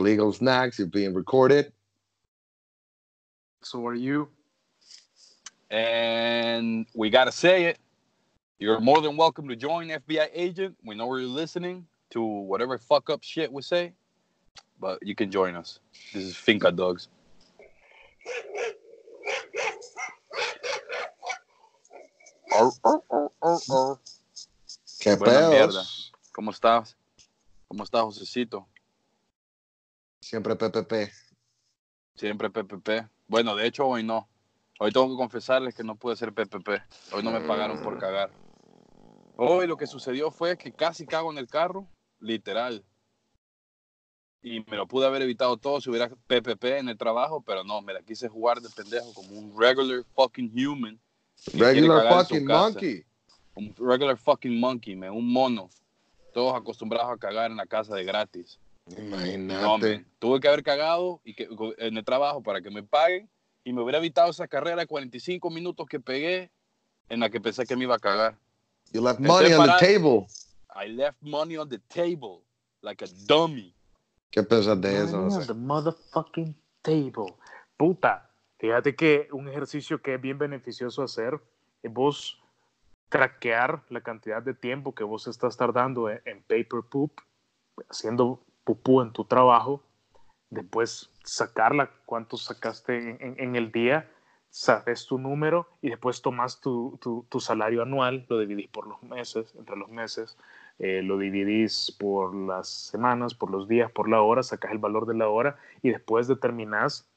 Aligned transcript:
legal 0.00 0.32
snacks. 0.32 0.78
You're 0.78 0.88
being 0.88 1.14
recorded. 1.14 1.72
So 3.62 3.86
are 3.86 3.94
you. 3.94 4.28
And 5.70 6.86
we 6.94 7.10
gotta 7.10 7.32
say 7.32 7.66
it. 7.66 7.78
You're 8.58 8.80
more 8.80 9.00
than 9.00 9.16
welcome 9.16 9.48
to 9.48 9.56
join 9.56 9.88
FBI 9.88 10.28
agent. 10.34 10.76
We 10.84 10.94
know 10.94 11.14
you're 11.16 11.26
listening 11.28 11.86
to 12.10 12.22
whatever 12.22 12.76
fuck 12.76 13.08
up 13.08 13.22
shit 13.22 13.50
we 13.52 13.62
say, 13.62 13.92
but 14.80 14.98
you 15.02 15.14
can 15.14 15.30
join 15.30 15.54
us. 15.54 15.78
This 16.12 16.24
is 16.24 16.36
Finca 16.36 16.70
Dogs. 16.72 17.08
Ar, 22.52 22.70
ar, 22.84 23.00
ar, 23.10 23.30
ar, 23.42 23.58
ar. 23.70 23.98
¿Qué 25.00 25.16
Buena 25.16 25.24
pedos? 25.24 25.50
mierda. 25.50 25.82
¿Cómo 26.32 26.50
estás? 26.50 26.96
¿Cómo 27.68 27.84
estás, 27.84 28.02
Josecito? 28.02 28.66
Siempre 30.30 30.54
PPP. 30.54 31.10
Siempre 32.14 32.50
PPP. 32.50 33.10
Bueno, 33.26 33.56
de 33.56 33.66
hecho, 33.66 33.84
hoy 33.84 34.04
no. 34.04 34.28
Hoy 34.78 34.92
tengo 34.92 35.08
que 35.08 35.16
confesarles 35.16 35.74
que 35.74 35.82
no 35.82 35.96
pude 35.96 36.14
ser 36.14 36.32
PPP. 36.32 36.68
Hoy 37.12 37.24
no 37.24 37.32
me 37.32 37.40
pagaron 37.40 37.82
por 37.82 37.98
cagar. 37.98 38.30
Hoy 39.36 39.66
lo 39.66 39.76
que 39.76 39.88
sucedió 39.88 40.30
fue 40.30 40.56
que 40.56 40.70
casi 40.70 41.04
cago 41.04 41.32
en 41.32 41.38
el 41.38 41.48
carro, 41.48 41.88
literal. 42.20 42.84
Y 44.40 44.60
me 44.70 44.76
lo 44.76 44.86
pude 44.86 45.04
haber 45.04 45.22
evitado 45.22 45.56
todo 45.56 45.80
si 45.80 45.90
hubiera 45.90 46.08
PPP 46.08 46.64
en 46.78 46.88
el 46.90 46.96
trabajo, 46.96 47.42
pero 47.44 47.64
no, 47.64 47.82
me 47.82 47.92
la 47.92 48.02
quise 48.02 48.28
jugar 48.28 48.60
de 48.60 48.68
pendejo 48.70 49.12
como 49.12 49.30
un 49.36 49.60
regular 49.60 50.04
fucking 50.14 50.52
human. 50.54 51.00
Regular 51.54 52.08
fucking 52.08 52.46
monkey. 52.46 53.04
Un 53.56 53.74
regular 53.76 54.16
fucking 54.16 54.60
monkey, 54.60 54.94
man, 54.94 55.10
un 55.10 55.26
mono. 55.26 55.70
Todos 56.32 56.54
acostumbrados 56.54 57.10
a 57.12 57.18
cagar 57.18 57.50
en 57.50 57.56
la 57.56 57.66
casa 57.66 57.96
de 57.96 58.04
gratis. 58.04 58.60
Imagínate. 58.98 59.98
No. 59.98 60.04
Tuve 60.18 60.40
que 60.40 60.48
haber 60.48 60.62
cagado 60.62 61.20
y 61.24 61.34
que, 61.34 61.48
en 61.78 61.96
el 61.96 62.04
trabajo 62.04 62.42
para 62.42 62.60
que 62.60 62.70
me 62.70 62.82
paguen 62.82 63.28
y 63.64 63.72
me 63.72 63.82
hubiera 63.82 63.98
evitado 63.98 64.30
esa 64.30 64.48
carrera 64.48 64.80
de 64.80 64.86
45 64.86 65.50
minutos 65.50 65.86
que 65.86 66.00
pegué 66.00 66.50
en 67.08 67.20
la 67.20 67.30
que 67.30 67.40
pensé 67.40 67.66
que 67.66 67.76
me 67.76 67.84
iba 67.84 67.96
a 67.96 67.98
cagar. 67.98 68.36
you 68.92 69.00
left 69.00 69.20
money 69.20 69.52
on 69.52 69.66
the 69.66 69.86
table. 69.86 70.26
I 70.74 70.88
left 70.88 71.20
money 71.20 71.56
on 71.56 71.68
the 71.68 71.78
table 71.88 72.42
like 72.82 73.04
a 73.04 73.08
dummy. 73.26 73.74
¿Qué 74.30 74.42
piensas 74.42 74.80
de 74.80 75.04
eso? 75.04 75.18
Money 75.18 75.36
on 75.36 75.46
the 75.46 75.54
motherfucking 75.54 76.54
table. 76.82 77.34
Puta, 77.76 78.30
fíjate 78.58 78.94
que 78.94 79.28
un 79.32 79.48
ejercicio 79.48 80.00
que 80.00 80.14
es 80.14 80.20
bien 80.20 80.38
beneficioso 80.38 81.02
hacer 81.02 81.40
es 81.82 81.92
vos 81.92 82.40
traquear 83.08 83.82
la 83.88 84.00
cantidad 84.02 84.42
de 84.42 84.54
tiempo 84.54 84.94
que 84.94 85.02
vos 85.02 85.26
estás 85.26 85.56
tardando 85.56 86.08
en, 86.08 86.20
en 86.24 86.42
paper 86.42 86.82
poop, 86.88 87.10
haciendo 87.88 88.40
pupú 88.70 89.02
en 89.02 89.10
tu 89.12 89.24
trabajo, 89.24 89.82
después 90.48 91.10
sacarla, 91.24 91.90
cuánto 92.06 92.36
sacaste 92.36 92.96
en, 93.20 93.34
en- 93.36 93.56
el 93.56 93.72
día, 93.72 94.08
sabes 94.48 95.06
tu 95.06 95.18
número 95.18 95.66
y 95.82 95.90
después 95.90 96.22
tomas 96.22 96.60
tu, 96.60 96.96
tu- 97.00 97.26
tu 97.28 97.40
salario 97.40 97.82
anual, 97.82 98.26
lo 98.28 98.38
dividís 98.38 98.68
por 98.68 98.86
los 98.86 99.02
meses, 99.02 99.52
entre 99.58 99.76
los 99.76 99.88
meses, 99.88 100.36
eh, 100.78 101.02
lo 101.02 101.18
dividís 101.18 101.96
por 101.98 102.32
las 102.32 102.68
semanas, 102.68 103.34
por 103.34 103.50
los 103.50 103.66
días, 103.66 103.90
por 103.90 104.08
la 104.08 104.22
hora, 104.22 104.44
sacas 104.44 104.70
el 104.70 104.78
valor 104.78 105.06
de 105.06 105.14
la 105.14 105.28
hora 105.28 105.56
y 105.82 105.90
después 105.90 106.28
determinás 106.28 107.08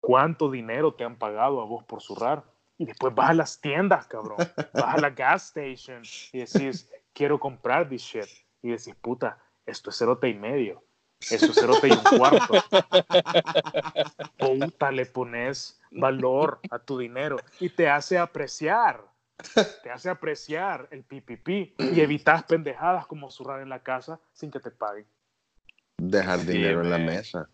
cuánto 0.00 0.50
dinero 0.50 0.94
te 0.94 1.04
han 1.04 1.16
pagado 1.16 1.60
a 1.60 1.66
vos 1.66 1.84
por 1.84 2.00
zurrar. 2.00 2.42
Y 2.78 2.86
después 2.86 3.14
vas 3.14 3.30
a 3.30 3.34
las 3.34 3.60
tiendas, 3.60 4.06
cabrón. 4.06 4.38
Vas 4.72 4.94
a 4.94 4.98
la 4.98 5.10
gas 5.10 5.48
station 5.54 6.02
y 6.32 6.38
decís, 6.38 6.90
quiero 7.12 7.38
comprar 7.38 7.86
this 7.88 8.00
shit. 8.02 8.24
Y 8.62 8.70
decís, 8.70 8.94
puta, 9.00 9.38
esto 9.66 9.90
es 9.90 9.98
cerote 9.98 10.28
y 10.30 10.34
medio. 10.34 10.82
Eso 11.30 11.52
es 11.52 11.56
cerote 11.58 11.88
y 11.88 11.92
un 11.92 12.18
cuarto. 12.18 12.54
Puta, 14.38 14.90
le 14.90 15.06
pones 15.06 15.80
valor 15.90 16.60
a 16.70 16.78
tu 16.78 16.98
dinero 16.98 17.36
y 17.60 17.68
te 17.68 17.88
hace 17.88 18.18
apreciar. 18.18 19.04
Te 19.82 19.90
hace 19.90 20.08
apreciar 20.10 20.88
el 20.90 21.02
PPP 21.02 21.48
y 21.92 22.00
evitas 22.00 22.44
pendejadas 22.44 23.06
como 23.06 23.30
zurrar 23.30 23.60
en 23.60 23.68
la 23.68 23.82
casa 23.82 24.20
sin 24.32 24.50
que 24.50 24.60
te 24.60 24.70
paguen. 24.70 25.06
Dejar 25.98 26.40
Sí, 26.40 26.52
dinero 26.52 26.82
en 26.82 26.90
la 26.90 26.98
man. 26.98 27.06
mesa. 27.06 27.48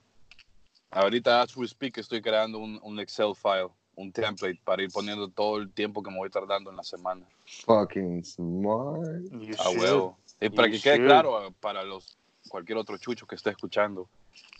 Ahorita, 0.90 1.42
as 1.42 1.56
we 1.56 1.66
speak, 1.66 1.98
estoy 1.98 2.20
creando 2.20 2.58
un, 2.58 2.78
un 2.82 2.98
Excel 3.00 3.34
file, 3.34 3.68
un 3.94 4.12
template 4.12 4.60
para 4.64 4.82
ir 4.82 4.90
poniendo 4.90 5.28
todo 5.28 5.58
el 5.58 5.70
tiempo 5.72 6.02
que 6.02 6.10
me 6.10 6.16
voy 6.18 6.30
tardando 6.30 6.70
en 6.70 6.76
la 6.76 6.82
semana. 6.82 7.26
Fucking 7.64 8.24
smart. 8.24 9.22
You 9.30 9.54
A 9.58 9.70
huevo. 9.70 10.18
Y 10.40 10.48
para 10.50 10.68
You 10.68 10.74
que 10.74 10.80
quede 10.80 10.96
should. 10.98 11.06
claro 11.06 11.46
eh, 11.46 11.54
para 11.60 11.82
los 11.84 12.17
cualquier 12.48 12.78
otro 12.78 12.96
chucho 12.98 13.26
que 13.26 13.34
esté 13.34 13.50
escuchando, 13.50 14.08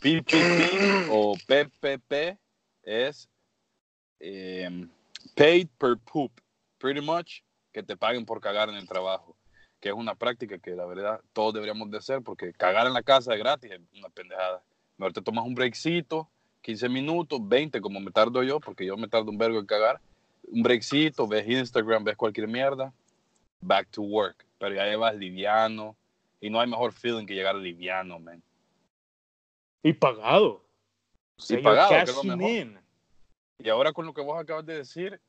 PPP 0.01 1.09
o 1.09 1.35
PPP 1.47 2.37
es 2.83 3.29
eh, 4.19 4.87
paid 5.35 5.67
per 5.77 5.97
poop, 5.97 6.31
pretty 6.77 7.01
much 7.01 7.41
que 7.71 7.83
te 7.83 7.95
paguen 7.95 8.25
por 8.25 8.41
cagar 8.41 8.69
en 8.69 8.75
el 8.75 8.87
trabajo, 8.87 9.35
que 9.79 9.89
es 9.89 9.95
una 9.95 10.15
práctica 10.15 10.57
que 10.57 10.71
la 10.71 10.85
verdad 10.85 11.21
todos 11.33 11.53
deberíamos 11.53 11.89
de 11.91 11.97
hacer 11.97 12.21
porque 12.21 12.53
cagar 12.53 12.87
en 12.87 12.93
la 12.93 13.03
casa 13.03 13.33
es 13.33 13.39
gratis, 13.39 13.71
es 13.71 13.81
una 13.97 14.09
pendejada. 14.09 14.63
Mejor 14.97 15.13
te 15.13 15.21
tomas 15.21 15.45
un 15.45 15.55
breakcito, 15.55 16.29
15 16.61 16.89
minutos, 16.89 17.39
20 17.41 17.79
como 17.79 17.99
me 17.99 18.11
tardo 18.11 18.43
yo, 18.43 18.59
porque 18.59 18.85
yo 18.85 18.97
me 18.97 19.07
tardo 19.07 19.31
un 19.31 19.37
vergo 19.37 19.59
en 19.59 19.65
cagar, 19.65 20.01
un 20.43 20.63
breakcito, 20.63 21.27
ves 21.27 21.47
Instagram, 21.47 22.03
ves 22.03 22.17
cualquier 22.17 22.47
mierda, 22.47 22.93
back 23.61 23.89
to 23.91 24.01
work. 24.01 24.45
Pero 24.57 24.75
ya 24.75 24.85
llevas 24.85 25.15
liviano 25.15 25.95
y 26.41 26.49
no 26.49 26.59
hay 26.59 26.67
mejor 26.69 26.91
feeling 26.93 27.25
que 27.25 27.33
llegar 27.35 27.55
liviano, 27.55 28.19
man. 28.19 28.41
Y 29.83 29.93
pagado. 29.93 30.65
O 31.37 31.41
sea, 31.41 31.59
Y 31.59 31.63
pagado, 31.63 31.89
que 31.89 32.11
es 32.11 32.15
lo 32.15 32.23
mejor. 32.23 32.51
in. 32.51 32.79
Y 33.59 33.69
ahora 33.69 33.91
con 33.93 34.05
lo 34.05 34.13
que 34.13 34.21
vos 34.21 34.39
acabas 34.39 34.65
de 34.65 34.77
decir, 34.77 35.19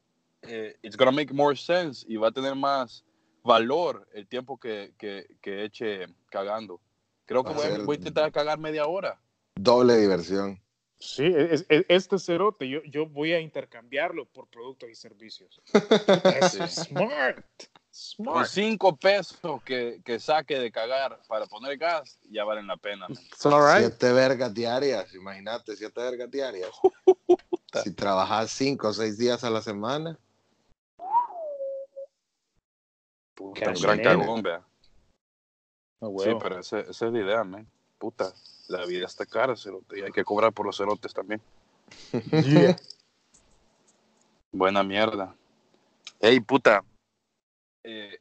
eh, 0.43 0.77
it's 0.83 0.97
gonna 0.97 1.11
make 1.13 1.33
more 1.33 1.57
sense 1.57 2.05
y 2.09 2.17
va 2.17 2.29
a 2.29 2.33
tener 2.33 2.55
más 2.55 3.05
valor 3.43 4.09
el 4.13 4.27
tiempo 4.27 4.59
que, 4.59 4.93
que, 4.99 5.27
que 5.41 5.65
eche 5.65 6.07
cagando. 6.31 6.81
Creo 7.27 7.45
que 7.45 7.53
voy 7.53 7.85
voy 7.85 7.95
a 7.97 7.99
intentar 7.99 8.33
cagar 8.33 8.59
media 8.59 8.87
hora. 8.87 9.21
Doble 9.55 9.97
diversión. 9.97 10.61
Sí, 10.99 11.25
es- 11.27 11.65
es- 11.69 11.85
este 11.89 12.19
cerote 12.19 12.69
yo, 12.69 12.83
yo 12.85 13.07
voy 13.07 13.33
a 13.33 13.41
intercambiarlo 13.41 14.27
por 14.27 14.47
productos 14.49 14.91
y 14.91 14.95
servicios. 14.95 15.61
Es 16.43 16.75
Sí. 16.87 16.95
Smart. 18.01 18.35
Con 18.35 18.45
Smart. 18.47 18.49
cinco 18.51 18.97
pesos 18.97 19.63
que, 19.65 20.01
que 20.05 20.19
saque 20.19 20.59
de 20.59 20.71
cagar 20.73 21.21
para 21.29 21.47
poner 21.47 21.77
gas, 21.77 22.19
ya 22.31 22.45
valen 22.45 22.67
la 22.67 22.77
pena. 22.77 23.07
right. 23.09 23.19
Siete 23.89 24.13
vergas 24.13 24.53
diarias. 24.55 25.15
Imagínate, 25.15 25.77
siete 25.77 26.01
vergas 26.01 26.31
diarias. 26.31 26.71
si 27.85 27.93
trabajas 27.93 28.51
cinco 28.51 28.89
o 28.89 28.93
seis 28.93 29.19
días 29.19 29.45
a 29.45 29.51
la 29.51 29.61
semana. 29.63 30.19
Puta, 33.35 33.71
un 33.71 33.81
gran 33.81 34.03
cagón, 34.03 34.43
vea. 34.43 34.63
Sí, 36.01 36.31
pero 36.43 36.59
ese- 36.61 36.81
esa 36.91 37.07
es 37.07 37.13
la 37.13 37.19
idea, 37.21 37.45
man. 37.45 37.67
Puta, 37.99 38.33
la 38.69 38.85
vida 38.87 39.07
está 39.07 39.27
cara, 39.27 39.55
cerote, 39.57 39.99
y 39.99 40.03
hay 40.03 40.13
que 40.13 40.25
cobrar 40.25 40.53
por 40.53 40.65
los 40.67 40.77
cerotes 40.77 41.13
también. 41.13 41.41
Yeah. 42.45 42.77
Buena 44.53 44.83
mierda. 44.83 45.35
Ey, 46.21 46.41
puta. 46.41 46.83
Eh, 47.85 48.19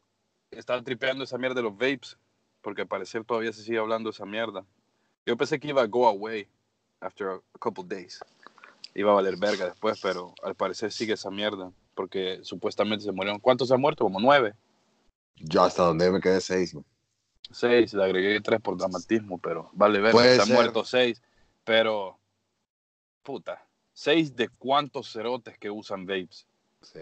estaba 0.52 0.82
tripeando 0.84 1.24
esa 1.24 1.38
mierda 1.38 1.56
de 1.56 1.64
los 1.64 1.74
vapes, 1.74 2.18
porque 2.62 2.82
al 2.82 2.88
parecer 2.88 3.24
todavía 3.24 3.54
se 3.54 3.64
sigue 3.64 3.78
hablando 3.78 4.10
esa 4.10 4.26
mierda. 4.26 4.66
Yo 5.26 5.38
pensé 5.38 5.60
que 5.60 5.68
iba 5.68 5.82
a 5.82 5.88
go 5.88 6.08
away 6.08 6.48
after 7.02 7.28
a 7.28 7.60
couple 7.60 7.84
days. 7.84 8.20
Iba 8.96 9.12
a 9.12 9.16
valer 9.16 9.38
verga 9.38 9.66
después, 9.66 10.00
pero 10.02 10.34
al 10.44 10.56
parecer 10.56 10.92
sigue 10.92 11.14
esa 11.14 11.30
mierda, 11.30 11.72
porque 11.94 12.40
supuestamente 12.44 13.06
se 13.06 13.12
murieron. 13.12 13.40
¿Cuántos 13.40 13.68
se 13.68 13.74
han 13.76 13.82
muerto? 13.82 14.04
Como 14.04 14.20
nueve. 14.20 14.56
Yo 15.36 15.64
hasta 15.64 15.84
donde 15.84 16.12
me 16.12 16.20
quedé 16.20 16.42
seis. 16.42 16.74
man. 16.74 16.84
Seis, 17.52 17.94
le 17.94 18.04
agregué 18.04 18.42
tres 18.42 18.62
por 18.62 18.78
dramatismo, 18.78 19.40
pero 19.40 19.70
vale 19.74 20.00
verga, 20.00 20.24
se 20.24 20.42
han 20.42 20.52
muerto 20.52 20.84
seis. 20.84 21.22
Pero, 21.64 22.20
puta, 23.24 23.68
seis 23.94 24.36
de 24.36 24.50
cuántos 24.50 25.12
cerotes 25.12 25.58
que 25.58 25.70
usan 25.70 26.06
vapes. 26.06 26.48
Sí. 26.82 27.00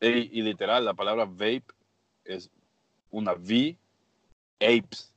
Ey, 0.00 0.28
y 0.32 0.42
literal, 0.42 0.84
la 0.84 0.94
palabra 0.94 1.24
vape 1.24 1.64
es 2.24 2.50
una 3.10 3.32
V, 3.32 3.76
apes, 4.60 5.12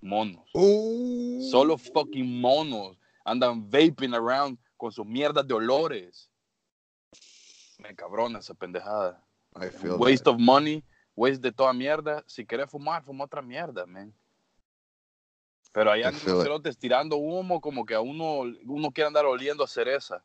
monos. 0.00 0.48
Uh. 0.54 1.48
Solo 1.50 1.76
fucking 1.76 2.40
monos 2.40 2.96
andan 3.24 3.68
vaping 3.68 4.14
around 4.14 4.58
con 4.76 4.92
sus 4.92 5.06
mierdas 5.06 5.46
de 5.46 5.54
olores. 5.54 6.28
Me 7.78 7.94
cabrona 7.94 8.38
esa 8.38 8.54
pendejada. 8.54 9.20
I 9.56 9.68
feel 9.68 9.96
Waste 9.98 10.24
that. 10.24 10.34
of 10.34 10.40
money, 10.40 10.82
waste 11.16 11.42
de 11.42 11.52
toda 11.52 11.72
mierda. 11.72 12.22
Si 12.26 12.44
querés 12.44 12.70
fumar, 12.70 13.02
fuma 13.04 13.24
otra 13.24 13.42
mierda, 13.42 13.86
man. 13.86 14.14
Pero 15.72 15.96
I 15.96 16.02
andan 16.02 16.74
tirando 16.78 17.16
humo 17.16 17.60
como 17.60 17.84
que 17.84 17.94
a 17.94 18.00
uno, 18.00 18.42
uno 18.66 18.90
quiere 18.90 19.08
andar 19.08 19.24
oliendo 19.24 19.64
a 19.64 19.66
cereza. 19.66 20.22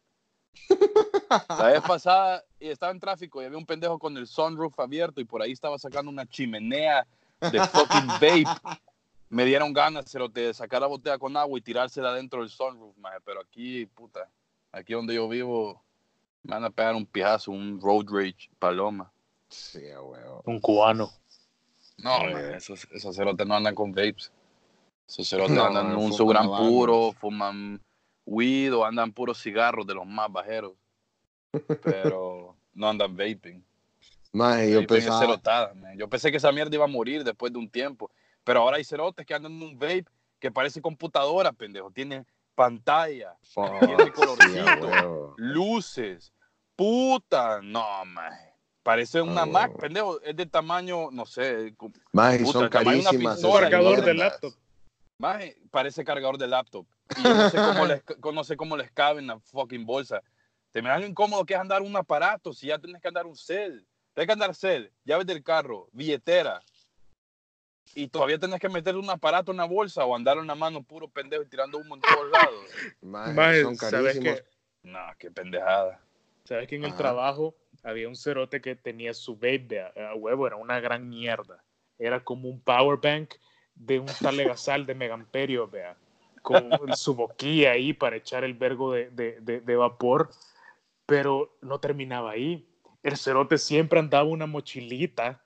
La 1.50 1.68
vez 1.68 1.81
pasada 1.88 2.44
y 2.59 2.69
estaba 2.69 2.92
en 2.92 3.00
tráfico 3.00 3.42
y 3.42 3.45
había 3.45 3.57
un 3.57 3.65
pendejo 3.65 4.00
con 4.00 4.18
el 4.18 4.27
sunroof 4.27 4.80
abierto 4.80 5.21
y 5.21 5.25
por 5.25 5.42
ahí 5.42 5.51
estaba 5.51 5.77
sacando 5.77 6.12
una 6.12 6.25
chimenea 6.25 7.06
de 7.39 7.59
fucking 7.59 8.07
vape. 8.07 8.45
me 9.30 9.45
dieron 9.45 9.74
ganas 9.74 10.09
cerote, 10.09 10.42
de 10.42 10.54
sacar 10.54 10.81
la 10.81 10.88
botella 10.88 11.18
con 11.18 11.36
agua 11.36 11.57
y 11.57 11.62
tirársela 11.62 12.13
dentro 12.13 12.42
del 12.42 12.50
sunroof, 12.50 12.95
maje, 12.98 13.18
pero 13.25 13.42
aquí, 13.42 13.86
puta, 13.86 14.30
aquí 14.71 14.94
donde 14.94 15.15
yo 15.15 15.27
vivo, 15.27 15.81
me 16.44 16.54
van 16.56 16.63
a 16.63 16.69
pegar 16.69 16.95
un 16.95 17.06
pijazo, 17.06 17.51
un 17.51 17.80
road 17.81 18.06
rage, 18.09 18.50
paloma. 18.57 19.12
Sí, 19.50 19.80
huevo. 19.80 20.42
Un 20.45 20.59
cubano. 20.59 21.09
No, 21.98 22.27
esos, 22.56 22.88
esos 22.92 23.15
cerotes 23.15 23.45
no 23.48 23.56
andan 23.56 23.74
con 23.74 23.92
vapes. 23.92 24.31
Esos 25.07 25.27
cerotes 25.30 25.56
No, 25.56 25.65
andan 25.65 25.88
un 25.88 25.95
fuman 25.95 26.13
su 26.13 26.27
gran 26.27 26.45
habanos. 26.45 26.69
puro, 26.69 27.12
fuman 27.13 27.81
weed 28.28 28.76
o 28.76 28.86
andan 28.86 29.12
puros 29.12 29.42
cigarros 29.42 29.88
de 29.88 29.96
los 29.96 30.06
más 30.06 30.32
bajeros. 30.32 30.74
Pero 31.82 32.56
no 32.74 32.90
andan 32.90 33.16
vaping. 33.16 33.64
Maje, 34.34 34.70
yo 34.70 34.82
Vaping 34.82 34.88
pensaba, 34.88 35.20
cerotada, 35.20 35.74
man. 35.74 35.98
Yo 35.98 36.08
pensé 36.08 36.30
que 36.30 36.38
esa 36.38 36.52
mierda 36.52 36.76
iba 36.76 36.84
a 36.84 36.90
morir 36.90 37.24
después 37.24 37.52
de 37.52 37.58
un 37.58 37.70
tiempo. 37.70 38.12
Pero 38.44 38.62
ahora 38.62 38.78
hay 38.78 38.84
cerotes 38.84 39.26
que 39.26 39.34
andan 39.34 39.54
en 39.54 39.64
un 39.64 39.80
vape 39.80 40.06
que 40.40 40.52
parece 40.52 40.82
computadora, 40.82 41.52
pendejo. 41.54 41.90
Tiene 41.90 42.26
pantalla, 42.54 43.36
fuck, 43.44 43.80
tiene 43.80 44.12
colorcito, 44.12 45.34
luces. 45.38 46.34
Puta, 46.76 47.62
no, 47.64 48.06
man. 48.06 48.34
Parece 48.84 49.22
una 49.22 49.46
Mac, 49.46 49.76
pendejo. 49.78 50.22
Es 50.22 50.36
de 50.36 50.46
tamaño, 50.46 51.10
no 51.12 51.26
sé, 51.26 51.74
Puta, 51.78 52.46
son 52.52 52.70
carísimas. 52.70 53.44
Un 53.44 53.50
esas 53.50 53.62
cargador 53.62 54.04
de 54.04 54.14
laptop. 54.14 54.54
Maje, 55.19 55.58
parece 55.72 56.04
cargador 56.06 56.38
de 56.38 56.48
laptop. 56.48 56.86
Y 57.18 57.24
yo 57.24 57.34
no 57.34 57.50
sé 57.50 57.58
cómo 57.58 57.86
les, 57.86 58.04
no 58.34 58.44
sé 58.44 58.58
cómo 58.58 58.78
les 58.78 58.92
cabe 58.92 59.19
en 59.19 59.28
la 59.28 59.40
fucking 59.40 59.86
bolsa. 59.86 60.22
Te 60.72 60.81
me 60.81 60.90
da 60.90 61.00
lo 61.00 61.08
incómodo 61.08 61.46
que 61.46 61.56
es 61.56 61.60
andar 61.60 61.81
un 61.81 61.96
aparato 61.96 62.54
si 62.54 62.68
ya 62.68 62.78
tienes 62.78 63.02
que 63.02 63.08
andar 63.08 63.25
un 63.25 63.36
cel. 63.36 63.88
Tienes 64.14 64.28
que 64.28 64.34
andar 64.34 64.54
cel, 64.56 64.92
llaves 65.06 65.25
del 65.25 65.44
carro, 65.44 65.90
billetera. 65.92 66.62
Y 67.96 68.08
todavía 68.10 68.38
tienes 68.38 68.60
que 68.60 68.69
meter 68.69 68.96
un 68.96 69.10
aparato 69.10 69.52
en 69.52 69.58
la 69.58 69.66
bolsa 69.66 70.06
o 70.06 70.16
andar 70.16 70.38
en 70.38 70.48
la 70.48 70.56
mano 70.56 70.84
puro 70.84 71.08
pendejo 71.08 71.44
y 71.44 71.48
tirando 71.48 71.78
humo 71.78 71.96
en 71.96 72.02
todos 72.02 72.30
lados. 72.31 72.66
Maje, 73.02 73.34
Maje, 73.34 73.62
son 73.64 73.75
¿sabes 73.75 74.14
carísimos. 74.19 74.42
qué? 74.42 74.48
No, 74.84 75.00
qué 75.18 75.31
pendejada. 75.31 76.00
¿Sabes 76.44 76.68
que 76.68 76.75
en 76.75 76.86
el 76.86 76.96
trabajo 76.96 77.56
había 77.84 78.08
un 78.08 78.16
cerote 78.16 78.62
que 78.62 78.75
tenía 78.75 79.14
su 79.14 79.36
vape 79.36 79.81
a, 79.81 80.12
a 80.12 80.16
huevo? 80.16 80.48
Era 80.48 80.56
una 80.58 80.80
gran 80.80 81.10
mierda. 81.10 81.64
Era 81.98 82.24
como 82.24 82.50
un 82.50 82.62
power 82.62 83.00
bank 83.02 83.34
de 83.80 84.00
un 84.00 84.08
talegasal 84.22 84.86
de 84.86 84.96
megamperio, 84.96 85.68
vea. 85.68 85.96
Con 86.42 86.70
su 86.96 87.14
boquilla 87.16 87.72
ahí 87.72 87.94
para 87.94 88.16
echar 88.16 88.44
el 88.44 88.54
vergo 88.54 88.94
de, 88.94 89.10
de- 89.12 89.40
de- 89.42 89.62
de 89.62 89.76
vapor. 89.76 90.30
Pero 91.06 91.58
no 91.62 91.80
terminaba 91.80 92.32
ahí. 92.32 92.68
El 93.04 93.18
cerote 93.18 93.58
siempre 93.58 94.00
andaba 94.00 94.24
una 94.26 94.46
mochilita 94.46 95.44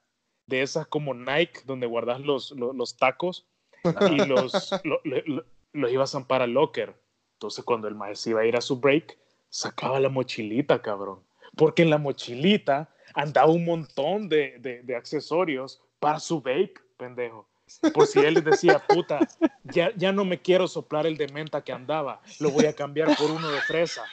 de 0.47 0.61
esas 0.63 0.87
como 0.87 1.13
Nike, 1.13 1.61
donde 1.65 1.85
guardas 1.87 2.19
los, 2.21 2.51
los, 2.51 2.75
los 2.75 2.97
tacos 2.97 3.47
y 3.83 3.83
los, 4.25 4.79
lo- 4.83 5.01
lo- 5.03 5.21
lo- 5.25 5.45
los 5.73 5.91
iba 5.91 6.03
a 6.03 6.07
zampar 6.07 6.41
al 6.41 6.53
locker. 6.53 6.95
Entonces, 7.33 7.63
cuando 7.63 7.87
el 7.87 7.95
maestro 7.95 8.31
iba 8.31 8.41
a 8.41 8.45
ir 8.45 8.55
a 8.55 8.61
su 8.61 8.79
break, 8.79 9.17
sacaba 9.49 9.99
la 9.99 10.09
mochilita, 10.09 10.81
cabrón. 10.81 11.23
Porque 11.55 11.81
en 11.81 11.89
la 11.89 11.97
mochilita 11.97 12.89
andaba 13.13 13.51
un 13.51 13.65
montón 13.65 14.29
de, 14.29 14.57
de- 14.59 14.83
de 14.83 14.95
accesorios 14.95 15.81
para 15.99 16.19
su 16.19 16.41
vape, 16.41 16.73
pendejo. 16.97 17.47
Por 17.93 18.07
si 18.07 18.19
él 18.19 18.35
les 18.35 18.43
decía, 18.45 18.79
puta, 18.87 19.19
ya, 19.63 19.91
ya 19.95 20.11
no 20.11 20.25
me 20.25 20.41
quiero 20.41 20.67
soplar 20.67 21.05
el 21.07 21.17
de 21.17 21.27
menta 21.27 21.63
que 21.63 21.71
andaba, 21.71 22.21
lo 22.39 22.49
voy 22.51 22.65
a 22.65 22.73
cambiar 22.73 23.15
por 23.17 23.31
uno 23.31 23.47
de 23.49 23.61
fresa. 23.61 24.03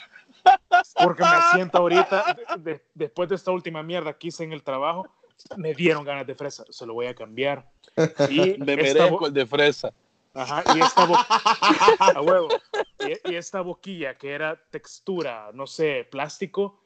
Porque 1.03 1.23
me 1.23 1.41
siento 1.53 1.79
ahorita, 1.79 2.37
de- 2.57 2.73
de- 2.73 2.85
después 2.95 3.29
de 3.29 3.35
esta 3.35 3.51
última 3.51 3.83
mierda 3.83 4.13
que 4.17 4.29
hice 4.29 4.45
en 4.45 4.53
el 4.53 4.63
trabajo, 4.63 5.09
me 5.57 5.75
dieron 5.75 6.05
ganas 6.05 6.27
de 6.27 6.35
fresa, 6.35 6.65
se 6.71 6.87
lo 6.87 6.95
voy 6.95 7.07
a 7.07 7.15
cambiar. 7.15 7.71
Y 8.29 8.57
Me 8.59 8.77
merezco 8.77 9.27
el 9.27 9.33
de 9.35 9.47
fresa. 9.47 9.93
Ajá, 10.35 10.63
y 10.75 10.81
esta, 10.81 11.03
a 12.15 12.21
huevo. 12.21 12.49
Y, 13.01 13.31
y 13.33 13.35
esta 13.37 13.61
boquilla 13.61 14.17
que 14.17 14.31
era 14.33 14.57
textura, 14.71 15.51
no 15.55 15.67
sé, 15.67 16.07
plástico, 16.11 16.81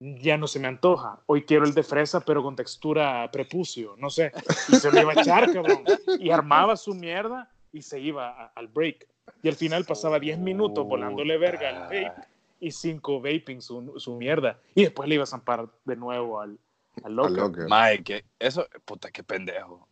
ya 0.00 0.36
no 0.36 0.46
se 0.46 0.58
me 0.60 0.68
antoja. 0.68 1.20
Hoy 1.26 1.44
quiero 1.44 1.64
el 1.64 1.74
de 1.74 1.82
fresa, 1.82 2.20
pero 2.20 2.42
con 2.42 2.54
textura 2.56 3.30
prepucio, 3.30 3.94
no 3.98 4.10
sé. 4.10 4.32
Y 4.68 4.76
se 4.76 4.90
lo 4.92 5.00
iba 5.00 5.12
a 5.12 5.20
echar, 5.20 5.50
cabrón. 5.52 5.84
Y 6.18 6.30
armaba 6.30 6.76
su 6.76 6.94
mierda 6.94 7.50
y 7.72 7.82
se 7.82 8.00
iba 8.00 8.28
a- 8.28 8.52
al 8.54 8.68
break. 8.68 9.06
Y 9.42 9.48
al 9.48 9.54
final 9.56 9.84
pasaba 9.84 10.18
10 10.18 10.38
minutos 10.38 10.86
volándole 10.86 11.36
verga 11.38 11.68
al 11.68 11.82
vape 11.84 12.12
y 12.60 12.70
5 12.70 13.20
vaping 13.20 13.60
su, 13.60 13.94
su 13.98 14.14
mierda. 14.16 14.58
Y 14.74 14.82
después 14.84 15.08
le 15.08 15.16
iba 15.16 15.24
a 15.24 15.26
zampar 15.26 15.68
de 15.84 15.96
nuevo 15.96 16.40
al, 16.40 16.58
al 17.02 17.18
Al 17.20 17.34
locker. 17.34 17.66
que 18.04 18.24
eso, 18.38 18.66
puta, 18.84 19.10
qué 19.10 19.22
pendejo. 19.22 19.88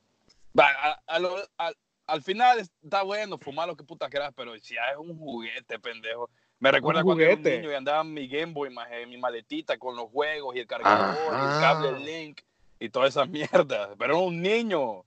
Va, 0.58 0.66
a- 0.68 1.02
a 1.06 1.18
lo- 1.18 1.36
al- 1.58 1.76
al 2.06 2.22
final 2.22 2.58
está 2.60 3.02
bueno 3.02 3.38
fumar 3.38 3.66
lo 3.66 3.76
que 3.76 3.82
puta 3.84 4.08
quieras, 4.10 4.32
pero 4.36 4.54
si 4.58 4.74
ya 4.74 4.82
es 4.92 4.98
un 4.98 5.16
juguete, 5.18 5.78
pendejo. 5.78 6.28
Me 6.64 6.70
recuerda 6.72 7.02
cuando 7.04 7.22
era 7.22 7.34
un 7.34 7.42
niño 7.42 7.70
y 7.70 7.74
andaba 7.74 8.00
en 8.00 8.14
mi 8.14 8.26
Game 8.26 8.54
Boy, 8.54 8.70
en 8.90 9.10
mi 9.10 9.18
maletita 9.18 9.76
con 9.76 9.94
los 9.96 10.06
juegos 10.10 10.56
y 10.56 10.60
el 10.60 10.66
cargador 10.66 11.14
y 11.14 11.28
el 11.28 11.34
Ajá. 11.34 11.60
cable 11.60 11.98
Link 12.00 12.40
y 12.80 12.88
toda 12.88 13.06
esa 13.06 13.26
mierda. 13.26 13.90
Pero 13.98 14.14
era 14.14 14.22
un 14.22 14.40
niño. 14.40 15.04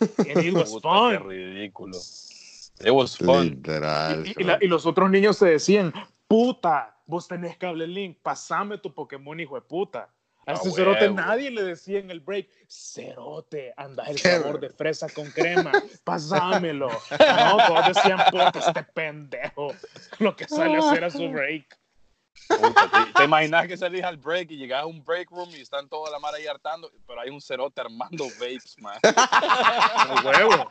And 0.00 0.42
it 0.44 0.54
was 0.54 0.70
Puta, 0.70 0.88
fun. 0.88 1.10
qué 1.10 1.18
ridículo. 1.18 1.96
It 1.98 2.90
was 2.90 3.18
fun. 3.18 3.50
Literal. 3.50 4.26
Y, 4.26 4.34
y 4.40 4.44
la- 4.44 4.56
y 4.62 4.66
los 4.66 4.86
otros 4.86 5.10
niños 5.10 5.36
se 5.36 5.46
decían, 5.50 5.92
puta, 6.26 6.96
vos 7.04 7.28
tenés 7.28 7.58
cable 7.58 7.86
link, 7.86 8.16
pasame 8.22 8.78
tu 8.78 8.94
Pokémon, 8.94 9.38
hijo 9.38 9.56
de 9.56 9.60
puta. 9.60 10.08
A 10.48 10.52
Ah, 10.52 10.54
ese 10.54 10.70
cerote 10.72 11.10
nadie 11.10 11.50
le 11.50 11.62
decía 11.62 11.98
en 11.98 12.10
el 12.10 12.20
break, 12.20 12.48
cerote, 12.66 13.74
anda 13.76 14.04
el 14.04 14.18
sabor 14.18 14.58
de 14.58 14.70
fresa 14.70 15.06
con 15.10 15.30
crema, 15.30 15.72
pasámelo. 16.04 16.88
No, 16.88 17.66
todos 17.66 17.94
decían, 17.94 18.18
puta, 18.30 18.58
este 18.58 18.82
pendejo, 18.82 19.74
lo 20.18 20.34
que 20.34 20.48
sale 20.48 20.76
a 20.76 20.78
hacer 20.78 21.04
a 21.04 21.10
su 21.10 21.28
break. 21.28 21.78
Puta, 22.48 22.90
¿te, 23.14 23.24
imaginas 23.24 23.66
que 23.66 23.76
salís 23.76 24.02
al 24.02 24.16
break 24.16 24.50
y 24.52 24.56
llegas 24.56 24.82
a 24.84 24.86
un 24.86 25.04
break 25.04 25.30
room 25.30 25.50
y 25.50 25.60
están 25.60 25.86
toda 25.86 26.10
la 26.10 26.18
mara 26.18 26.38
ahí 26.38 26.46
hartando, 26.46 26.90
pero 27.06 27.20
hay 27.20 27.28
un 27.28 27.42
cerote 27.42 27.82
armando 27.82 28.24
vapes, 28.40 28.74
man. 28.80 28.98
A 29.02 30.22
huevo. 30.24 30.66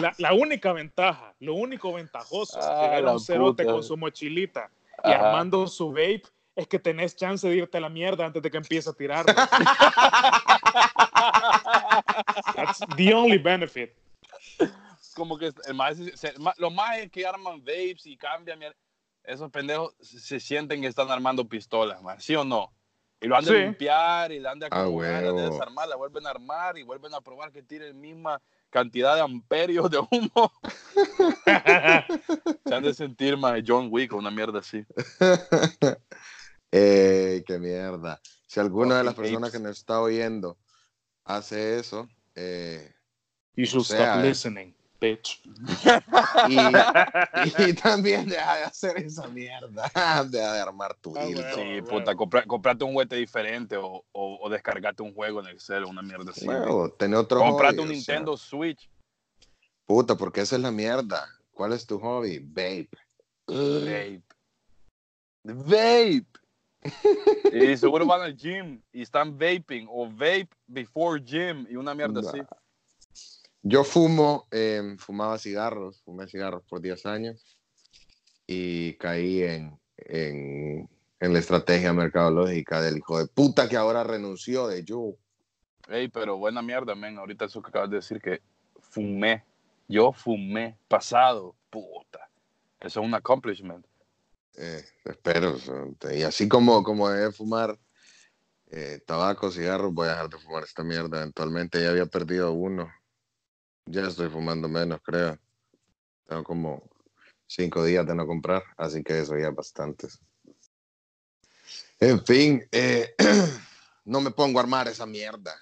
La, 0.00 0.14
la 0.18 0.32
única 0.34 0.72
ventaja, 0.72 1.34
lo 1.40 1.54
único 1.54 1.92
ventajoso 1.92 2.60
Ah, 2.62 2.78
ver 2.80 2.94
a 2.94 3.00
la 3.00 3.12
un 3.14 3.20
cerote 3.20 3.64
puta. 3.64 3.72
con 3.74 3.82
su 3.82 3.96
mochilita 3.96 4.70
y 5.04 5.10
Ajá. 5.10 5.30
armando 5.30 5.66
su 5.66 5.88
vape 5.90 6.22
es 6.54 6.66
que 6.68 6.78
tenés 6.78 7.16
chance 7.16 7.48
de 7.48 7.56
irte 7.56 7.78
a 7.78 7.80
la 7.80 7.88
mierda 7.88 8.26
antes 8.26 8.42
de 8.42 8.50
que 8.50 8.58
empiece 8.58 8.90
a 8.90 8.92
tirar. 8.92 9.24
That's 12.54 12.80
the 12.96 13.14
only 13.14 13.38
benefit. 13.38 13.92
como 15.14 15.38
que 15.38 15.52
el 15.66 15.74
más, 15.74 15.98
los 16.58 16.72
más 16.72 17.10
que 17.10 17.26
arman 17.26 17.60
vapes 17.60 18.06
y 18.06 18.16
cambian, 18.16 18.60
esos 19.24 19.50
pendejos 19.50 19.94
se, 20.00 20.40
sienten 20.40 20.80
que 20.80 20.88
están 20.88 21.10
armando 21.10 21.48
pistolas, 21.48 22.02
man, 22.02 22.20
¿sí 22.20 22.34
o 22.34 22.44
no? 22.44 22.72
Y 23.20 23.28
lo 23.28 23.36
han 23.36 23.44
de 23.44 23.50
Sí. 23.50 23.56
limpiar 23.56 24.32
y 24.32 24.40
la 24.40 24.50
han 24.50 24.58
de 24.58 24.66
Ah, 24.66 24.80
acomodar, 24.80 25.24
han 25.24 25.36
de 25.36 25.42
desarmar, 25.42 25.88
la 25.88 25.96
vuelven 25.96 26.26
a 26.26 26.30
armar 26.30 26.76
y 26.76 26.82
vuelven 26.82 27.14
a 27.14 27.20
probar 27.20 27.52
que 27.52 27.62
tiene 27.62 27.86
la 27.88 27.94
misma 27.94 28.42
cantidad 28.68 29.14
de 29.14 29.20
amperios 29.20 29.88
de 29.90 29.98
humo. 29.98 30.52
Se 32.66 32.74
han 32.74 32.82
de 32.82 32.94
sentir 32.94 33.36
más 33.36 33.62
John 33.64 33.88
Wick 33.90 34.12
o 34.12 34.16
una 34.16 34.30
mierda 34.30 34.58
así. 34.58 34.84
Ey, 36.72 37.44
qué 37.44 37.58
mierda. 37.58 38.20
Si 38.46 38.58
alguna 38.58 38.98
de 38.98 39.04
las 39.04 39.14
personas 39.14 39.50
apes. 39.50 39.52
que 39.60 39.68
nos 39.68 39.78
está 39.78 40.00
oyendo 40.00 40.58
hace 41.24 41.78
eso, 41.78 42.08
eh, 42.34 42.94
You 43.54 43.66
should 43.66 43.82
O 43.82 43.84
sea, 43.84 44.12
stop 44.14 44.24
listening, 44.24 44.74
bitch. 44.98 45.42
y, 46.48 46.56
y 47.70 47.74
también 47.74 48.26
deja 48.26 48.56
de 48.56 48.62
hacer 48.64 48.96
esa 48.96 49.28
mierda, 49.28 49.90
deja 50.30 50.54
de 50.54 50.60
armar 50.60 50.94
tu 50.94 51.14
Ah, 51.16 51.26
dildo. 51.26 51.42
Sí, 51.54 51.80
bueno. 51.82 51.84
puta, 51.86 52.14
compra- 52.14 52.46
comprate 52.46 52.84
un 52.84 52.92
juguete 52.92 53.16
diferente 53.16 53.76
o, 53.76 54.02
o, 54.12 54.38
o 54.40 54.48
descargate 54.48 55.02
un 55.02 55.12
juego 55.14 55.40
en 55.40 55.48
el 55.48 55.60
cel 55.60 55.84
o 55.84 55.88
una 55.88 56.00
mierda 56.00 56.30
así. 56.30 56.46
Tener 56.98 57.18
otro 57.18 57.40
comprate 57.40 57.76
hobby, 57.76 57.82
un 57.82 57.84
o 57.84 58.00
sea, 58.00 58.14
Nintendo 58.14 58.36
Switch. 58.38 58.88
puta, 59.84 60.16
porque 60.16 60.40
esa 60.40 60.56
es 60.56 60.62
la 60.62 60.70
mierda. 60.70 61.28
¿Cuál 61.50 61.74
es 61.74 61.86
tu 61.86 61.98
hobby? 61.98 62.38
Vape. 62.38 62.88
Vape. 63.46 64.22
Vape. 65.44 66.26
Y 67.52 67.76
seguro 67.76 68.06
van 68.06 68.22
al 68.22 68.36
gym 68.36 68.80
y 68.92 69.02
están 69.02 69.38
vaping 69.38 69.86
o 69.88 70.08
vape 70.08 70.48
before 70.66 71.22
gym 71.22 71.66
y 71.70 71.76
una 71.76 71.94
mierda 71.94 72.20
así. 72.20 72.40
Yo 73.62 73.84
fumo, 73.84 74.48
eh, 74.50 74.96
fumaba 74.98 75.38
cigarros, 75.38 76.02
fumé 76.02 76.26
cigarros 76.26 76.64
por 76.64 76.80
10 76.80 77.06
años 77.06 77.56
y 78.46 78.94
caí 78.94 79.42
en, 79.44 79.78
en, 79.96 80.88
en 81.20 81.32
la 81.32 81.38
estrategia 81.38 81.92
mercadológica 81.92 82.82
del 82.82 82.98
hijo 82.98 83.18
de 83.18 83.28
puta 83.28 83.68
que 83.68 83.76
ahora 83.76 84.02
renunció 84.02 84.66
de 84.66 84.82
yo. 84.82 85.14
Ey, 85.88 86.08
pero 86.08 86.36
buena 86.38 86.62
mierda, 86.62 86.94
men. 86.94 87.18
Ahorita 87.18 87.44
eso 87.44 87.62
que 87.62 87.68
acabas 87.68 87.90
de 87.90 87.96
decir 87.96 88.20
que 88.20 88.40
fumé. 88.80 89.44
Yo 89.88 90.12
fumé 90.12 90.76
pasado. 90.88 91.54
Puta. 91.70 92.28
Eso 92.80 93.00
es 93.00 93.06
un 93.06 93.14
accomplishment. 93.14 93.86
Eh, 94.56 94.84
espero. 95.04 95.56
y 96.14 96.22
así 96.22 96.48
como, 96.48 96.82
como 96.82 97.08
dejé 97.08 97.24
de 97.24 97.32
fumar 97.32 97.78
eh, 98.70 99.00
tabaco, 99.06 99.50
cigarros, 99.50 99.92
voy 99.92 100.08
a 100.08 100.12
dejar 100.12 100.30
de 100.30 100.38
fumar 100.38 100.64
esta 100.64 100.82
mierda. 100.82 101.18
Eventualmente 101.18 101.82
ya 101.82 101.90
había 101.90 102.06
perdido 102.06 102.52
uno. 102.52 102.90
Ya 103.86 104.06
estoy 104.06 104.30
fumando 104.30 104.68
menos, 104.68 105.00
creo. 105.02 105.38
Tengo 106.26 106.44
como 106.44 106.90
cinco 107.46 107.84
días 107.84 108.06
de 108.06 108.14
no 108.14 108.26
comprar, 108.26 108.62
así 108.76 109.02
que 109.02 109.18
eso 109.18 109.36
ya 109.36 109.48
es 109.48 109.54
bastantes. 109.54 110.18
En 112.00 112.24
fin, 112.24 112.66
eh, 112.72 113.14
no 114.06 114.20
me 114.20 114.30
pongo 114.30 114.58
a 114.58 114.62
armar 114.62 114.88
esa 114.88 115.06
mierda. 115.06 115.54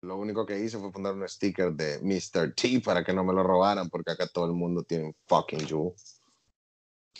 Lo 0.00 0.16
único 0.16 0.46
que 0.46 0.58
hice 0.58 0.78
fue 0.78 0.92
poner 0.92 1.12
un 1.12 1.28
sticker 1.28 1.72
de 1.72 1.98
Mr. 2.00 2.54
T 2.54 2.80
para 2.80 3.04
que 3.04 3.12
no 3.12 3.24
me 3.24 3.34
lo 3.34 3.42
robaran, 3.42 3.90
porque 3.90 4.12
acá 4.12 4.26
todo 4.26 4.46
el 4.46 4.52
mundo 4.52 4.82
tiene 4.84 5.14
fucking 5.26 5.68
Juul. 5.68 5.94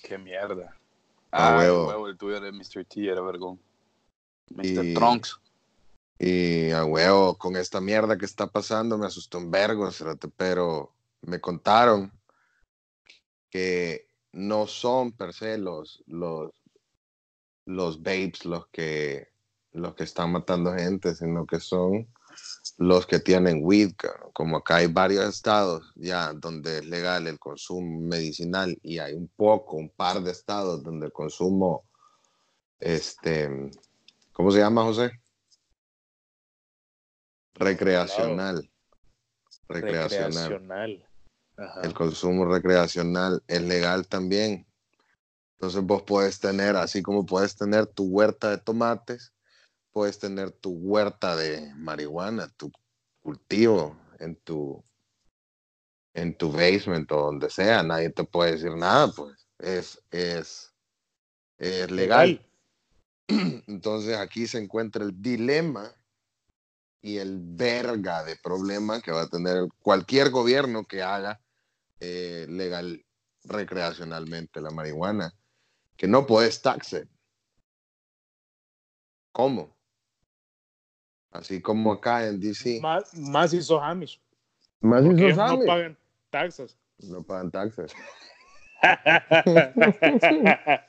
Qué 0.02 0.18
mierda. 0.18 0.76
Ah, 1.30 1.54
Ah, 1.54 1.58
huevo. 1.58 1.88
huevo, 1.88 2.08
el 2.08 2.16
tuyo 2.16 2.40
de 2.40 2.52
Mr. 2.52 2.84
T 2.84 3.06
era 3.08 3.20
vergón. 3.20 3.60
Mr. 4.50 4.84
Y- 4.84 4.94
Trunks. 4.94 5.40
Y 6.18 6.70
a 6.72 6.84
huevo, 6.84 7.36
con 7.38 7.56
esta 7.56 7.80
mierda 7.80 8.18
que 8.18 8.24
está 8.24 8.48
pasando, 8.48 8.98
me 8.98 9.06
asustó 9.06 9.38
un 9.38 9.50
vergo, 9.50 9.88
pero 10.36 10.92
me 11.22 11.40
contaron 11.40 12.12
que 13.50 14.08
no 14.32 14.66
son 14.66 15.12
per 15.12 15.32
se 15.32 15.58
los, 15.58 16.02
los, 16.06 16.50
los 17.66 18.02
babes 18.02 18.44
los 18.44 18.66
que, 18.68 19.28
los 19.72 19.94
que 19.94 20.04
están 20.04 20.32
matando 20.32 20.74
gente, 20.74 21.14
sino 21.14 21.46
que 21.46 21.60
son 21.60 22.08
los 22.78 23.06
que 23.06 23.18
tienen 23.18 23.60
weed, 23.62 23.92
como 24.32 24.58
acá 24.58 24.76
hay 24.76 24.86
varios 24.86 25.28
estados 25.28 25.92
ya 25.96 26.32
donde 26.32 26.78
es 26.78 26.86
legal 26.86 27.26
el 27.26 27.38
consumo 27.38 28.00
medicinal 28.00 28.78
y 28.82 28.98
hay 28.98 29.14
un 29.14 29.28
poco, 29.28 29.76
un 29.76 29.90
par 29.90 30.22
de 30.22 30.30
estados 30.30 30.82
donde 30.82 31.06
el 31.06 31.12
consumo, 31.12 31.84
este, 32.78 33.70
¿cómo 34.32 34.52
se 34.52 34.58
llama, 34.58 34.84
José? 34.84 35.10
Recreacional. 37.54 38.70
Recreacional. 39.68 40.32
Recreacional. 40.32 41.04
Ajá. 41.56 41.80
El 41.82 41.92
consumo 41.92 42.44
recreacional 42.44 43.42
es 43.48 43.62
legal 43.62 44.06
también. 44.06 44.64
Entonces 45.54 45.82
vos 45.82 46.04
puedes 46.04 46.38
tener, 46.38 46.76
así 46.76 47.02
como 47.02 47.26
puedes 47.26 47.56
tener 47.56 47.86
tu 47.88 48.04
huerta 48.04 48.50
de 48.50 48.58
tomates, 48.58 49.32
puedes 49.92 50.18
tener 50.18 50.50
tu 50.50 50.70
huerta 50.70 51.36
de 51.36 51.72
marihuana, 51.76 52.48
tu 52.56 52.70
cultivo 53.20 53.96
en 54.18 54.36
tu 54.36 54.82
en 56.14 56.36
tu 56.36 56.50
basement 56.50 57.10
o 57.12 57.26
donde 57.26 57.48
sea, 57.50 57.82
nadie 57.82 58.10
te 58.10 58.24
puede 58.24 58.52
decir 58.52 58.74
nada, 58.74 59.12
pues 59.12 59.48
es 59.58 60.02
es 60.10 60.74
es 61.58 61.90
legal. 61.90 62.44
Entonces 63.28 64.16
aquí 64.16 64.46
se 64.46 64.58
encuentra 64.58 65.04
el 65.04 65.20
dilema 65.20 65.94
y 67.00 67.18
el 67.18 67.38
verga 67.40 68.24
de 68.24 68.36
problema 68.36 69.00
que 69.00 69.12
va 69.12 69.22
a 69.22 69.28
tener 69.28 69.68
cualquier 69.80 70.30
gobierno 70.30 70.84
que 70.84 71.02
haga 71.02 71.40
eh, 72.00 72.46
legal 72.48 73.04
recreacionalmente 73.44 74.60
la 74.60 74.70
marihuana, 74.70 75.32
que 75.96 76.08
no 76.08 76.26
puedes 76.26 76.60
taxar. 76.60 77.08
¿Cómo? 79.32 79.77
Así 81.30 81.60
como 81.60 81.92
acá 81.92 82.26
en 82.26 82.40
DC. 82.40 82.80
Más, 82.80 83.14
más 83.14 83.50
si 83.50 83.62
sos 83.62 83.80
Amish. 83.82 84.20
Más 84.80 85.02
Porque 85.02 85.14
esos 85.14 85.24
ellos 85.24 85.36
no 85.36 85.44
Amish. 85.44 85.66
pagan 85.66 85.98
taxas. 86.30 86.76
No 86.98 87.22
pagan 87.22 87.50
taxes. 87.50 87.92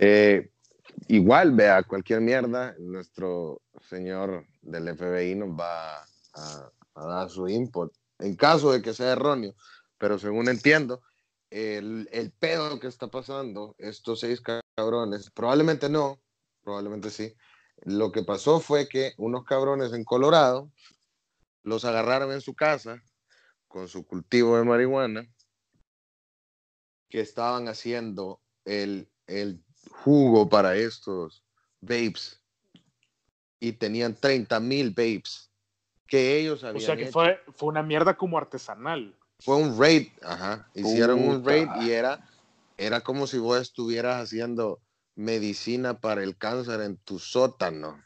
Eh, 0.00 0.48
igual, 1.08 1.52
vea, 1.56 1.82
cualquier 1.82 2.20
mierda, 2.20 2.76
nuestro 2.78 3.60
señor 3.88 4.46
del 4.62 4.96
FBI 4.96 5.34
nos 5.34 5.58
va 5.58 6.02
a, 6.02 6.70
a 6.94 7.04
dar 7.04 7.28
su 7.28 7.48
input 7.48 7.92
en 8.20 8.36
caso 8.36 8.72
de 8.72 8.82
que 8.82 8.94
sea 8.94 9.12
erróneo, 9.12 9.54
pero 9.98 10.18
según 10.18 10.48
entiendo, 10.48 11.02
el, 11.50 12.08
el 12.12 12.30
pedo 12.30 12.78
que 12.78 12.86
está 12.86 13.08
pasando, 13.08 13.74
estos 13.78 14.20
seis 14.20 14.40
cabrones, 14.76 15.30
probablemente 15.30 15.88
no, 15.88 16.20
probablemente 16.62 17.10
sí, 17.10 17.34
lo 17.84 18.12
que 18.12 18.22
pasó 18.22 18.60
fue 18.60 18.88
que 18.88 19.12
unos 19.16 19.44
cabrones 19.44 19.92
en 19.92 20.04
Colorado 20.04 20.70
los 21.62 21.84
agarraron 21.84 22.32
en 22.32 22.40
su 22.40 22.54
casa 22.54 23.02
con 23.66 23.88
su 23.88 24.06
cultivo 24.06 24.56
de 24.56 24.64
marihuana 24.64 25.28
que 27.08 27.20
estaban 27.20 27.68
haciendo 27.68 28.40
el, 28.64 29.10
el 29.26 29.62
jugo 29.90 30.48
para 30.48 30.76
estos 30.76 31.44
vapes 31.80 32.42
y 33.60 33.72
tenían 33.72 34.14
30 34.14 34.60
mil 34.60 34.90
vapes 34.90 35.50
que 36.06 36.38
ellos 36.38 36.64
habían 36.64 36.82
o 36.82 36.86
sea 36.86 36.96
que 36.96 37.02
hecho. 37.02 37.12
fue, 37.12 37.40
fue 37.54 37.68
una 37.68 37.82
mierda 37.82 38.16
como 38.16 38.38
artesanal. 38.38 39.14
Fue 39.40 39.56
un 39.56 39.78
raid, 39.78 40.08
ajá, 40.22 40.68
hicieron 40.74 41.20
un 41.20 41.44
raid 41.44 41.68
y 41.82 41.90
era, 41.90 42.28
era 42.76 43.00
como 43.02 43.26
si 43.26 43.38
vos 43.38 43.60
estuvieras 43.60 44.22
haciendo 44.22 44.80
medicina 45.18 45.98
para 46.00 46.22
el 46.22 46.38
cáncer 46.38 46.80
en 46.80 46.96
tu 46.98 47.18
sótano. 47.18 48.00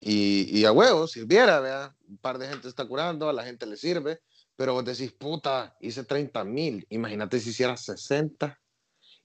Y, 0.00 0.64
a 0.64 0.70
huevo, 0.70 1.08
sirviera, 1.08 1.58
vea, 1.58 1.96
un 2.08 2.18
par 2.18 2.38
de 2.38 2.46
gente 2.46 2.68
está 2.68 2.86
curando, 2.86 3.28
a 3.28 3.32
la 3.32 3.42
gente 3.44 3.66
le 3.66 3.76
sirve, 3.76 4.20
pero 4.54 4.74
vos 4.74 4.84
decís, 4.84 5.12
puta, 5.12 5.76
hice 5.80 6.04
30 6.04 6.44
mil, 6.44 6.86
imagínate 6.90 7.40
si 7.40 7.50
hiciera 7.50 7.76
60 7.76 8.56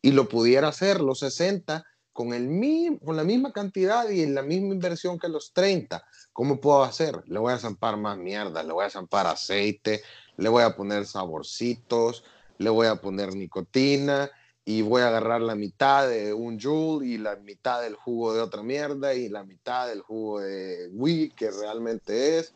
y 0.01 0.11
lo 0.11 0.27
pudiera 0.27 0.69
hacer 0.69 1.01
los 1.01 1.19
60 1.19 1.83
con, 2.11 2.33
el 2.33 2.47
mi- 2.47 2.97
con 3.05 3.15
la 3.15 3.23
misma 3.23 3.51
cantidad 3.51 4.09
y 4.09 4.25
la 4.25 4.41
misma 4.41 4.73
inversión 4.73 5.19
que 5.19 5.29
los 5.29 5.53
30. 5.53 6.03
¿Cómo 6.33 6.59
puedo 6.59 6.83
hacer? 6.83 7.21
Le 7.27 7.38
voy 7.38 7.53
a 7.53 7.59
zampar 7.59 7.95
más 7.97 8.17
mierda, 8.17 8.63
le 8.63 8.73
voy 8.73 8.85
a 8.85 8.89
zampar 8.89 9.27
aceite, 9.27 10.01
le 10.35 10.50
voy 10.50 10.63
a 10.63 10.75
poner 10.75 11.05
saborcitos, 11.05 12.23
le 12.57 12.71
voy 12.71 12.88
a 12.88 12.95
poner 12.95 13.35
nicotina 13.35 14.31
y 14.63 14.81
voy 14.81 15.01
a 15.01 15.07
agarrar 15.07 15.41
la 15.41 15.55
mitad 15.55 16.07
de 16.07 16.33
un 16.33 16.59
joule 16.59 17.07
y 17.07 17.17
la 17.17 17.35
mitad 17.37 17.81
del 17.81 17.95
jugo 17.95 18.33
de 18.33 18.41
otra 18.41 18.61
mierda 18.61 19.13
y 19.13 19.27
la 19.29 19.43
mitad 19.43 19.87
del 19.87 20.01
jugo 20.01 20.39
de 20.41 20.89
weed 20.91 21.33
que 21.33 21.49
realmente 21.51 22.37
es, 22.39 22.53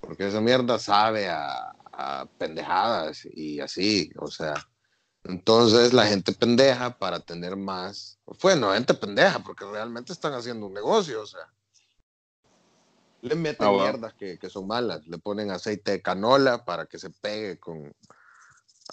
porque 0.00 0.28
esa 0.28 0.40
mierda 0.40 0.78
sabe 0.78 1.28
a, 1.28 1.74
a 1.92 2.26
pendejadas 2.38 3.26
y 3.32 3.60
así, 3.60 4.10
o 4.18 4.26
sea. 4.28 4.54
Entonces 5.24 5.92
la 5.92 6.06
gente 6.06 6.32
pendeja 6.32 6.96
para 6.98 7.20
tener 7.20 7.54
más, 7.54 8.18
bueno, 8.42 8.72
gente 8.72 8.94
pendeja 8.94 9.38
porque 9.40 9.66
realmente 9.66 10.12
están 10.14 10.32
haciendo 10.32 10.66
un 10.66 10.72
negocio, 10.74 11.20
o 11.22 11.26
sea. 11.26 11.46
Le 13.22 13.34
meten 13.34 13.66
Ah, 13.66 13.70
bueno. 13.70 13.84
mierdas 13.84 14.14
que, 14.14 14.38
que 14.38 14.48
son 14.48 14.66
malas, 14.66 15.06
le 15.06 15.18
ponen 15.18 15.50
aceite 15.50 15.90
de 15.92 16.02
canola 16.02 16.64
para 16.64 16.86
que 16.86 16.98
se 16.98 17.10
pegue 17.10 17.58
con 17.58 17.92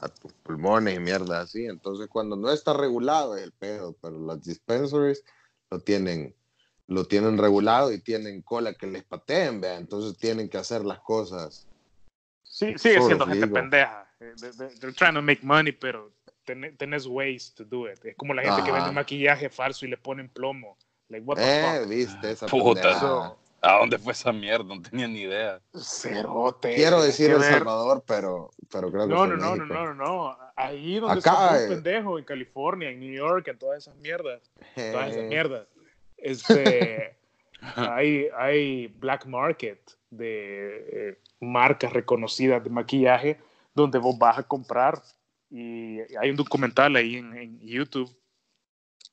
a 0.02 0.08
tus 0.10 0.32
pulmones 0.34 0.96
y 0.96 1.00
mierda 1.00 1.42
así. 1.42 1.66
Entonces 1.66 2.08
cuando 2.08 2.36
no 2.36 2.52
está 2.52 2.74
regulado 2.74 3.36
es 3.36 3.44
el 3.44 3.52
pedo, 3.52 3.96
pero 4.02 4.18
los 4.18 4.42
dispensaries 4.44 5.24
lo 5.70 5.80
tienen, 5.80 6.36
lo 6.88 7.06
tienen 7.06 7.38
regulado 7.38 7.92
y 7.92 8.00
tienen 8.00 8.42
cola 8.42 8.74
que 8.74 8.88
les 8.88 9.04
pateen, 9.04 9.60
vea. 9.62 9.78
Entonces 9.78 10.18
tienen 10.18 10.50
que 10.50 10.58
hacer 10.58 10.86
las 10.86 11.00
cosas. 11.00 11.68
Sí, 12.44 12.74
sigue 12.78 13.02
siendo 13.02 13.26
gente 13.26 13.46
legal. 13.46 13.52
pendeja. 13.64 14.12
Eh, 14.20 14.34
they- 14.40 14.52
they- 14.52 14.80
They're 14.80 14.94
trying 14.94 15.14
to 15.16 15.22
make 15.22 15.42
money, 15.44 15.72
pero 15.72 16.12
ten- 16.46 16.76
tenés 16.78 17.06
ways 17.06 17.54
to 17.54 17.64
do 17.66 17.88
it. 17.92 18.04
Es 18.06 18.16
como 18.16 18.34
la 18.34 18.42
gente 18.42 18.64
que 18.64 18.70
Ajá. 18.72 18.80
vende 18.80 18.92
maquillaje 18.94 19.50
falso 19.50 19.86
y 19.86 19.90
le 19.90 19.98
ponen 19.98 20.30
plomo. 20.30 20.78
Like, 21.10 21.26
what 21.26 21.38
the 21.38 21.44
Eh, 21.44 21.80
fuck? 21.80 21.90
viste 21.90 22.32
esa 22.32 22.46
Puta. 22.48 22.82
pendejada. 22.82 23.38
¿A 23.68 23.80
dónde 23.80 23.98
fue 23.98 24.14
esa 24.14 24.32
mierda? 24.32 24.64
No 24.64 24.82
tenía 24.82 25.08
ni 25.08 25.22
idea. 25.22 25.60
Cerote. 25.76 26.74
Quiero 26.76 27.02
decir 27.02 27.32
El 27.32 27.42
Salvador, 27.44 28.04
pero, 28.08 28.52
pero 28.72 28.90
creo 28.90 29.08
que 29.08 29.14
No, 29.14 29.26
fue 29.26 29.28
no, 29.28 29.36
no, 29.36 29.56
no, 29.58 29.66
no, 29.66 29.94
no, 29.94 29.94
no. 29.94 30.38
Ahí 30.56 31.00
donde 31.00 31.20
Acá, 31.20 31.32
somos 31.32 31.62
eh. 31.62 31.68
pendejos, 31.70 32.20
en 32.20 32.26
California, 32.26 32.90
en 32.90 33.00
New 33.00 33.14
York, 33.14 33.48
en 33.50 33.58
todas 33.58 33.80
esas 33.80 33.96
mierdas. 33.98 34.42
Todas 34.76 35.10
esas 35.10 35.24
Eh, 35.24 35.28
mierdas. 35.28 35.68
Este, 36.18 37.18
hay, 37.76 38.28
hay 38.38 38.88
black 38.88 39.26
market 39.26 39.80
de 40.10 41.10
eh, 41.10 41.20
marcas 41.42 41.92
reconocidas 41.92 42.64
de 42.64 42.70
maquillaje 42.70 43.38
donde 43.76 44.00
vos 44.00 44.18
vas 44.18 44.40
a 44.40 44.44
comprar 44.44 45.02
y 45.50 46.00
hay 46.18 46.30
un 46.30 46.38
documental 46.38 46.96
ahí 46.96 47.18
en, 47.18 47.36
en 47.36 47.60
YouTube 47.60 48.10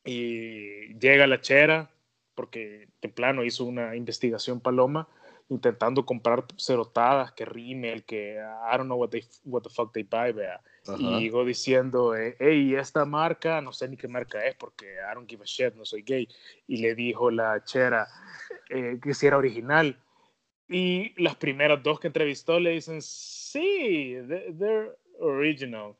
y 0.04 0.94
llega 0.98 1.26
la 1.26 1.40
chera 1.40 1.90
porque 2.34 2.88
de 3.00 3.08
plano 3.08 3.44
hizo 3.44 3.64
una 3.64 3.96
investigación 3.96 4.60
paloma 4.60 5.08
intentando 5.50 6.06
comprar 6.06 6.44
cerotadas 6.58 7.32
que 7.32 7.44
rímel 7.44 8.04
que 8.04 8.36
I 8.36 8.76
don't 8.76 8.86
know 8.86 8.98
what, 8.98 9.10
they, 9.10 9.22
what 9.44 9.62
the 9.62 9.68
fuck 9.68 9.92
they 9.92 10.02
buy 10.02 10.32
vea 10.32 10.60
ajá. 10.86 10.96
y 10.98 11.20
llegó 11.20 11.44
diciendo, 11.44 12.16
eh, 12.16 12.34
hey, 12.38 12.74
esta 12.76 13.04
marca, 13.04 13.60
no 13.60 13.70
sé 13.72 13.86
ni 13.88 13.96
qué 13.98 14.08
marca 14.08 14.44
es 14.46 14.54
porque 14.54 14.86
I 14.86 15.14
don't 15.14 15.28
give 15.28 15.42
a 15.42 15.46
shit, 15.46 15.74
no 15.74 15.84
soy 15.84 16.02
gay. 16.02 16.26
Y 16.66 16.78
le 16.78 16.94
dijo 16.94 17.30
la 17.30 17.62
chera 17.62 18.06
eh, 18.70 18.98
que 19.02 19.12
si 19.12 19.26
era 19.26 19.36
original. 19.36 20.00
Y 20.66 21.12
las 21.22 21.36
primeras 21.36 21.82
dos 21.82 22.00
que 22.00 22.06
entrevistó 22.06 22.58
le 22.58 22.70
dicen, 22.70 23.02
sí, 23.02 24.16
they- 24.26 24.54
they're 24.58 24.92
original. 25.20 25.94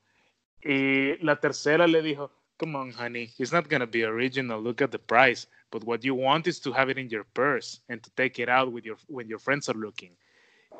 Y 0.62 1.18
la 1.22 1.36
tercera 1.38 1.86
le 1.86 2.00
dijo, 2.00 2.30
come 2.56 2.78
on, 2.78 2.92
honey, 2.98 3.30
it's 3.38 3.52
not 3.52 3.68
gonna 3.70 3.84
be 3.86 4.06
original. 4.06 4.62
Look 4.62 4.80
at 4.82 4.88
the 4.90 4.98
price. 4.98 5.48
But 5.74 5.82
what 5.82 6.04
you 6.04 6.14
want 6.14 6.46
is 6.46 6.60
to 6.60 6.72
have 6.72 6.88
it 6.88 6.98
in 6.98 7.08
your 7.08 7.24
purse 7.24 7.82
and 7.88 8.00
to 8.00 8.08
take 8.14 8.40
it 8.40 8.48
out 8.48 8.72
with 8.72 8.84
your, 8.84 8.96
when 9.08 9.26
your 9.28 9.40
friends 9.40 9.68
are 9.68 9.76
looking. 9.76 10.12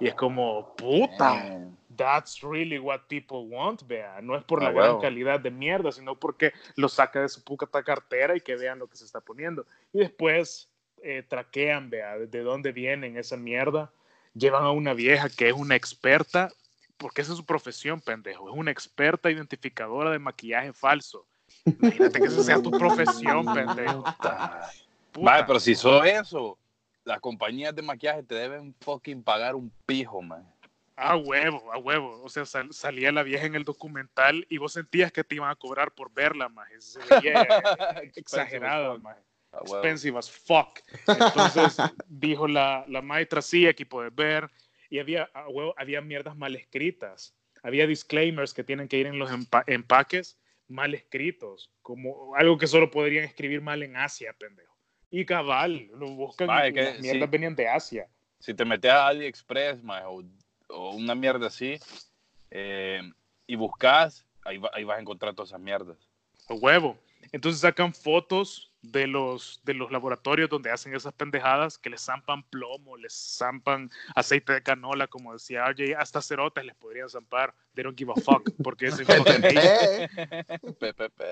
Y 0.01 0.07
es 0.07 0.15
como, 0.15 0.73
puta, 0.77 1.35
Man. 1.35 1.77
that's 1.97 2.43
really 2.45 2.79
what 2.79 3.01
people 3.09 3.49
want, 3.49 3.83
vea. 3.89 4.21
No 4.23 4.37
es 4.37 4.45
por 4.45 4.63
la 4.63 4.69
Ah, 4.69 4.73
gran 4.73 4.87
huevo. 4.91 5.01
calidad 5.01 5.41
de 5.41 5.51
mierda, 5.51 5.91
sino 5.91 6.15
porque 6.15 6.53
lo 6.77 6.89
saca 6.89 7.21
de 7.23 7.29
su 7.29 7.43
puta 7.43 7.67
cartera 7.83 8.37
y 8.37 8.41
que 8.41 8.55
vean 8.55 8.79
lo 8.79 8.87
que 8.87 8.97
se 8.97 9.05
está 9.05 9.21
poniendo. 9.21 9.67
Y 9.93 9.99
después 9.99 10.69
eh, 11.03 11.25
traquean, 11.29 11.91
vea, 11.91 12.17
de 12.17 12.41
dónde 12.43 12.71
vienen 12.71 13.17
esa 13.17 13.37
mierda. 13.37 13.91
Llevan 14.35 14.63
a 14.63 14.71
una 14.71 14.95
vieja 14.95 15.29
que 15.29 15.49
es 15.49 15.55
una 15.55 15.75
experta, 15.75 16.51
porque 16.99 17.23
esa 17.23 17.33
es 17.33 17.39
su 17.39 17.45
profesión, 17.45 18.01
pendejo. 18.01 18.49
Es 18.49 18.57
una 18.57 18.71
experta 18.71 19.29
identificadora 19.29 20.11
de 20.13 20.21
maquillaje 20.21 20.73
falso. 20.73 21.27
Imagínate 21.67 22.19
que 22.21 22.27
esa 22.27 22.43
sea 22.43 22.61
tu 22.63 22.71
profesión, 22.79 23.45
pendejo. 23.55 24.03
Puta. 25.15 25.31
Vale, 25.31 25.45
pero 25.47 25.61
si 25.61 25.75
sos 25.77 26.05
eso, 26.05 26.59
las 27.05 27.21
compañías 27.21 27.75
de 27.75 27.83
maquillaje 27.83 28.25
te 28.25 28.35
deben 28.35 28.75
fucking 28.81 29.23
pagar 29.23 29.55
un 29.55 29.73
pijo, 29.87 30.21
man. 30.21 30.45
A 30.97 31.17
huevo, 31.17 31.73
a 31.73 31.79
huevo. 31.79 32.21
O 32.23 32.29
sea, 32.29 32.45
sal- 32.45 32.73
salía 32.73 33.11
la 33.13 33.23
vieja 33.23 33.47
en 33.47 33.55
el 33.55 33.65
documental 33.65 34.45
y 34.49 34.59
vos 34.59 34.73
sentías 34.73 35.11
que 35.13 35.23
te 35.25 35.37
iban 35.37 35.51
a 35.51 35.55
cobrar 35.57 35.93
por 35.93 36.13
verla, 36.13 36.49
más. 36.49 36.69
Se 36.79 36.99
veía 36.99 37.47
exagerada, 38.17 38.99
más. 38.99 39.17
Expensive 39.63 40.19
as 40.19 40.29
fuck. 40.29 40.81
Entonces 41.07 41.77
dijo 42.09 42.49
la, 42.49 42.85
la 42.89 43.01
maestra, 43.03 43.41
sí, 43.41 43.69
aquí 43.69 43.85
puedes 43.85 44.13
ver. 44.15 44.51
Y 44.91 44.99
había, 44.99 45.31
a 45.33 45.49
huevo, 45.49 45.75
había 45.77 46.01
mierdas 46.01 46.37
mal 46.37 46.57
escritas. 46.57 47.37
Había 47.63 47.87
disclaimers 47.87 48.53
que 48.53 48.65
tienen 48.65 48.89
que 48.89 48.99
ir 48.99 49.07
en 49.07 49.19
los 49.19 49.31
empa- 49.31 49.63
empaques 49.69 50.39
mal 50.67 50.93
escritos, 50.95 51.71
como 51.83 52.35
algo 52.35 52.59
que 52.59 52.67
solo 52.67 52.91
podrían 52.91 53.25
escribir 53.25 53.61
mal 53.61 53.83
en 53.83 53.97
Asia, 53.97 54.35
pendejo. 54.39 54.74
Y 55.17 55.25
cabal, 55.25 55.89
lo 55.95 56.09
buscan 56.09 56.49
Ma, 56.49 56.65
y 56.67 56.71
es 56.71 56.75
que 56.75 56.83
las 56.83 56.99
mierdas 56.99 57.29
sí. 57.29 57.31
venían 57.31 57.55
de 57.55 57.69
Asia. 57.69 58.09
Si 58.41 58.53
te 58.53 58.65
metes 58.65 58.91
a 58.91 59.07
AliExpress, 59.07 59.79
o, 60.07 60.25
o 60.71 60.91
una 60.97 61.15
mierda 61.15 61.47
así, 61.47 61.79
eh, 62.51 63.01
y 63.47 63.55
buscas, 63.55 64.27
ahí, 64.45 64.59
va- 64.59 64.73
ahí 64.75 64.83
vas 64.83 64.99
a 64.99 65.01
encontrar 65.01 65.33
todas 65.33 65.51
esas 65.51 65.61
mierdas. 65.61 65.97
A 66.49 66.55
huevo. 66.55 66.99
Entonces 67.31 67.61
sacan 67.61 67.95
fotos 67.95 68.73
de 68.93 69.07
los, 69.07 69.61
de 69.65 69.75
los 69.75 69.91
laboratorios 69.91 70.51
donde 70.51 70.71
hacen 70.71 70.95
esas 70.95 71.13
pendejadas 71.15 71.79
que 71.79 71.91
les 71.91 72.03
zampan 72.05 72.43
plomo, 72.45 72.97
les 72.97 73.13
zampan 73.39 73.91
aceite 74.15 74.53
de 74.53 74.63
canola, 74.63 75.07
como 75.07 75.33
decía 75.33 75.65
RJ, 75.67 75.97
hasta 75.97 76.21
cerotes 76.21 76.65
les 76.65 76.75
podrían 76.75 77.09
zampar. 77.09 77.55
They 77.75 77.83
don't 77.83 77.99
give 77.99 78.13
a 78.15 78.21
fuck, 78.21 78.49
porque 78.63 78.87
es 78.87 79.01
information. 79.01 79.45
Eh, 79.45 80.09
PPP. 80.79 81.23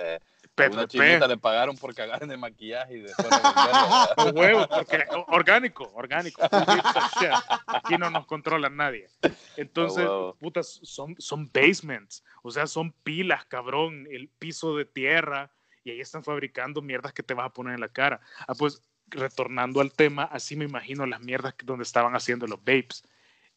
PPP. 0.55 0.73
Una 0.73 0.89
chinita 0.89 1.27
le 1.29 1.37
pagaron 1.37 1.77
por 1.77 1.95
cagar 1.95 2.23
en 2.23 2.31
el 2.31 2.39
maquillaje 2.39 2.97
y 2.97 3.01
después 3.03 3.29
huevo, 4.35 4.67
porque 4.69 5.05
orgánico, 5.29 5.91
orgánico. 5.95 6.43
Aquí 7.67 7.97
no 7.99 8.11
nos 8.11 8.27
controla 8.27 8.69
nadie. 8.69 9.09
Entonces, 9.57 10.05
A 10.05 10.11
huevo. 10.11 10.35
putas, 10.37 10.81
son, 10.83 11.15
son 11.19 11.51
basements, 11.53 12.25
o 12.43 12.51
sea, 12.51 12.67
son 12.67 12.93
pilas, 12.93 13.45
cabrón, 13.47 14.07
el 14.11 14.29
piso 14.29 14.77
de 14.77 14.85
tierra, 14.85 15.51
y 15.85 15.91
ahí 15.91 16.01
están 16.01 16.23
fabricando 16.25 16.81
mierdas 16.83 17.13
que 17.13 17.23
te 17.23 17.35
vas 17.35 17.47
a 17.47 17.53
poner 17.53 17.75
en 17.75 17.81
la 17.81 17.89
cara. 17.89 18.21
Ah, 18.47 18.55
pues, 18.55 18.83
retornando 19.09 19.81
al 19.81 19.93
tema, 19.93 20.25
así 20.25 20.57
me 20.57 20.65
imagino 20.65 21.05
las 21.07 21.21
mierdas 21.21 21.55
que- 21.55 21.67
donde 21.67 21.83
estaban 21.83 22.15
haciendo 22.15 22.47
los 22.47 22.59
vapes. 22.61 23.05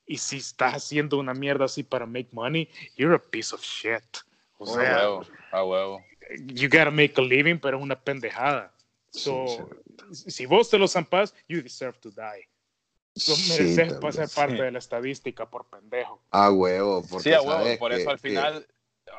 Y 0.06 0.18
si 0.18 0.38
estás 0.38 0.74
haciendo 0.76 1.18
una 1.18 1.34
mierda 1.34 1.66
así 1.66 1.84
para 1.84 2.06
make 2.06 2.30
money, 2.32 2.70
you're 2.96 3.16
a 3.16 3.20
piece 3.20 3.54
of 3.56 3.62
shit. 3.62 4.04
O 4.58 4.66
A 4.70 4.74
sea, 4.74 4.98
huevo, 4.98 5.26
a 5.52 5.64
huevo. 5.64 6.06
you 6.40 6.68
gotta 6.70 6.92
make 6.92 7.14
a 7.18 7.22
living, 7.22 7.58
pero 7.60 7.78
es 7.78 7.84
una 7.84 8.00
pendejada. 8.00 8.74
So, 9.10 9.70
Sí, 10.12 10.30
si 10.30 10.46
vos 10.46 10.70
te 10.70 10.78
lo 10.78 10.88
zampas, 10.88 11.34
you 11.48 11.62
deserve 11.62 11.98
to 12.00 12.12
die. 12.12 12.48
Sí, 13.16 13.50
mereces 13.50 13.76
también. 13.88 14.00
pasar 14.02 14.30
parte 14.30 14.62
de 14.62 14.72
la 14.72 14.80
estadística 14.80 15.50
por 15.50 15.66
pendejo. 15.70 16.22
A 16.32 16.52
huevo, 16.52 17.02
porque 17.10 17.24
Sí, 17.30 17.34
a 17.34 17.42
huevo, 17.42 17.80
por 17.80 17.94
eso 17.94 18.06
que- 18.06 18.12
al 18.12 18.20
final 18.20 18.68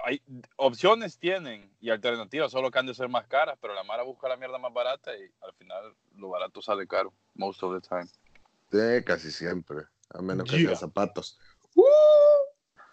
hay 0.04 0.22
opciones 0.56 1.18
tienen 1.18 1.70
y 1.80 1.90
alternativas, 1.90 2.50
solo 2.50 2.70
que 2.70 2.78
han 2.78 2.86
de 2.86 2.94
ser 2.94 3.08
más 3.08 3.26
caras, 3.26 3.58
pero 3.60 3.74
la 3.74 3.84
Mara 3.84 4.02
busca 4.02 4.28
la 4.28 4.36
mierda 4.36 4.58
más 4.58 4.72
barata 4.72 5.16
y 5.16 5.30
al 5.42 5.52
final 5.54 5.94
lo 6.16 6.28
barato 6.28 6.60
sale 6.62 6.86
caro, 6.86 7.12
most 7.34 7.62
of 7.62 7.74
the 7.74 7.88
time. 7.88 8.06
Sí, 8.70 9.04
casi 9.04 9.30
siempre, 9.30 9.84
a 10.10 10.22
menos 10.22 10.48
que 10.50 10.56
Yeah. 10.56 10.68
sean 10.74 10.90
zapatos. 10.90 11.38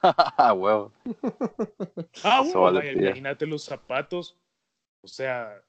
Ah, 0.06 0.54
huevo. 0.54 0.92
Ah, 2.24 2.42
bueno, 2.42 2.62
vale 2.62 2.92
imagínate 2.92 3.46
los 3.46 3.64
zapatos, 3.64 4.36
o 5.02 5.08
sea, 5.08 5.64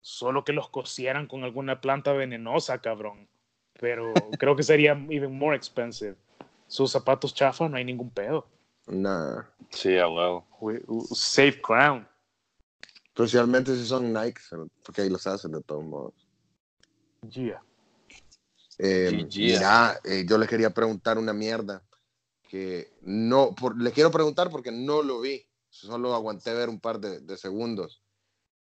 solo 0.00 0.42
que 0.42 0.54
los 0.54 0.70
cosieran 0.70 1.26
con 1.26 1.44
alguna 1.44 1.80
planta 1.82 2.14
venenosa, 2.14 2.78
cabrón. 2.80 3.28
Pero 3.78 4.34
creo 4.38 4.56
que 4.56 4.62
sería 4.62 4.92
even 5.10 5.38
more 5.38 5.54
expensive. 5.54 6.16
Sus 6.66 6.90
zapatos 6.90 7.34
chafa, 7.34 7.68
no 7.68 7.76
hay 7.76 7.84
ningún 7.84 8.10
pedo. 8.10 8.46
Nah. 8.88 9.44
Sí, 9.70 9.98
a 9.98 10.08
huevo. 10.08 10.46
Safe 11.12 11.60
ground. 11.66 12.06
Especialmente 13.06 13.74
si 13.74 13.84
son 13.84 14.12
Nike, 14.12 14.40
porque 14.84 15.02
ahí 15.02 15.10
los 15.10 15.26
hacen 15.26 15.52
de 15.52 15.62
todos 15.62 15.84
modos. 15.84 16.14
Yeah. 17.28 17.60
Eh, 18.78 19.26
mira, 19.36 19.98
eh, 20.04 20.24
yo 20.28 20.38
les 20.38 20.48
quería 20.48 20.70
preguntar 20.70 21.18
una 21.18 21.32
mierda 21.32 21.82
que 22.48 22.92
no, 23.02 23.54
por, 23.54 23.80
les 23.80 23.92
quiero 23.92 24.12
preguntar 24.12 24.50
porque 24.50 24.70
no 24.70 25.02
lo 25.02 25.20
vi, 25.20 25.44
solo 25.68 26.14
aguanté 26.14 26.54
ver 26.54 26.68
un 26.68 26.78
par 26.78 27.00
de, 27.00 27.20
de 27.20 27.36
segundos. 27.36 28.00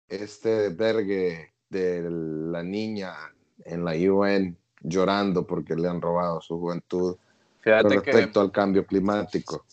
Este 0.10 0.70
vergue 0.70 1.54
de 1.70 2.02
la 2.12 2.62
niña 2.62 3.16
en 3.64 3.86
la 3.86 3.94
UN 3.94 4.58
llorando 4.82 5.48
porque 5.48 5.76
le 5.76 5.88
han 5.88 6.02
robado 6.02 6.42
su 6.42 6.60
juventud 6.60 7.16
con 7.16 7.20
Fíjate 7.62 7.90
que 8.02 8.12
respecto 8.12 8.42
al 8.42 8.52
cambio 8.52 8.86
climático. 8.86 9.66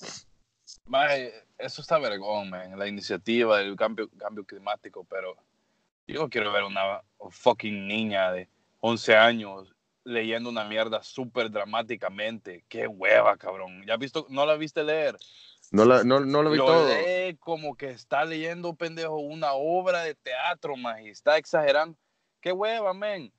Maje, 0.88 1.32
eso 1.58 1.82
está 1.82 1.98
vergón, 1.98 2.50
man, 2.50 2.78
la 2.78 2.86
iniciativa 2.88 3.58
del 3.58 3.76
cambio, 3.76 4.08
cambio 4.16 4.44
climático, 4.44 5.04
pero 5.04 5.36
yo 6.06 6.28
quiero 6.28 6.50
ver 6.52 6.64
una 6.64 7.02
fucking 7.30 7.86
niña 7.86 8.32
de 8.32 8.48
11 8.80 9.14
años 9.16 9.74
leyendo 10.04 10.48
una 10.48 10.64
mierda 10.64 11.02
súper 11.02 11.50
dramáticamente. 11.50 12.64
Qué 12.68 12.86
hueva, 12.86 13.36
cabrón. 13.36 13.84
¿Ya 13.86 13.94
has 13.94 14.00
visto? 14.00 14.26
¿No 14.30 14.46
la 14.46 14.56
viste 14.56 14.82
leer? 14.82 15.16
No, 15.70 15.84
la- 15.84 16.02
no, 16.04 16.20
no 16.20 16.42
lo 16.42 16.50
vi 16.50 16.56
Lo 16.56 16.64
todo. 16.64 16.88
lee 16.88 17.36
como 17.36 17.76
que 17.76 17.90
está 17.90 18.24
leyendo, 18.24 18.74
pendejo, 18.74 19.18
una 19.18 19.52
obra 19.52 20.02
de 20.04 20.14
teatro, 20.14 20.76
man, 20.76 21.04
y 21.04 21.10
está 21.10 21.36
exagerando. 21.36 21.98
Qué 22.40 22.52
hueva, 22.52 22.94
men. 22.94 23.30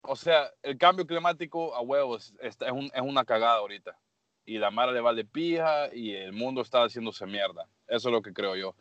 O 0.00 0.16
sea, 0.16 0.50
el 0.62 0.78
cambio 0.78 1.06
climático 1.06 1.74
a 1.74 1.82
huevos 1.82 2.32
es, 2.40 2.56
es, 2.58 2.72
un- 2.72 2.90
es 2.94 3.02
una 3.02 3.24
cagada 3.26 3.56
ahorita. 3.56 3.98
Y 4.44 4.58
la 4.58 4.70
mara 4.70 4.92
le 4.92 5.00
vale 5.00 5.24
pija 5.24 5.94
y 5.94 6.14
el 6.14 6.32
mundo 6.32 6.62
está 6.62 6.82
haciéndose 6.82 7.26
mierda. 7.26 7.68
Eso 7.86 8.08
es 8.08 8.12
lo 8.12 8.22
que 8.22 8.32
creo 8.32 8.56
yo. 8.56 8.74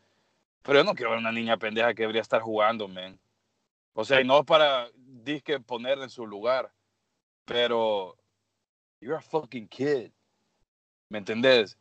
Pero 0.64 0.80
yo 0.80 0.84
no 0.84 0.96
quiero 0.96 1.12
ver 1.12 1.20
una 1.20 1.32
niña 1.32 1.58
pendeja 1.58 1.94
que 1.94 2.04
debería 2.04 2.22
estar 2.22 2.42
jugando, 2.42 2.88
men. 2.88 3.20
O 3.94 4.06
sea, 4.06 4.22
y 4.22 4.26
no 4.26 4.44
para 4.46 4.90
disque 4.96 5.60
ponerla 5.60 6.06
en 6.06 6.10
su 6.10 6.26
lugar. 6.26 6.72
Pero 7.46 8.18
you're 9.00 9.18
a 9.18 9.22
fucking 9.22 9.68
kid. 9.68 10.12
¿Me 11.10 11.18
entendés? 11.18 11.78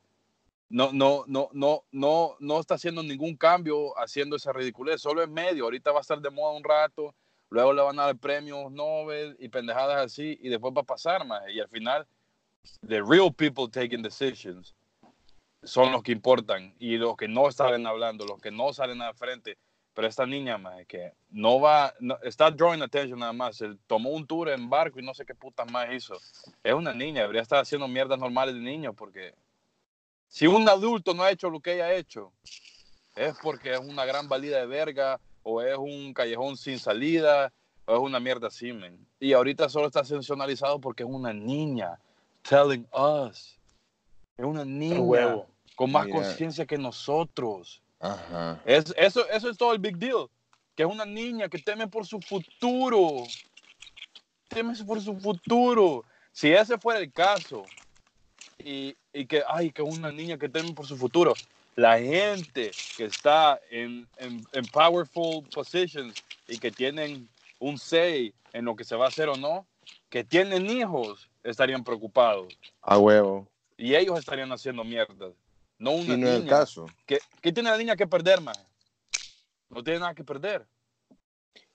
No, 0.68 0.92
no, 0.92 1.24
no, 1.26 1.50
no, 1.52 1.84
no, 1.90 2.36
no 2.38 2.60
está 2.60 2.74
haciendo 2.74 3.02
ningún 3.02 3.36
cambio 3.36 3.96
haciendo 3.98 4.36
esa 4.36 4.52
ridiculez, 4.52 5.00
solo 5.00 5.22
en 5.22 5.32
medio. 5.32 5.64
Ahorita 5.64 5.92
va 5.92 5.98
a 5.98 6.00
estar 6.00 6.20
de 6.20 6.30
moda 6.30 6.56
un 6.56 6.64
rato, 6.64 7.14
luego 7.48 7.72
le 7.72 7.82
van 7.82 7.98
a 7.98 8.06
dar 8.06 8.16
premios 8.16 8.70
Nobel 8.70 9.36
y 9.38 9.48
pendejadas 9.48 9.98
así, 9.98 10.38
y 10.40 10.48
después 10.48 10.72
va 10.76 10.82
a 10.82 10.84
pasar 10.84 11.26
más. 11.26 11.42
Y 11.52 11.60
al 11.60 11.68
final, 11.68 12.06
the 12.86 13.02
real 13.02 13.30
people 13.32 13.68
taking 13.68 14.02
decisions 14.02 14.74
son 15.62 15.92
los 15.92 16.02
que 16.02 16.12
importan 16.12 16.74
y 16.78 16.96
los 16.96 17.16
que 17.16 17.28
no 17.28 17.50
salen 17.52 17.86
hablando, 17.86 18.24
los 18.24 18.40
que 18.40 18.50
no 18.50 18.72
salen 18.72 19.02
al 19.02 19.14
frente. 19.14 19.58
Pero 19.92 20.06
esta 20.08 20.24
niña, 20.24 20.56
más 20.56 20.86
que 20.86 21.12
no 21.30 21.60
va, 21.60 21.92
no- 22.00 22.18
está 22.22 22.50
drawing 22.50 22.80
attention 22.80 23.18
nada 23.18 23.32
más. 23.32 23.56
Se 23.56 23.74
tomó 23.86 24.10
un 24.10 24.26
tour 24.26 24.48
en 24.48 24.70
barco 24.70 24.98
y 24.98 25.02
no 25.02 25.12
sé 25.12 25.26
qué 25.26 25.34
puta 25.34 25.64
más 25.66 25.92
hizo. 25.92 26.14
Es 26.62 26.72
una 26.72 26.94
niña, 26.94 27.22
debería 27.22 27.42
estar 27.42 27.58
haciendo 27.60 27.88
mierdas 27.88 28.18
normales 28.18 28.54
de 28.54 28.60
niño 28.60 28.94
porque 28.94 29.34
si 30.28 30.46
un 30.46 30.66
adulto 30.68 31.12
no 31.12 31.24
ha 31.24 31.30
hecho 31.30 31.50
lo 31.50 31.60
que 31.60 31.74
ella 31.74 31.86
ha 31.86 31.94
hecho, 31.94 32.32
es 33.16 33.34
porque 33.42 33.72
es 33.72 33.80
una 33.80 34.04
gran 34.04 34.28
valida 34.28 34.58
de 34.58 34.66
verga, 34.66 35.20
o 35.42 35.60
es 35.60 35.76
un 35.76 36.14
callejón 36.14 36.56
sin 36.56 36.78
salida, 36.78 37.52
o 37.84 37.94
es 37.94 38.00
una 38.00 38.20
mierda 38.20 38.46
así, 38.46 38.72
men. 38.72 39.06
Y 39.18 39.32
ahorita 39.32 39.68
solo 39.68 39.88
está 39.88 40.04
sensacionalizado 40.04 40.80
porque 40.80 41.02
es 41.02 41.08
una 41.08 41.32
niña 41.32 41.98
telling 42.42 42.86
us. 42.92 43.56
Es 44.36 44.44
una 44.44 44.64
niña 44.64 45.00
huevo. 45.00 45.46
con 45.76 45.92
más 45.92 46.06
conciencia 46.08 46.66
que 46.66 46.78
nosotros. 46.78 47.82
Ajá. 48.00 48.60
Es, 48.64 48.92
eso, 48.96 49.28
eso 49.28 49.50
es 49.50 49.56
todo 49.56 49.72
el 49.72 49.78
big 49.78 49.96
deal. 49.96 50.28
Que 50.74 50.84
es 50.84 50.88
una 50.88 51.04
niña 51.04 51.48
que 51.48 51.58
teme 51.58 51.86
por 51.86 52.06
su 52.06 52.20
futuro. 52.20 53.24
Teme 54.48 54.74
por 54.84 55.00
su 55.00 55.18
futuro. 55.18 56.04
Si 56.32 56.50
ese 56.52 56.78
fuera 56.78 57.00
el 57.00 57.12
caso, 57.12 57.64
y, 58.58 58.96
y 59.12 59.26
que, 59.26 59.42
ay, 59.48 59.70
que 59.70 59.82
una 59.82 60.12
niña 60.12 60.38
que 60.38 60.48
teme 60.48 60.72
por 60.72 60.86
su 60.86 60.96
futuro, 60.96 61.34
la 61.76 61.98
gente 61.98 62.72
que 62.96 63.04
está 63.04 63.60
en, 63.70 64.06
en, 64.16 64.44
en 64.52 64.66
powerful 64.66 65.44
positions 65.52 66.14
y 66.46 66.58
que 66.58 66.70
tienen 66.70 67.28
un 67.58 67.78
say 67.78 68.34
en 68.52 68.64
lo 68.64 68.76
que 68.76 68.84
se 68.84 68.96
va 68.96 69.06
a 69.06 69.08
hacer 69.08 69.28
o 69.28 69.36
no, 69.36 69.66
que 70.08 70.24
tienen 70.24 70.66
hijos 70.66 71.29
estarían 71.42 71.82
preocupados 71.84 72.48
A 72.82 72.98
huevo. 72.98 73.48
y 73.76 73.94
ellos 73.94 74.18
estarían 74.18 74.50
haciendo 74.52 74.84
mierda. 74.84 75.32
No 75.78 75.92
una 75.92 76.14
Y 76.14 76.16
no 76.18 76.26
es 76.28 76.34
el 76.34 76.40
niña. 76.42 76.50
caso. 76.50 76.86
¿Qué, 77.06 77.18
qué 77.40 77.52
tiene 77.52 77.70
la 77.70 77.78
niña 77.78 77.96
que 77.96 78.06
perder, 78.06 78.40
más? 78.40 78.58
No 79.70 79.82
tiene 79.82 80.00
nada 80.00 80.14
que 80.14 80.24
perder. 80.24 80.66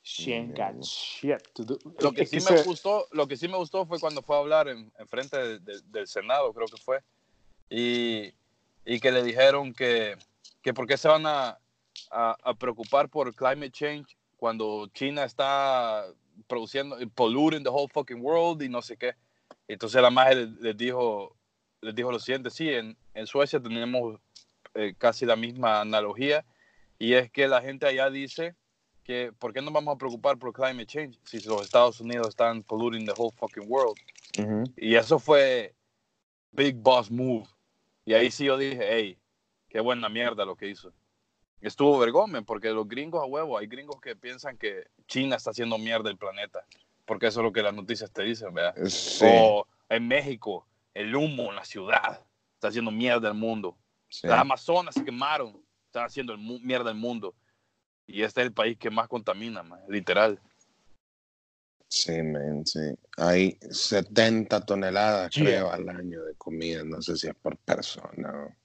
She 0.03 0.33
ain't 0.35 0.55
got 0.55 0.83
shit 0.83 1.41
to 1.53 1.63
do. 1.65 1.79
Lo 1.99 2.11
que 2.13 2.27
sí 2.27 2.39
me 2.39 2.61
gustó, 2.63 3.07
lo 3.11 3.27
que 3.27 3.35
sí 3.35 3.47
me 3.47 3.57
gustó 3.57 3.85
fue 3.87 3.99
cuando 3.99 4.21
fue 4.21 4.35
a 4.35 4.39
hablar 4.39 4.67
en, 4.67 4.91
en 4.99 5.07
frente 5.07 5.35
de- 5.37 5.59
de- 5.59 5.81
del 5.87 6.07
Senado, 6.07 6.53
creo 6.53 6.67
que 6.67 6.77
fue, 6.77 7.01
y, 7.71 8.31
y 8.85 8.99
que 8.99 9.11
le 9.11 9.23
dijeron 9.23 9.73
que, 9.73 10.15
que 10.61 10.75
por 10.75 10.85
qué 10.85 10.95
se 10.97 11.07
van 11.07 11.25
a, 11.25 11.57
a, 12.11 12.37
a 12.43 12.53
preocupar 12.53 13.09
por 13.09 13.33
climate 13.33 13.71
change 13.71 14.15
cuando 14.37 14.85
China 14.93 15.23
está 15.23 16.05
produciendo, 16.45 16.97
polluting 17.15 17.63
the 17.63 17.69
whole 17.69 17.87
fucking 17.91 18.21
world 18.21 18.61
y 18.61 18.69
no 18.69 18.83
sé 18.83 18.95
qué. 18.97 19.15
Entonces 19.67 20.01
la 20.01 20.09
magia 20.09 20.35
les, 20.35 20.77
dijo, 20.77 21.35
les 21.81 21.95
dijo 21.95 22.11
lo 22.11 22.19
siguiente, 22.19 22.49
sí, 22.49 22.69
en, 22.69 22.97
en 23.13 23.27
Suecia 23.27 23.59
tenemos 23.59 24.19
eh, 24.73 24.93
casi 24.97 25.25
la 25.25 25.35
misma 25.35 25.81
analogía, 25.81 26.45
y 26.99 27.13
es 27.13 27.31
que 27.31 27.47
la 27.47 27.61
gente 27.61 27.85
allá 27.87 28.09
dice 28.09 28.55
que 29.03 29.31
¿por 29.37 29.53
qué 29.53 29.61
nos 29.61 29.73
vamos 29.73 29.95
a 29.95 29.97
preocupar 29.97 30.37
por 30.37 30.51
climate 30.51 30.85
change 30.85 31.19
si 31.23 31.39
los 31.41 31.61
Estados 31.61 31.99
Unidos 32.01 32.29
están 32.29 32.63
polluting 32.63 33.05
the 33.05 33.13
whole 33.15 33.31
fucking 33.37 33.65
world? 33.67 33.97
Ujú. 34.39 34.63
Y 34.75 34.95
eso 34.95 35.19
fue 35.19 35.75
big 36.51 36.75
boss 36.75 37.11
move. 37.11 37.47
Y 38.03 38.13
ahí 38.13 38.31
sí 38.31 38.45
yo 38.45 38.57
dije, 38.57 38.79
hey, 38.81 39.17
qué 39.69 39.79
buena 39.79 40.09
mierda 40.09 40.45
lo 40.45 40.55
que 40.55 40.67
hizo. 40.67 40.91
Estuvo 41.61 41.97
vergüenza 41.99 42.41
porque 42.41 42.69
los 42.69 42.87
gringos 42.87 43.21
a 43.21 43.25
huevo, 43.25 43.57
hay 43.57 43.67
gringos 43.67 43.99
que 44.01 44.15
piensan 44.15 44.57
que 44.57 44.85
China 45.07 45.35
está 45.35 45.51
haciendo 45.51 45.77
mierda 45.77 46.09
el 46.09 46.17
planeta, 46.17 46.65
porque 47.05 47.27
eso 47.27 47.39
es 47.39 47.43
lo 47.43 47.53
que 47.53 47.61
las 47.63 47.73
noticias 47.73 48.11
te 48.11 48.23
dicen, 48.23 48.53
¿verdad? 48.53 48.75
Sí, 48.87 49.25
O 49.27 49.67
en 49.89 50.07
México, 50.07 50.67
el 50.93 51.15
humo 51.15 51.49
en 51.49 51.55
la 51.55 51.65
ciudad 51.65 52.25
está 52.55 52.69
haciendo 52.69 52.91
mierda 52.91 53.27
el 53.27 53.35
mundo. 53.35 53.77
sí. 54.09 54.27
Las 54.27 54.39
Amazonas 54.39 54.95
se 54.95 55.03
quemaron, 55.05 55.61
están 55.85 56.05
haciendo 56.05 56.33
el 56.33 56.39
mierda 56.39 56.89
el 56.91 56.97
mundo. 56.97 57.35
Y 58.07 58.21
este 58.21 58.41
es 58.41 58.47
el 58.47 58.53
país 58.53 58.77
que 58.77 58.89
más 58.89 59.07
contamina, 59.07 59.63
man, 59.63 59.79
literal. 59.89 60.39
Sí, 61.87 62.21
man, 62.21 62.65
sí. 62.65 62.79
Hay 63.17 63.57
70 63.69 64.65
toneladas, 64.65 65.31
Yeah. 65.31 65.43
creo, 65.45 65.71
al 65.71 65.89
año 65.89 66.23
de 66.23 66.35
comida. 66.35 66.83
No 66.83 67.01
sé 67.01 67.15
si 67.15 67.27
es 67.27 67.35
por 67.35 67.57
persona 67.57 68.31
o 68.45 68.55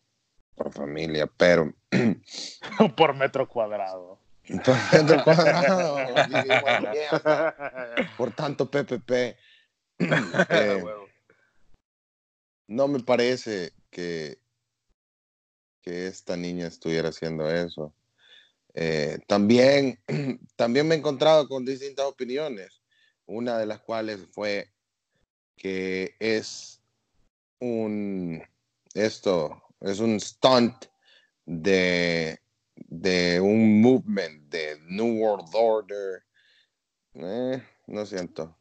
por 0.55 0.73
familia, 0.73 1.27
pero 1.27 1.73
por 2.97 3.15
metro 3.17 3.49
cuadrado. 3.49 4.20
Por 4.59 5.25
cuadrado, 5.25 5.97
tanto 8.35 8.71
PPP. 8.71 9.37
Eh, 10.49 10.83
no 12.69 12.89
me 12.89 13.01
parece 13.01 13.73
que, 13.91 14.39
que 15.83 16.07
esta 16.07 16.39
niña 16.39 16.69
estuviera 16.69 17.11
haciendo 17.11 17.51
eso. 17.51 17.93
Eh, 18.75 19.19
también, 19.27 19.99
también 20.57 20.89
me 20.89 20.95
he 20.95 20.99
encontrado 20.99 21.49
con 21.49 21.67
distintas 21.67 22.07
opiniones, 22.07 22.81
una 23.27 23.59
de 23.59 23.67
las 23.67 23.81
cuales 23.81 24.21
fue 24.33 24.73
que 25.57 26.17
es 26.19 26.81
un, 27.59 28.43
esto, 28.95 29.63
es 29.81 30.01
un 30.01 30.19
stunt 30.19 30.87
de, 31.45 32.40
de 32.89 33.41
un 33.41 33.81
movement 33.81 34.49
de 34.51 34.79
New 34.89 35.19
World 35.21 35.49
Order. 35.55 36.23
Eh, 37.15 37.63
no 37.87 38.07
siento. 38.07 38.57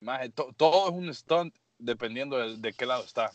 Maje, 0.00 0.30
to- 0.30 0.52
todo 0.56 0.88
es 0.88 0.94
un 0.94 1.12
stunt 1.14 1.54
dependiendo 1.78 2.36
de, 2.38 2.56
de 2.56 2.72
qué 2.72 2.86
lado 2.86 3.04
está. 3.04 3.30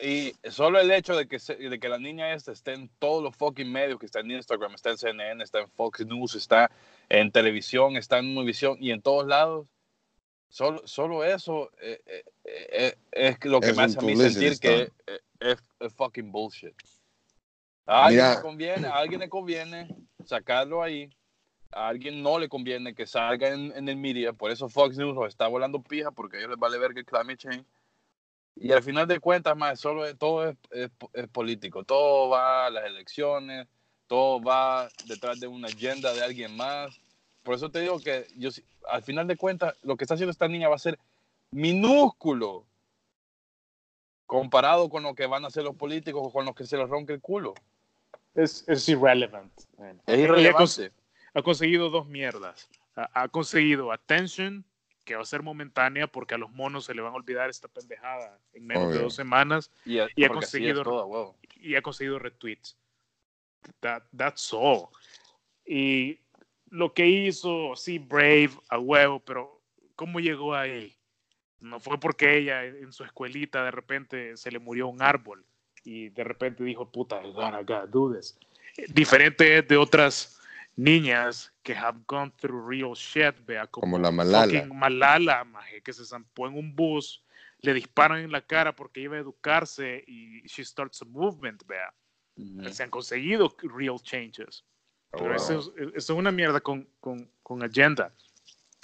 Y 0.00 0.32
solo 0.50 0.78
el 0.78 0.90
hecho 0.92 1.16
de 1.16 1.26
que, 1.26 1.38
se- 1.40 1.56
de 1.56 1.80
que 1.80 1.88
la 1.88 1.98
niña 1.98 2.32
esta 2.32 2.52
esté 2.52 2.74
en 2.74 2.88
todos 3.00 3.22
los 3.22 3.34
fucking 3.34 3.70
medios, 3.70 3.98
que 3.98 4.06
está 4.06 4.20
en 4.20 4.30
Instagram, 4.30 4.74
está 4.74 4.90
en 4.90 4.98
CNN, 4.98 5.42
está 5.42 5.58
en 5.60 5.68
Fox 5.70 6.06
News, 6.06 6.36
está 6.36 6.70
en 7.08 7.32
televisión, 7.32 7.96
está 7.96 8.18
en 8.18 8.36
Univision 8.36 8.76
y 8.80 8.92
en 8.92 9.02
todos 9.02 9.26
lados, 9.26 9.66
solo, 10.48 10.86
solo 10.86 11.24
eso 11.24 11.70
eh, 11.80 12.00
eh, 12.06 12.24
eh, 12.44 12.94
es 13.10 13.44
lo 13.44 13.60
que 13.60 13.70
Es 13.70 13.76
me 13.76 13.82
hace 13.84 13.98
a 13.98 14.02
mí 14.02 14.14
sentir 14.16 14.58
que 14.60 14.84
stunt. 14.86 15.00
eh, 15.08 15.20
es, 15.40 15.58
es 15.80 15.92
fucking 15.94 16.30
bullshit. 16.30 16.74
A 17.90 18.04
alguien, 18.04 18.24
Mira. 18.26 18.34
le 18.36 18.42
conviene, 18.42 18.86
a 18.86 18.96
alguien 18.96 19.20
le 19.20 19.28
conviene 19.30 19.88
sacarlo 20.26 20.82
ahí, 20.82 21.08
a 21.72 21.88
alguien 21.88 22.22
no 22.22 22.38
le 22.38 22.46
conviene 22.50 22.94
que 22.94 23.06
salga 23.06 23.48
en, 23.48 23.72
en 23.74 23.88
el 23.88 23.96
media, 23.96 24.34
por 24.34 24.50
eso 24.50 24.68
Fox 24.68 24.98
News 24.98 25.14
los 25.14 25.26
está 25.26 25.48
volando 25.48 25.80
pija, 25.80 26.10
porque 26.10 26.36
a 26.36 26.40
ellos 26.40 26.50
les 26.50 26.58
vale 26.58 26.76
ver 26.78 26.92
que 26.92 27.02
climate 27.04 27.38
change. 27.38 27.64
Y 28.56 28.72
al 28.72 28.82
final 28.82 29.06
de 29.08 29.20
cuentas, 29.20 29.56
más 29.56 29.80
solo 29.80 30.04
es- 30.04 30.18
todo 30.18 30.50
es, 30.50 30.56
es- 30.70 30.90
es 31.14 31.28
político, 31.28 31.82
todo 31.82 32.28
va 32.28 32.66
a 32.66 32.70
las 32.70 32.84
elecciones, 32.84 33.66
todo 34.06 34.42
va 34.42 34.88
detrás 35.06 35.40
de 35.40 35.46
una 35.46 35.68
agenda 35.68 36.12
de 36.12 36.22
alguien 36.22 36.54
más. 36.58 37.00
Por 37.42 37.54
eso 37.54 37.70
te 37.70 37.80
digo 37.80 37.98
que 38.00 38.26
yo, 38.36 38.50
al 38.90 39.02
final 39.02 39.26
de 39.26 39.36
cuentas, 39.38 39.74
lo 39.82 39.96
que 39.96 40.04
está 40.04 40.12
haciendo 40.12 40.32
esta 40.32 40.48
niña 40.48 40.68
va 40.68 40.74
a 40.74 40.78
ser 40.78 40.98
minúsculo 41.52 42.66
comparado 44.26 44.90
con 44.90 45.02
lo 45.04 45.14
que 45.14 45.26
van 45.26 45.44
a 45.44 45.48
hacer 45.48 45.64
los 45.64 45.74
políticos 45.76 46.20
o 46.22 46.30
con 46.30 46.44
los 46.44 46.54
que 46.54 46.66
se 46.66 46.76
les 46.76 46.86
ronque 46.88 47.14
el 47.14 47.22
culo. 47.22 47.54
Es, 48.38 48.64
es 48.68 48.88
irrelevant. 48.88 49.52
man. 49.78 50.00
Es 50.06 50.14
Ella 50.18 50.24
ha 50.24 50.52
cons- 50.52 50.78
irrelevante. 50.78 50.92
ha 51.34 51.42
conseguido 51.42 51.90
dos 51.90 52.06
mierdas. 52.06 52.68
Ha, 52.94 53.22
ha 53.22 53.28
conseguido 53.28 53.90
attention, 53.92 54.64
que 55.04 55.16
va 55.16 55.22
a 55.22 55.26
ser 55.26 55.42
momentánea 55.42 56.06
porque 56.06 56.34
a 56.34 56.38
los 56.38 56.50
monos 56.50 56.84
se 56.84 56.94
le 56.94 57.00
van 57.02 57.12
a 57.12 57.16
olvidar 57.16 57.48
esta 57.50 57.66
pendejada 57.68 58.38
en 58.52 58.66
menos 58.66 58.92
de 58.92 59.00
dos 59.00 59.14
semanas 59.14 59.70
Y, 59.84 59.98
a- 59.98 60.08
y 60.14 60.24
ha 60.24 60.28
conseguido- 60.28 60.82
todo, 60.84 61.36
y 61.56 61.74
ha 61.74 61.82
conseguido 61.82 62.18
retweets. 62.18 62.76
That, 63.80 64.02
that's 64.16 64.52
all. 64.52 64.88
Y 65.66 66.20
lo 66.70 66.92
que 66.94 67.06
hizo, 67.06 67.74
sí, 67.74 67.98
Brave, 67.98 68.50
a 68.68 68.78
huevo, 68.78 69.20
pero 69.20 69.60
¿cómo 69.96 70.20
llegó 70.20 70.54
ahí? 70.54 70.94
No 71.60 71.80
fue 71.80 71.98
porque 71.98 72.36
ella 72.36 72.64
en 72.64 72.92
su 72.92 73.02
escuelita 73.02 73.64
de 73.64 73.70
repente 73.72 74.36
se 74.36 74.50
le 74.52 74.58
murió 74.60 74.86
un 74.88 75.02
árbol 75.02 75.44
y 75.88 76.10
de 76.10 76.22
repente 76.22 76.62
dijo, 76.62 76.90
puta, 76.92 77.22
I 77.24 77.32
gotta, 77.32 77.60
gotta 77.60 77.86
do 77.86 78.14
this. 78.14 78.38
Diferente 78.88 79.62
de 79.62 79.76
otras 79.78 80.38
niñas 80.76 81.50
que 81.62 81.74
have 81.74 82.00
gone 82.06 82.30
through 82.36 82.68
real 82.68 82.92
shit, 82.94 83.34
vea, 83.46 83.66
Como 83.68 83.98
la 83.98 84.10
Malala. 84.10 84.66
Malala, 84.66 85.44
maje, 85.44 85.80
que 85.80 85.94
se 85.94 86.04
zampó 86.04 86.46
en 86.46 86.58
un 86.58 86.76
bus, 86.76 87.24
le 87.60 87.72
disparan 87.72 88.20
en 88.20 88.30
la 88.30 88.42
cara 88.42 88.76
porque 88.76 89.00
iba 89.00 89.16
a 89.16 89.20
educarse 89.20 90.04
y 90.06 90.42
she 90.46 90.62
starts 90.62 91.00
a 91.00 91.06
movement, 91.06 91.66
vea. 91.66 91.90
Ujú. 92.36 92.68
Se 92.70 92.82
han 92.82 92.90
conseguido 92.90 93.56
real 93.62 93.98
changes. 94.02 94.66
Oh, 95.12 95.18
Pero 95.18 95.30
wow. 95.30 95.36
eso, 95.36 95.58
es, 95.58 95.88
eso 95.94 96.12
es 96.12 96.18
una 96.18 96.30
mierda 96.30 96.60
con, 96.60 96.86
con, 97.00 97.30
con 97.42 97.62
agenda. 97.62 98.14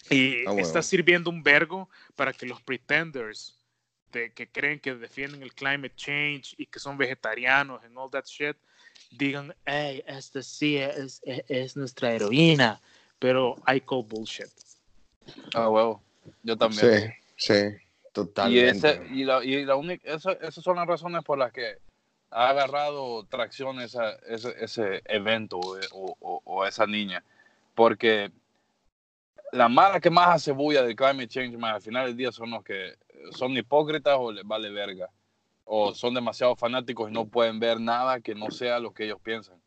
Y 0.09 0.43
bueno. 0.45 0.59
está 0.59 0.81
sirviendo 0.81 1.29
un 1.29 1.43
vergo 1.43 1.91
para 2.17 2.33
que 2.33 2.47
los 2.47 2.63
pretenders 2.63 3.63
de, 4.15 4.33
que 4.33 4.47
creen 4.49 4.81
que 4.81 4.95
defienden 4.95 5.43
el 5.43 5.53
climate 5.53 5.95
change 5.97 6.55
y 6.57 6.67
que 6.67 6.79
son 6.79 6.97
vegetarianos 6.97 7.83
and 7.85 7.97
all 7.99 8.11
that 8.11 8.25
shit, 8.27 8.57
digan, 9.11 9.55
hey, 9.67 10.03
esta 10.07 10.43
sí 10.43 10.77
es, 10.77 11.21
es, 11.25 11.45
es 11.49 11.77
nuestra 11.77 12.13
heroína. 12.13 12.81
Pero 13.19 13.57
I 13.67 13.81
call 13.81 14.05
bullshit. 14.05 14.49
Ah, 15.55 15.69
huevo. 15.69 16.03
Yo 16.43 16.57
también. 16.57 17.15
Sí, 17.37 17.53
sí, 17.53 17.55
Y, 17.55 18.13
totalmente. 18.13 18.69
ese, 18.91 19.03
y, 19.11 19.25
la, 19.25 19.45
y 19.45 19.65
la 19.65 19.77
única, 19.77 20.13
esa- 20.13 20.33
esas 20.33 20.63
son 20.63 20.77
las 20.77 20.87
razones 20.87 21.23
por 21.25 21.39
las 21.39 21.53
que 21.53 21.79
ha 22.31 22.49
agarrado 22.51 23.25
tracción 23.27 23.81
esa, 23.81 24.13
ese, 24.27 24.55
ese 24.59 25.03
evento 25.07 25.79
eh, 25.81 25.87
o, 25.93 26.17
o- 26.21 26.43
o 26.45 26.67
esa 26.67 26.87
niña. 26.87 27.23
Porque 27.75 28.31
la 29.53 29.69
mala 29.69 30.01
que 30.01 30.11
más 30.11 30.29
hace 30.37 30.53
bulla 30.53 30.83
del 30.83 30.97
climate 30.97 31.29
change, 31.29 31.57
más 31.57 31.75
al 31.77 31.83
final 31.83 32.07
del 32.07 32.17
día 32.17 32.33
son 32.33 32.51
los 32.51 32.65
que 32.65 32.97
son 33.33 33.57
hipócritas 33.57 34.17
o 34.19 34.33
les 34.33 34.45
vale 34.45 34.71
verga. 34.71 35.11
O 35.65 35.95
son 35.95 36.15
demasiado 36.15 36.57
fanáticos 36.57 37.11
y 37.11 37.13
no 37.13 37.27
pueden 37.27 37.59
ver 37.59 37.81
nada 37.81 38.21
que 38.21 38.35
no 38.35 38.51
sea 38.51 38.79
lo 38.79 38.93
que 38.93 39.05
ellos 39.05 39.21
piensan. 39.23 39.61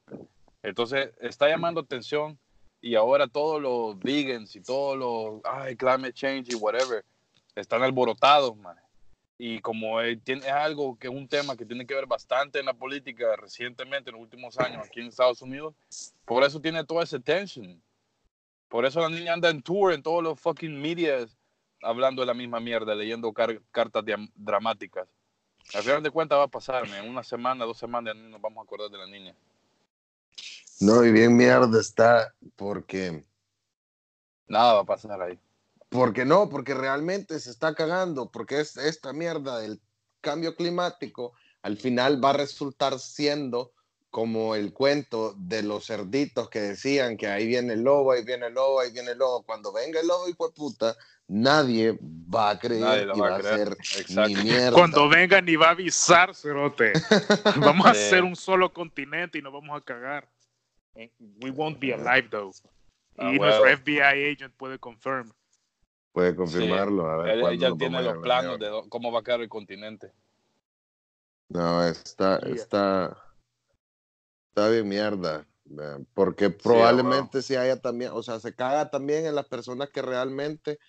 Entonces, 0.61 1.11
está 1.19 1.49
llamando 1.49 1.81
atención 1.81 2.37
y 2.81 2.95
ahora 2.95 3.27
todos 3.27 3.61
los 3.61 3.97
vegans 3.99 4.55
y 4.55 4.61
todos 4.61 4.97
los, 4.97 5.41
ay, 5.43 5.75
climate 5.75 6.13
change 6.13 6.51
y 6.51 6.55
whatever, 6.55 7.03
están 7.55 7.81
alborotados, 7.81 8.55
man. 8.57 8.77
Y 9.39 9.59
como 9.59 10.01
es, 10.01 10.21
tiene, 10.23 10.41
es 10.41 10.51
algo 10.51 10.97
que 10.97 11.07
es 11.07 11.13
un 11.13 11.27
tema 11.27 11.55
que 11.55 11.65
tiene 11.65 11.85
que 11.85 11.93
ver 11.93 12.07
bastante 12.07 12.59
en 12.59 12.65
la 12.65 12.73
política 12.73 13.35
recientemente, 13.35 14.09
en 14.09 14.15
los 14.15 14.23
últimos 14.23 14.57
años 14.57 14.85
aquí 14.85 14.99
en 14.99 15.07
Estados 15.07 15.41
Unidos, 15.41 15.75
por 16.25 16.43
eso 16.43 16.59
tiene 16.59 16.83
toda 16.83 17.03
esa 17.03 17.19
tension. 17.19 17.81
Por 18.67 18.85
eso 18.85 18.99
la 18.99 19.09
niña 19.09 19.33
anda 19.33 19.49
en 19.49 19.61
tour 19.61 19.93
en 19.93 20.03
todos 20.03 20.23
los 20.23 20.39
fucking 20.39 20.81
medias 20.81 21.36
hablando 21.81 22.21
de 22.21 22.25
la 22.25 22.33
misma 22.33 22.59
mierda, 22.59 22.95
leyendo 22.95 23.31
car- 23.33 23.61
cartas 23.71 24.03
dramáticas. 24.35 25.07
Al 25.73 25.83
final 25.83 26.01
de 26.03 26.11
cuentas 26.11 26.37
va 26.37 26.43
a 26.43 26.47
pasarme, 26.47 26.97
en 26.97 27.09
una 27.09 27.23
semana, 27.23 27.65
dos 27.65 27.77
semanas 27.77 28.15
nos 28.15 28.39
vamos 28.41 28.59
a 28.59 28.63
acordar 28.63 28.89
de 28.89 28.97
la 28.97 29.07
niña. 29.07 29.35
No, 30.79 31.03
y 31.03 31.11
bien 31.11 31.35
mierda 31.35 31.79
está 31.79 32.33
porque 32.55 33.23
Nada 34.47 34.73
va 34.75 34.79
a 34.81 34.85
pasar 34.85 35.21
ahí. 35.21 35.37
Porque 35.89 36.25
no, 36.25 36.49
porque 36.49 36.73
realmente 36.73 37.39
se 37.39 37.49
está 37.49 37.73
cagando, 37.73 38.31
porque 38.31 38.59
es 38.61 38.77
esta 38.77 39.11
mierda 39.13 39.59
del 39.59 39.81
cambio 40.21 40.55
climático 40.55 41.33
al 41.61 41.77
final 41.77 42.23
va 42.23 42.29
a 42.31 42.33
resultar 42.33 42.97
siendo 42.99 43.73
como 44.09 44.55
el 44.55 44.73
cuento 44.73 45.33
de 45.37 45.63
los 45.63 45.85
cerditos 45.87 46.49
que 46.49 46.59
decían 46.61 47.17
que 47.17 47.27
ahí 47.27 47.45
viene 47.45 47.73
el 47.73 47.81
lobo, 47.83 48.11
ahí 48.13 48.23
viene 48.23 48.47
el 48.47 48.53
lobo, 48.53 48.79
ahí 48.79 48.91
viene 48.91 49.11
el 49.11 49.17
lobo. 49.17 49.43
Cuando 49.43 49.71
venga 49.73 49.99
el 49.99 50.07
lobo, 50.07 50.27
hijo 50.29 50.47
de 50.47 50.53
puta, 50.53 50.95
nadie 51.27 51.97
va 52.01 52.51
a 52.51 52.59
creer 52.59 53.09
y 53.13 53.19
va 53.19 53.27
a 53.27 53.29
va 53.31 53.35
a 53.35 53.39
creer. 53.39 53.75
ser 53.83 54.01
Exacto. 54.01 54.29
ni 54.29 54.35
mierda. 54.35 54.71
Cuando 54.71 55.09
venga 55.09 55.41
ni 55.41 55.55
va 55.55 55.67
a 55.67 55.71
avisar, 55.71 56.33
cerote. 56.33 56.93
Vamos 57.57 57.85
a 57.85 57.93
Sí. 57.93 58.09
ser 58.09 58.23
un 58.23 58.35
solo 58.35 58.71
continente 58.73 59.37
y 59.37 59.41
nos 59.41 59.51
vamos 59.53 59.77
a 59.77 59.81
cagar. 59.83 60.27
Eh, 60.95 61.11
We 61.43 61.51
won't 61.51 61.77
be 61.79 61.93
alive, 61.93 62.29
though. 62.29 62.51
Ah, 63.17 63.31
y 63.33 63.37
nuestro 63.39 63.65
FBI 63.67 64.31
agent 64.33 64.53
puede 64.55 64.79
confirm. 64.79 65.31
Puede 66.13 66.35
confirmarlo, 66.35 67.07
a 67.07 67.17
ver 67.17 67.37
Él, 67.39 67.59
ya 67.59 67.75
tiene 67.75 68.01
los 68.01 68.17
planos 68.19 68.57
de 68.57 68.71
cómo 68.89 69.11
va 69.11 69.19
a 69.19 69.23
quedar 69.23 69.41
el 69.41 69.49
continente. 69.49 70.11
No, 71.49 71.83
está, 71.83 72.39
Yeah. 72.41 72.55
está, 72.55 73.17
está 74.57 74.69
bien 74.69 74.89
mierda. 74.89 75.45
Porque 76.15 76.49
probablemente 76.49 77.41
si 77.41 77.55
haya 77.55 77.79
también, 77.79 78.11
o 78.13 78.23
sea, 78.23 78.39
se 78.39 78.55
caga 78.55 78.89
también 78.89 79.25
en 79.25 79.35
las 79.35 79.47
personas 79.47 79.89
que 79.89 80.01
realmente 80.01 80.79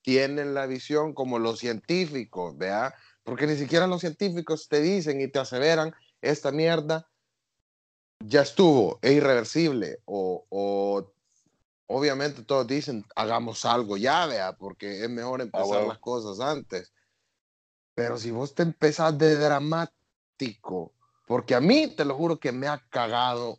tienen 0.00 0.54
la 0.54 0.66
visión 0.66 1.14
como 1.14 1.38
los 1.38 1.60
científicos, 1.60 2.56
¿vea? 2.56 2.94
Porque 3.22 3.46
ni 3.46 3.56
siquiera 3.56 3.86
los 3.86 4.00
científicos 4.00 4.68
te 4.68 4.80
dicen 4.80 5.20
y 5.20 5.28
te 5.28 5.38
aseveran, 5.38 5.94
esta 6.20 6.50
mierda 6.50 7.08
ya 8.24 8.42
estuvo, 8.42 8.98
es 9.02 9.12
irreversible, 9.12 9.98
o, 10.06 10.44
o 10.48 11.12
obviamente 11.86 12.42
todos 12.42 12.66
dicen, 12.66 13.04
hagamos 13.14 13.64
algo 13.64 13.96
ya, 13.96 14.26
vea, 14.26 14.56
porque 14.56 15.04
es 15.04 15.10
mejor 15.10 15.42
empezar 15.42 15.66
huevo. 15.66 15.88
las 15.88 15.98
cosas 15.98 16.40
antes. 16.40 16.92
Pero 17.94 18.16
si 18.16 18.30
vos 18.30 18.54
te 18.54 18.62
empezás 18.62 19.16
de 19.18 19.36
dramático, 19.36 20.94
porque 21.32 21.54
a 21.54 21.62
mí, 21.62 21.88
te 21.88 22.04
lo 22.04 22.14
juro 22.14 22.38
que 22.38 22.52
me 22.52 22.68
ha 22.68 22.86
cagado, 22.90 23.58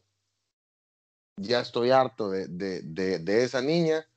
ya 1.38 1.60
estoy 1.60 1.90
harto 1.90 2.30
de, 2.30 2.48
de, 2.48 3.18
de, 3.18 3.44
esa 3.44 3.64
niña, 3.64 4.08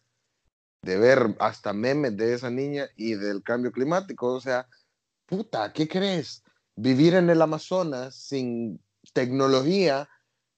de 0.83 0.99
ver 0.99 1.35
hasta 1.41 1.73
memes 1.73 2.19
de 2.19 2.35
esa 2.35 2.51
niña 2.51 2.87
y 2.97 3.15
del 3.15 3.43
cambio 3.43 3.73
climático. 3.73 4.35
O 4.35 4.43
sea, 4.43 4.69
puta, 5.25 5.73
¿qué 5.73 5.89
crees? 5.89 6.45
Vivir 6.75 7.15
en 7.15 7.31
el 7.31 7.41
Amazonas 7.41 8.15
sin 8.15 8.79
tecnología, 9.15 10.07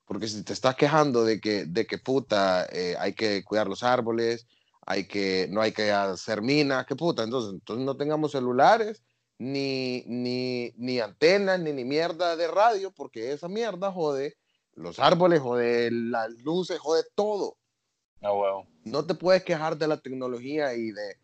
porque 0.05 0.27
si 0.27 0.43
te 0.43 0.53
estás 0.53 0.75
quejando 0.75 1.25
de 1.25 1.41
que, 1.41 1.67
de 1.67 1.87
que 1.87 1.99
puta, 1.99 2.67
eh, 2.73 2.97
hay 2.99 3.13
que 3.13 3.45
cuidar 3.45 3.69
los 3.69 3.85
árboles, 3.85 4.49
hay 4.85 5.07
que, 5.07 5.47
no 5.53 5.61
hay 5.61 5.71
que 5.71 5.93
hacer 5.93 6.43
minas, 6.43 6.85
qué 6.85 6.97
puta, 6.97 7.23
entonces, 7.23 7.53
entonces 7.53 7.87
no 7.87 7.97
tengamos 7.97 8.33
celulares, 8.33 9.05
ni, 9.39 10.03
ni, 10.07 10.73
ni 10.77 11.01
antenas, 11.01 11.61
ni, 11.61 11.73
ni 11.73 11.85
mierda 11.85 12.37
de 12.37 12.49
radio, 12.49 12.91
porque 12.91 13.33
esa 13.33 13.49
mierda 13.49 13.93
jode 13.93 14.37
los 14.75 14.99
árboles, 14.99 15.41
jode 15.41 15.91
las 15.91 16.31
luces, 16.43 16.79
jode 16.79 17.03
todo. 17.15 17.57
Ah, 18.23 18.33
huevo. 18.33 18.67
No 18.85 19.05
te 19.05 19.15
puedes 19.15 19.45
quejar 19.45 19.77
de 19.77 19.89
la 19.89 19.97
tecnología 19.99 20.75
y 20.75 20.91
de... 20.91 21.17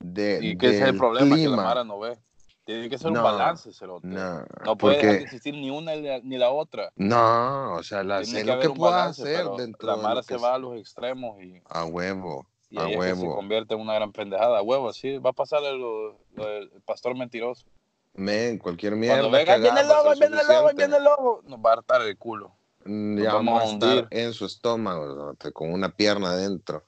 de 0.00 0.38
¿Y 0.42 0.58
qué 0.58 0.76
es 0.76 0.80
el 0.82 0.96
problema 0.96 1.36
que 1.36 1.42
la 1.42 1.48
clima. 1.48 1.56
Mara 1.64 1.84
no 1.84 1.98
ve? 1.98 2.18
Tiene 2.64 2.88
que 2.88 2.98
ser 2.98 3.10
No, 3.10 3.18
un 3.20 3.24
balance, 3.24 3.72
cerote. 3.72 4.06
No, 4.06 4.44
No 4.64 4.76
puede 4.76 4.96
dejar 4.96 5.10
de 5.10 5.18
porque... 5.18 5.24
existir 5.24 5.54
ni 5.54 5.70
una 5.70 5.94
ni 5.96 6.38
la, 6.38 6.50
otra. 6.50 6.92
No, 6.96 7.74
o 7.74 7.82
sea, 7.82 8.04
la, 8.04 8.24
sé 8.24 8.44
que 8.44 8.44
lo 8.44 8.60
que 8.60 8.68
balance, 8.68 9.22
hacer 9.22 9.46
dentro 9.56 9.88
la 9.88 9.96
de 9.96 10.02
Mara 10.02 10.22
se 10.22 10.34
que 10.34 10.40
va 10.40 10.54
a 10.54 10.58
los 10.58 10.76
extremos 10.76 11.42
y, 11.42 11.60
A 11.68 11.84
huevo, 11.84 12.46
y 12.70 12.78
a 12.78 12.84
ahí 12.84 12.92
es 12.94 12.98
que 12.98 13.14
se 13.16 13.22
huevo. 13.22 13.34
convierte 13.36 13.74
en 13.74 13.80
una 13.80 13.94
gran 13.94 14.12
pendejada. 14.12 14.58
A 14.58 14.62
huevo, 14.62 14.88
así 14.88 15.18
va 15.18 15.30
a 15.30 15.34
pasar 15.34 15.60
lo, 15.62 16.18
lo 16.34 16.46
del 16.46 16.70
pastor 16.84 17.16
mentiroso. 17.16 17.66
Men, 18.14 18.58
cualquier 18.58 18.96
mierda 18.96 19.20
Cuando 19.20 19.36
venga, 19.36 19.56
viene 19.56 19.80
el 19.80 19.88
lobo, 19.88 20.12
viene 20.18 20.40
el 20.40 20.46
lobo, 20.48 20.70
viene 20.76 20.96
el 20.96 21.04
lobo. 21.04 21.42
Nos 21.44 21.58
va 21.60 21.70
a 21.70 21.72
hartar 21.74 22.02
el 22.02 22.16
culo. 22.16 22.52
Mm, 22.84 23.14
Nos 23.16 23.24
Ya 23.24 23.34
vamos 23.34 23.62
a 23.62 23.66
estar 23.66 24.08
en 24.10 24.32
su 24.32 24.46
estómago, 24.46 25.36
¿no? 25.36 25.52
con 25.52 25.72
una 25.72 25.88
pierna 25.90 26.30
adentro. 26.30 26.84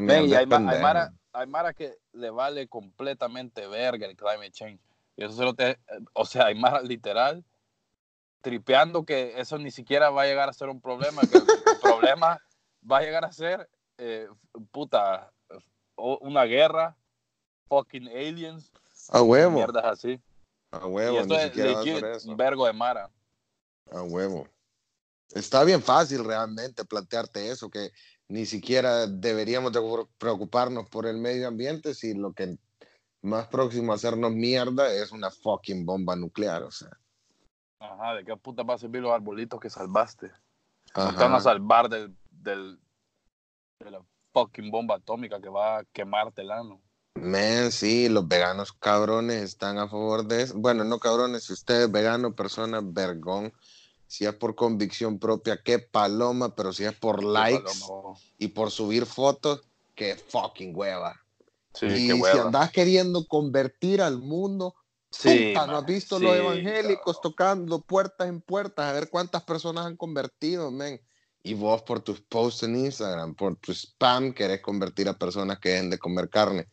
Mierda 0.00 0.26
y 0.26 0.34
hay, 0.34 0.38
hay. 0.38 0.46
Mara, 0.82 1.12
hay 1.32 1.46
Mara 1.46 1.72
que 1.74 1.94
le 2.12 2.30
vale 2.30 2.68
completamente 2.68 3.66
verga 3.66 4.06
el 4.06 4.16
climate 4.16 4.50
change. 4.50 4.80
Y 5.16 5.24
eso 5.24 5.34
se 5.34 5.44
lo 5.44 5.54
te, 5.54 5.78
o 6.14 6.24
sea, 6.24 6.46
hay 6.46 6.54
Mara 6.54 6.80
literal 6.82 7.44
tripeando 8.40 9.04
que 9.04 9.40
eso 9.40 9.58
ni 9.58 9.70
siquiera 9.70 10.10
va 10.10 10.22
a 10.22 10.26
llegar 10.26 10.48
a 10.48 10.52
ser 10.52 10.68
un 10.68 10.80
problema, 10.80 11.22
que 11.22 11.38
el 11.38 11.44
problema 11.82 12.38
va 12.90 12.98
a 12.98 13.00
llegar 13.00 13.24
a 13.24 13.32
ser, 13.32 13.68
eh, 13.98 14.28
puta, 14.70 15.32
una 15.96 16.44
guerra, 16.44 16.96
fucking 17.68 18.08
aliens, 18.08 18.72
A 19.10 19.22
huevo, 19.22 19.52
mierdas 19.56 19.84
así. 19.84 20.20
a 20.70 20.78
y 20.78 20.90
huevo, 20.90 21.20
esto 21.20 21.34
ni 21.34 21.40
es 21.40 21.56
legit, 21.56 22.04
eso. 22.04 22.30
un 22.30 22.36
vergo 22.36 22.66
de 22.66 22.72
Mara. 22.72 23.10
A 23.90 24.02
huevo. 24.02 24.48
Está 25.34 25.64
bien 25.64 25.82
fácil 25.82 26.24
realmente 26.24 26.84
plantearte 26.84 27.50
eso, 27.50 27.68
que 27.70 27.90
ni 28.28 28.46
siquiera 28.46 29.06
deberíamos 29.06 29.72
de 29.72 29.80
preocuparnos 30.18 30.88
por 30.88 31.06
el 31.06 31.18
medio 31.18 31.48
ambiente 31.48 31.94
si 31.94 32.14
lo 32.14 32.32
que 32.32 32.56
más 33.22 33.46
próximo 33.48 33.92
a 33.92 33.96
hacernos 33.96 34.32
mierda 34.32 34.92
es 34.92 35.10
una 35.12 35.30
fucking 35.30 35.84
bomba 35.86 36.14
nuclear, 36.14 36.62
o 36.62 36.70
sea. 36.70 36.90
Ajá, 37.80 38.14
¿de 38.14 38.24
qué 38.24 38.36
puta 38.36 38.62
va 38.62 38.74
a 38.74 38.78
servir 38.78 39.02
los 39.02 39.12
arbolitos 39.12 39.58
que 39.60 39.70
salvaste? 39.70 40.30
No 40.96 41.10
te 41.12 41.22
van 41.22 41.32
a 41.32 41.36
Ajá. 41.36 41.40
salvar 41.40 41.88
del, 41.88 42.16
del, 42.30 42.78
de 43.80 43.90
la 43.90 44.04
fucking 44.32 44.70
bomba 44.70 44.96
atómica 44.96 45.40
que 45.40 45.48
va 45.48 45.78
a 45.78 45.84
quemarte 45.84 46.42
el 46.42 46.50
ano. 46.50 46.80
Men, 47.14 47.70
sí, 47.70 48.08
los 48.08 48.26
veganos 48.26 48.72
cabrones 48.72 49.42
están 49.42 49.78
a 49.78 49.88
favor 49.88 50.26
de 50.26 50.42
eso. 50.42 50.54
Bueno, 50.56 50.84
no 50.84 50.98
cabrones, 50.98 51.44
si 51.44 51.52
usted 51.52 51.82
es 51.84 51.92
vegano, 51.92 52.34
persona, 52.34 52.80
vergón. 52.82 53.52
Si 54.06 54.26
es 54.26 54.34
por 54.34 54.54
convicción 54.54 55.18
propia, 55.18 55.60
qué 55.62 55.78
paloma, 55.78 56.54
pero 56.54 56.72
si 56.72 56.84
es 56.84 56.92
por 56.92 57.22
likes 57.24 57.62
Paloma, 57.62 58.18
y 58.38 58.48
por 58.48 58.70
subir 58.70 59.06
fotos, 59.06 59.62
qué 59.94 60.14
fucking 60.16 60.76
hueva. 60.76 61.20
Sí, 61.72 61.86
y 61.86 62.06
qué 62.06 62.14
si 62.14 62.20
hueva. 62.20 62.42
andas 62.46 62.70
queriendo 62.70 63.26
convertir 63.26 64.02
al 64.02 64.18
mundo, 64.18 64.74
Sí, 65.10 65.52
puta, 65.54 65.66
¿no 65.68 65.78
has 65.78 65.86
visto 65.86 66.18
sí, 66.18 66.24
los 66.24 66.36
evangélicos 66.36 67.16
cabrón. 67.16 67.22
tocando 67.22 67.80
puertas 67.80 68.28
en 68.28 68.40
puertas 68.40 68.86
a 68.86 68.92
ver 68.92 69.08
cuántas 69.10 69.44
personas 69.44 69.86
han 69.86 69.96
convertido, 69.96 70.70
men? 70.72 71.00
Y 71.46 71.52
vos 71.52 71.82
por 71.82 72.00
tus 72.00 72.22
posts 72.22 72.62
en 72.62 72.74
Instagram, 72.74 73.34
por 73.34 73.56
tu 73.56 73.70
spam, 73.72 74.32
querés 74.32 74.62
convertir 74.62 75.08
a 75.10 75.12
personas 75.12 75.58
que 75.58 75.68
dejen 75.68 75.90
de 75.90 75.98
comer 75.98 76.30
carne. 76.30 76.68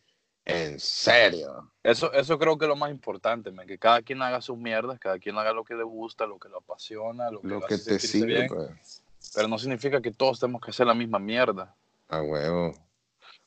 En 0.46 0.80
serio. 0.80 1.70
Eso, 1.82 2.10
eso 2.14 2.38
creo 2.38 2.56
que 2.56 2.64
es 2.64 2.68
lo 2.70 2.74
más 2.74 2.90
importante, 2.90 3.52
man, 3.52 3.66
que 3.66 3.78
cada 3.78 4.00
quien 4.00 4.22
haga 4.22 4.40
sus 4.40 4.56
mierdas, 4.56 4.98
cada 4.98 5.18
quien 5.18 5.36
haga 5.36 5.52
lo 5.52 5.62
que 5.62 5.74
le 5.74 5.84
gusta, 5.84 6.24
lo 6.26 6.38
que 6.38 6.48
le 6.48 6.56
apasiona, 6.56 7.30
lo 7.30 7.42
que, 7.42 7.48
Lo 7.48 7.60
lo 7.60 7.66
que 7.66 7.76
te 7.76 7.98
sirve, 7.98 8.48
pues. 8.48 9.02
pero 9.34 9.46
no 9.46 9.58
significa 9.58 10.00
que 10.00 10.10
todos 10.10 10.40
tenemos 10.40 10.62
que 10.62 10.70
hacer 10.70 10.86
la 10.86 10.94
misma 10.94 11.18
mierda. 11.18 11.76
A 12.08 12.22
huevo. 12.22 12.72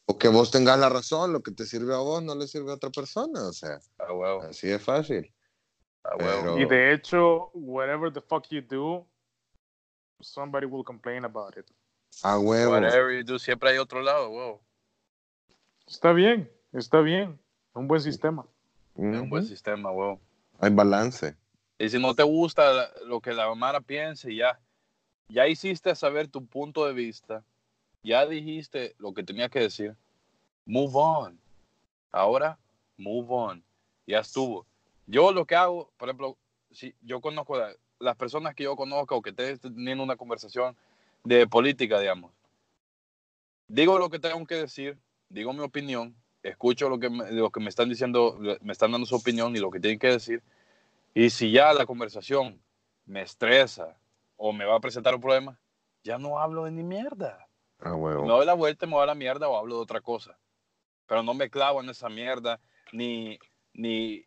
O 0.05 0.19
que 0.19 0.27
vos 0.27 0.51
tengas 0.51 0.77
la 0.77 0.89
razón, 0.89 1.33
lo 1.33 1.41
que 1.41 1.51
te 1.51 1.65
sirve 1.65 1.95
a 1.95 1.97
vos 1.97 2.21
no 2.21 2.35
le 2.35 2.47
sirve 2.47 2.69
a 2.71 2.75
otra 2.75 2.91
persona. 2.91 3.47
O 3.47 3.51
sea, 3.51 3.79
A 3.97 4.13
huevo, 4.13 4.43
así 4.43 4.67
de 4.67 4.77
fácil. 4.77 5.33
a 6.03 6.15
huevo. 6.17 6.41
Pero- 6.55 6.59
Y 6.59 6.65
de 6.65 6.93
hecho, 6.93 7.49
whatever 7.55 8.13
the 8.13 8.21
fuck 8.21 8.45
you 8.49 8.61
do, 8.61 9.07
somebody 10.21 10.65
will 10.65 10.84
complain 10.84 11.25
about 11.25 11.58
it. 11.58 11.65
A 12.23 12.39
huevo. 12.39 12.71
Whatever 12.71 13.12
you 13.12 13.23
do, 13.23 13.39
siempre 13.39 13.69
hay 13.71 13.78
otro 13.78 14.01
lado, 14.01 14.30
huevo. 14.30 14.62
Está 15.88 16.13
bien, 16.13 16.49
está 16.73 17.01
bien. 17.01 17.39
Un 17.73 17.88
buen 17.88 18.01
sistema. 18.01 18.45
Es 18.95 19.04
un 19.04 19.30
buen 19.30 19.45
sistema, 19.45 19.91
huevo. 19.91 20.19
Hay 20.60 20.71
balance. 20.71 21.36
Y 21.78 21.89
si 21.89 21.99
no 21.99 22.15
te 22.15 22.23
gusta 22.23 22.89
lo 23.06 23.19
que 23.19 23.34
la 23.34 23.54
Mara 23.54 23.82
piense, 23.82 24.34
ya, 24.34 24.58
ya 25.28 25.47
hiciste 25.47 25.93
saber 25.95 26.30
tu 26.30 26.45
punto 26.45 26.86
de 26.86 26.93
vista, 26.93 27.43
ya 28.01 28.25
dijiste 28.25 28.95
lo 28.97 29.13
que 29.13 29.23
tenía 29.23 29.49
que 29.49 29.60
decir, 29.60 29.95
move 30.65 30.93
on. 30.93 31.39
Ahora, 32.12 32.58
move 32.97 33.28
on. 33.30 33.63
Ya 34.08 34.19
estuvo. 34.19 34.65
Yo 35.06 35.34
lo 35.34 35.45
que 35.45 35.56
hago, 35.56 35.91
por 35.97 36.08
ejemplo, 36.08 36.38
si 36.71 36.95
yo 37.01 37.19
conozco 37.19 37.58
a 37.58 37.73
las 38.05 38.15
personas 38.15 38.55
que 38.55 38.63
yo 38.63 38.75
conozco 38.75 39.15
o 39.17 39.21
que 39.21 39.31
estén 39.31 39.59
teniendo 39.59 40.03
una 40.03 40.15
conversación 40.15 40.75
de 41.23 41.47
política, 41.47 41.99
digamos, 41.99 42.31
digo 43.67 43.97
lo 43.99 44.09
que 44.09 44.19
tengo 44.19 44.45
que 44.45 44.55
decir, 44.55 44.97
digo 45.29 45.53
mi 45.53 45.61
opinión, 45.61 46.15
escucho 46.43 46.89
lo 46.89 46.99
que 46.99 47.09
me, 47.09 47.31
lo 47.31 47.49
que 47.49 47.59
me 47.59 47.69
están 47.69 47.89
diciendo, 47.89 48.37
me 48.61 48.71
están 48.71 48.91
dando 48.91 49.05
su 49.07 49.15
opinión 49.15 49.55
y 49.55 49.59
lo 49.59 49.71
que 49.71 49.79
tienen 49.79 49.99
que 49.99 50.07
decir. 50.11 50.43
Y 51.13 51.29
si 51.29 51.51
ya 51.51 51.73
la 51.73 51.85
conversación 51.85 52.61
me 53.05 53.21
estresa 53.21 53.97
o 54.37 54.53
me 54.53 54.65
va 54.65 54.75
a 54.75 54.79
presentar 54.79 55.15
un 55.15 55.21
problema, 55.21 55.59
ya 56.03 56.17
no 56.17 56.39
hablo 56.39 56.65
de 56.65 56.71
ni 56.71 56.83
mierda. 56.83 57.47
A 57.79 57.89
Me 57.89 57.95
huevo. 57.95 58.27
doy 58.27 58.45
la 58.45 58.53
vuelta, 58.53 58.85
me 58.85 58.93
voy 58.93 59.03
a 59.03 59.07
la 59.07 59.15
mierda 59.15 59.47
o 59.47 59.57
hablo 59.57 59.75
de 59.75 59.81
otra 59.81 60.01
cosa. 60.01 60.37
Pero 61.07 61.23
no 61.23 61.33
me 61.33 61.49
clavo 61.49 61.81
en 61.81 61.89
esa 61.89 62.09
mierda, 62.09 62.59
ni, 62.91 63.39
ni 63.73 64.25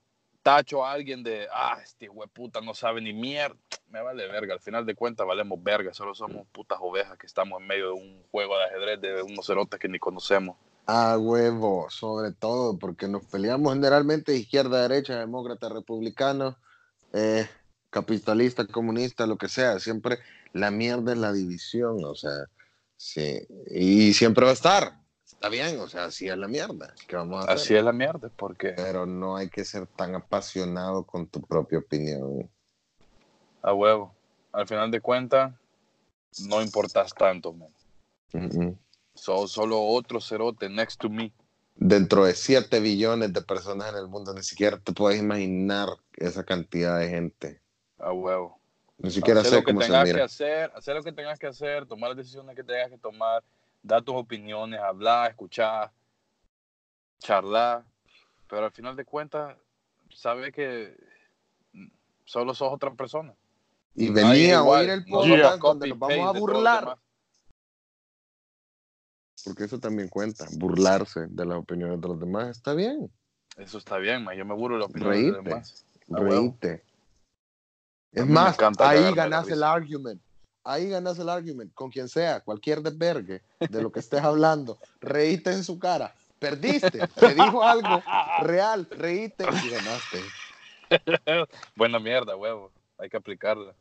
tacho 0.48 0.82
a 0.82 0.92
alguien 0.92 1.22
de, 1.22 1.46
ah, 1.52 1.78
este 1.84 2.08
hueputa 2.08 2.62
no 2.62 2.72
sabe 2.72 3.02
ni 3.02 3.12
mierda. 3.12 3.54
Me 3.90 4.00
vale 4.00 4.26
verga, 4.28 4.54
al 4.54 4.61
final 4.61 4.87
de 4.87 4.94
cuentas 4.94 5.26
valemos 5.26 5.62
verga, 5.62 5.92
solo 5.92 6.14
somos 6.14 6.46
putas 6.52 6.78
ovejas 6.80 7.18
que 7.18 7.26
estamos 7.26 7.61
en 7.61 7.66
medio 7.66 7.88
de 7.88 7.92
un 7.92 8.22
juego 8.30 8.56
de 8.56 8.64
ajedrez 8.64 9.00
de 9.00 9.22
unos 9.22 9.46
cerotes 9.46 9.78
que 9.78 9.88
ni 9.88 9.98
conocemos. 9.98 10.56
A 10.87 11.18
huevo, 11.18 11.88
sobre 11.90 12.32
todo, 12.32 12.78
porque 12.78 13.08
nos 13.08 13.26
peleamos 13.26 13.74
generalmente 13.74 14.34
izquierda, 14.34 14.88
derecha, 14.88 15.18
demócrata, 15.18 15.68
republicano, 15.68 16.56
eh, 17.12 17.46
capitalista, 17.90 18.66
comunista, 18.66 19.26
lo 19.26 19.37
que 19.37 19.48
sea. 19.48 19.78
Siempre 19.78 20.18
la 20.54 20.70
mierda 20.70 21.12
es 21.12 21.18
la 21.18 21.32
división, 21.32 22.02
o 22.04 22.14
sea, 22.14 22.46
sí. 22.96 23.38
Y 23.70 24.14
siempre 24.14 24.44
va 24.46 24.50
a 24.52 24.54
estar. 24.54 24.97
Está 25.38 25.51
bien, 25.51 25.79
o 25.79 25.87
sea, 25.87 26.07
así 26.07 26.29
es 26.29 26.37
la 26.37 26.48
mierda. 26.48 26.92
¿Qué 27.07 27.14
vamos 27.14 27.37
a 27.37 27.42
hacer? 27.44 27.55
Así 27.55 27.77
es 27.77 27.85
la 27.85 27.92
mierda, 27.92 28.29
porque 28.35 28.70
Pero 28.70 29.07
no 29.07 29.37
hay 29.37 29.48
que 29.48 29.64
ser 29.64 29.87
tan 29.87 30.16
apasionado 30.16 31.05
con 31.05 31.29
tu 31.29 31.40
propia 31.40 31.79
opinión. 31.79 32.51
a 33.62 33.72
huevo. 33.72 34.12
Al 34.51 34.66
final 34.66 34.90
de 34.90 35.01
cuentas, 35.01 35.55
no 36.48 36.61
importas 36.61 37.14
tanto, 37.14 37.53
man. 37.53 38.77
Sos 39.14 39.53
solo 39.53 39.81
otro 39.81 40.20
cerote 40.20 40.68
next 40.68 41.01
to 41.01 41.09
me. 41.09 41.33
Dentro 41.77 42.24
de 42.24 42.35
7 42.35 42.81
billones 42.81 43.33
de 43.33 43.40
personas 43.40 43.90
en 43.90 43.96
el 43.98 44.09
mundo, 44.09 44.35
ni 44.35 44.42
siquiera 44.42 44.81
te 44.81 44.92
puedes 44.92 45.20
imaginar 45.20 45.88
esa 46.16 46.42
cantidad 46.42 46.98
de 46.98 47.11
gente. 47.11 47.62
A 47.98 48.12
huevo. 48.12 48.59
Ni 48.98 49.12
siquiera 49.12 49.42
hacer 49.42 49.51
sé 49.53 49.57
lo 49.59 49.62
que 49.62 49.72
cómo 49.72 49.83
se 49.83 49.87
tengas 49.87 50.05
que 50.05 50.12
mira. 50.14 50.24
hacer, 50.24 50.72
hacer 50.74 50.96
lo 50.96 51.03
que 51.05 51.12
tengas 51.12 51.38
que 51.38 51.46
hacer, 51.46 51.87
tomar 51.87 52.11
las 52.11 52.16
decisiones 52.16 52.57
que 52.57 52.64
tengas 52.64 52.90
que 52.90 52.98
tomar, 52.98 53.44
dar 53.88 54.03
tus 54.03 54.14
opiniones, 54.14 54.79
hablar, 54.79 55.31
escuchar, 55.31 55.90
charlar, 57.18 57.85
pero 58.48 58.66
al 58.66 58.70
final 58.70 58.94
de 58.94 59.05
cuentas, 59.05 59.57
sabes 60.11 60.53
que 60.53 60.94
solo 62.24 62.55
sos 62.55 62.72
otra 62.72 62.92
persona. 62.92 63.35
Y 63.94 64.11
venía 64.11 64.59
a 64.59 64.62
oír 64.62 64.90
el 64.90 65.05
podcast 65.07 65.61
donde 65.61 65.88
nos 65.88 65.98
vamos 65.98 66.37
a 66.37 66.38
burlar. 66.38 66.98
Porque 69.44 69.64
eso 69.64 69.81
también 69.81 70.09
cuenta. 70.09 70.46
Burlarse 70.53 71.27
de 71.27 71.46
las 71.46 71.59
opiniones 71.59 72.01
de 72.01 72.09
los 72.09 72.20
demás 72.20 72.48
está 72.51 72.74
bien. 72.74 73.11
Eso 73.57 73.79
está 73.79 73.96
bien, 73.96 74.27
yo 74.37 74.44
me 74.44 74.55
burlo 74.55 74.77
de 74.77 74.81
la 74.81 74.87
opinión 74.87 75.12
de 75.12 75.33
los 75.33 75.44
demás. 75.44 75.87
Reíte. 76.09 76.85
Es 78.12 78.27
más, 78.27 78.57
ahí 78.79 79.12
ganas 79.14 79.48
el 79.48 79.62
argument. 79.62 80.20
Ahí 80.68 80.90
ganas 80.90 81.18
el 81.18 81.31
argument 81.31 81.72
con 81.72 81.90
quien 81.90 82.11
sea, 82.11 82.40
cualquier 82.40 82.83
desvergue 82.83 83.42
de 83.59 83.83
lo 83.83 83.90
que 83.90 84.00
estés 84.00 84.20
hablando. 84.22 84.78
Reíte 85.00 85.50
en 85.50 85.64
su 85.64 85.78
cara. 85.78 86.14
Perdiste. 86.38 87.09
Te 87.18 87.35
dijo 87.35 87.62
algo 87.62 88.02
real. 88.42 88.87
Reíte 88.90 89.44
y 89.44 89.70
ganaste. 89.70 90.20
Buena 91.74 91.98
mierda, 91.98 92.37
huevo. 92.37 92.70
Hay 92.98 93.09
que 93.09 93.16
aplicarla. 93.16 93.74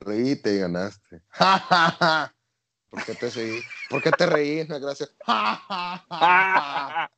Reíte 0.00 0.54
y 0.54 0.58
ganaste. 0.58 1.22
¿Por 2.90 3.04
qué 3.06 3.14
te 3.14 3.30
seguí? 3.30 3.62
¿Por 3.88 4.02
qué 4.02 4.10
te 4.10 4.26
reís? 4.26 4.68
Gracias. 4.68 5.14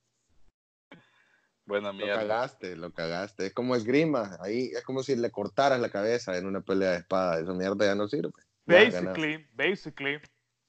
Buena 1.67 1.89
Lo 1.89 1.95
mierda. 1.95 2.21
cagaste, 2.21 2.77
lo 2.77 2.93
cagaste. 2.93 3.47
Es 3.47 3.53
como 3.53 3.75
esgrima. 3.75 4.37
Ahí 4.41 4.71
es 4.73 4.85
como 4.85 5.03
si 5.03 5.17
le 5.17 5.33
cortaras 5.33 5.81
la 5.81 5.91
cabeza 5.91 6.37
en 6.39 6.47
una 6.47 6.61
pelea 6.61 6.93
de 6.93 6.99
espada. 6.99 7.41
Esa 7.41 7.53
mierda 7.55 7.85
ya 7.85 7.97
no 7.97 8.07
sirve. 8.07 8.31
Basically, 8.67 9.47
basically, 9.55 10.21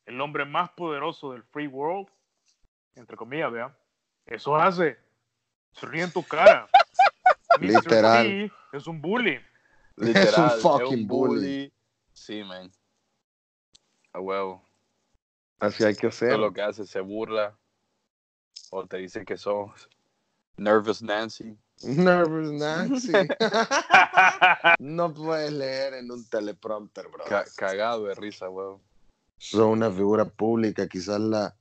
el 0.06 0.22
hombre 0.22 0.46
más 0.46 0.70
poderoso 0.72 1.32
del 1.32 1.44
free 1.44 1.68
world, 1.68 2.08
entre 2.96 3.18
comillas, 3.18 3.52
vea, 3.52 3.78
eso 4.26 4.56
hace. 4.56 4.98
Se 5.72 5.86
ríe 5.86 6.04
en 6.04 6.12
tu 6.12 6.24
cara. 6.24 6.68
Mr. 7.60 7.68
Literal. 7.68 8.26
T 8.26 8.52
es 8.78 8.88
un 8.88 9.02
bully. 9.02 9.40
Literal, 9.96 10.28
Es 10.28 10.38
un 10.38 10.62
fucking 10.62 11.08
bully. 11.08 11.74
Sí, 12.14 12.44
man. 12.44 12.72
A 14.14 14.20
huevo. 14.20 14.64
Así 15.60 15.84
hay 15.84 15.96
que 15.96 16.08
hacer. 16.08 16.30
Todo 16.30 16.42
lo 16.42 16.54
que 16.54 16.62
hace 16.62 16.86
se 16.86 17.00
burla. 17.02 17.58
O 18.70 18.86
te 18.86 18.98
dice 18.98 19.26
que 19.26 19.38
sos 19.38 19.90
Nervous 20.58 21.02
Nancy. 21.02 21.58
Nervous 21.84 22.52
Nancy. 22.52 23.12
no 24.80 25.14
puedes 25.14 25.52
leer 25.52 25.94
en 25.96 26.12
un 26.12 26.28
teleprompter, 26.28 27.08
bro. 27.08 27.24
Ca- 27.26 27.46
cagado 27.56 28.06
de 28.06 28.16
risa, 28.16 28.50
huevo. 28.50 28.82
Son 29.38 29.68
una 29.70 29.92
figura 29.92 30.26
pública, 30.26 30.88
quizás 30.88 31.20
la, 31.20 31.56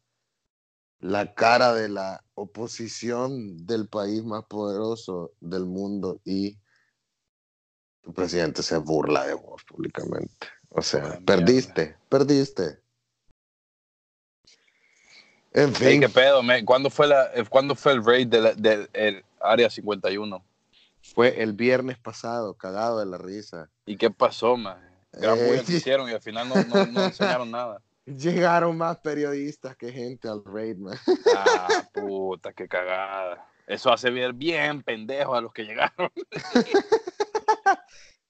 la 1.01 1.35
cara 1.35 1.75
de 1.75 1.89
la 1.91 2.25
oposición 2.35 3.67
del 3.67 3.89
país 3.89 4.25
más 4.25 4.45
poderoso 4.45 5.33
del 5.41 5.67
mundo 5.67 6.21
y 6.25 6.59
tu 8.01 8.15
presidente 8.15 8.63
se 8.63 8.79
burla 8.79 9.27
de 9.27 9.35
vos 9.35 9.63
públicamente. 9.65 10.49
O 10.71 10.81
sea, 10.81 11.03
Buena 11.03 11.25
perdiste, 11.27 11.97
perdiste. 12.09 12.81
En 15.53 15.75
fin, 15.75 16.01
¿Qué 16.01 16.09
pedo, 16.09 16.43
man? 16.43 16.65
¿Cuándo 16.65 16.91
fue, 16.91 17.07
la, 17.07 17.31
eh, 17.35 17.45
¿cuándo 17.49 17.75
fue 17.75 17.93
el 17.93 18.05
raid 18.05 18.29
del 18.29 18.61
del- 18.61 18.91
el 18.93 19.25
Área 19.51 19.71
51? 19.71 20.45
fue 21.15 21.43
el 21.43 21.53
viernes 21.53 21.99
pasado, 21.99 22.55
cagado 22.55 22.99
de 22.99 23.07
la 23.07 23.19
risa. 23.19 23.71
¿Y 23.85 23.97
qué 23.97 24.11
pasó, 24.11 24.57
man? 24.57 24.79
Gran 25.13 25.39
Eh, 25.39 25.63
que 25.67 25.73
hicieron 25.75 26.11
y 26.11 26.13
al 26.13 26.21
final 26.21 26.49
no, 26.49 26.55
no, 26.65 26.87
no 26.87 27.05
enseñaron 27.05 27.51
nada. 27.51 27.83
Llegaron 28.05 28.77
más 28.77 28.99
periodistas 28.99 29.77
que 29.77 29.93
gente 29.93 30.29
al 30.29 30.45
raid, 30.45 30.77
man. 30.77 30.99
Ah, 31.37 31.89
puta, 31.93 32.53
qué 32.53 32.69
cagada. 32.69 33.49
Eso 33.67 33.93
hace 33.93 34.11
ver 34.11 34.33
bien 34.33 34.83
pendejo 34.83 35.35
a 35.35 35.41
los 35.41 35.53
que 35.53 35.65
llegaron. 35.65 36.11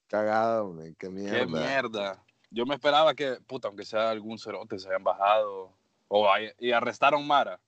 Cagado, 0.08 0.72
man. 0.72 0.94
Qué 0.98 1.10
mierda. 1.10 1.38
Qué 1.38 1.46
mierda. 1.46 2.24
Yo 2.50 2.64
me 2.64 2.74
esperaba 2.74 3.14
que, 3.14 3.38
puta, 3.46 3.68
aunque 3.68 3.84
sea 3.84 4.10
algún 4.10 4.38
cerote, 4.38 4.78
se 4.78 4.88
hayan 4.88 5.04
bajado. 5.04 5.76
O 6.08 6.26
y 6.58 6.72
arrestaron 6.72 7.26
Mara. 7.26 7.60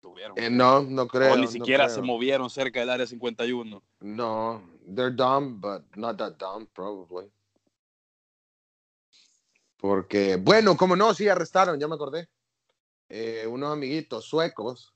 Tuvieron. 0.00 0.38
Eh, 0.38 0.48
no, 0.50 0.82
no 0.82 1.06
creo. 1.06 1.34
o 1.34 1.36
ni 1.36 1.46
siquiera 1.46 1.88
se 1.88 2.00
movieron 2.00 2.48
cerca 2.48 2.80
del 2.80 2.88
área 2.90 3.06
51. 3.06 3.82
No, 4.00 4.62
they're 4.94 5.14
dumb, 5.14 5.60
but 5.60 5.82
not 5.96 6.16
that 6.16 6.36
dumb, 6.38 6.66
probably. 6.72 7.30
Porque, 9.76 10.36
bueno, 10.36 10.76
como 10.76 10.96
no, 10.96 11.14
sí 11.14 11.28
arrestaron, 11.28 11.78
ya 11.78 11.88
me 11.88 11.94
acordé. 11.94 12.28
Eh, 13.08 13.46
unos 13.48 13.72
amiguitos 13.72 14.24
suecos 14.26 14.94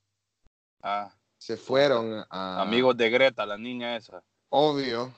Ah, 0.83 1.12
se 1.38 1.57
fueron 1.57 2.25
a, 2.31 2.61
amigos 2.61 2.95
de 2.97 3.09
Greta, 3.11 3.47
la 3.47 3.57
niña 3.57 3.97
esa. 3.97 4.23
obvio, 4.51 5.12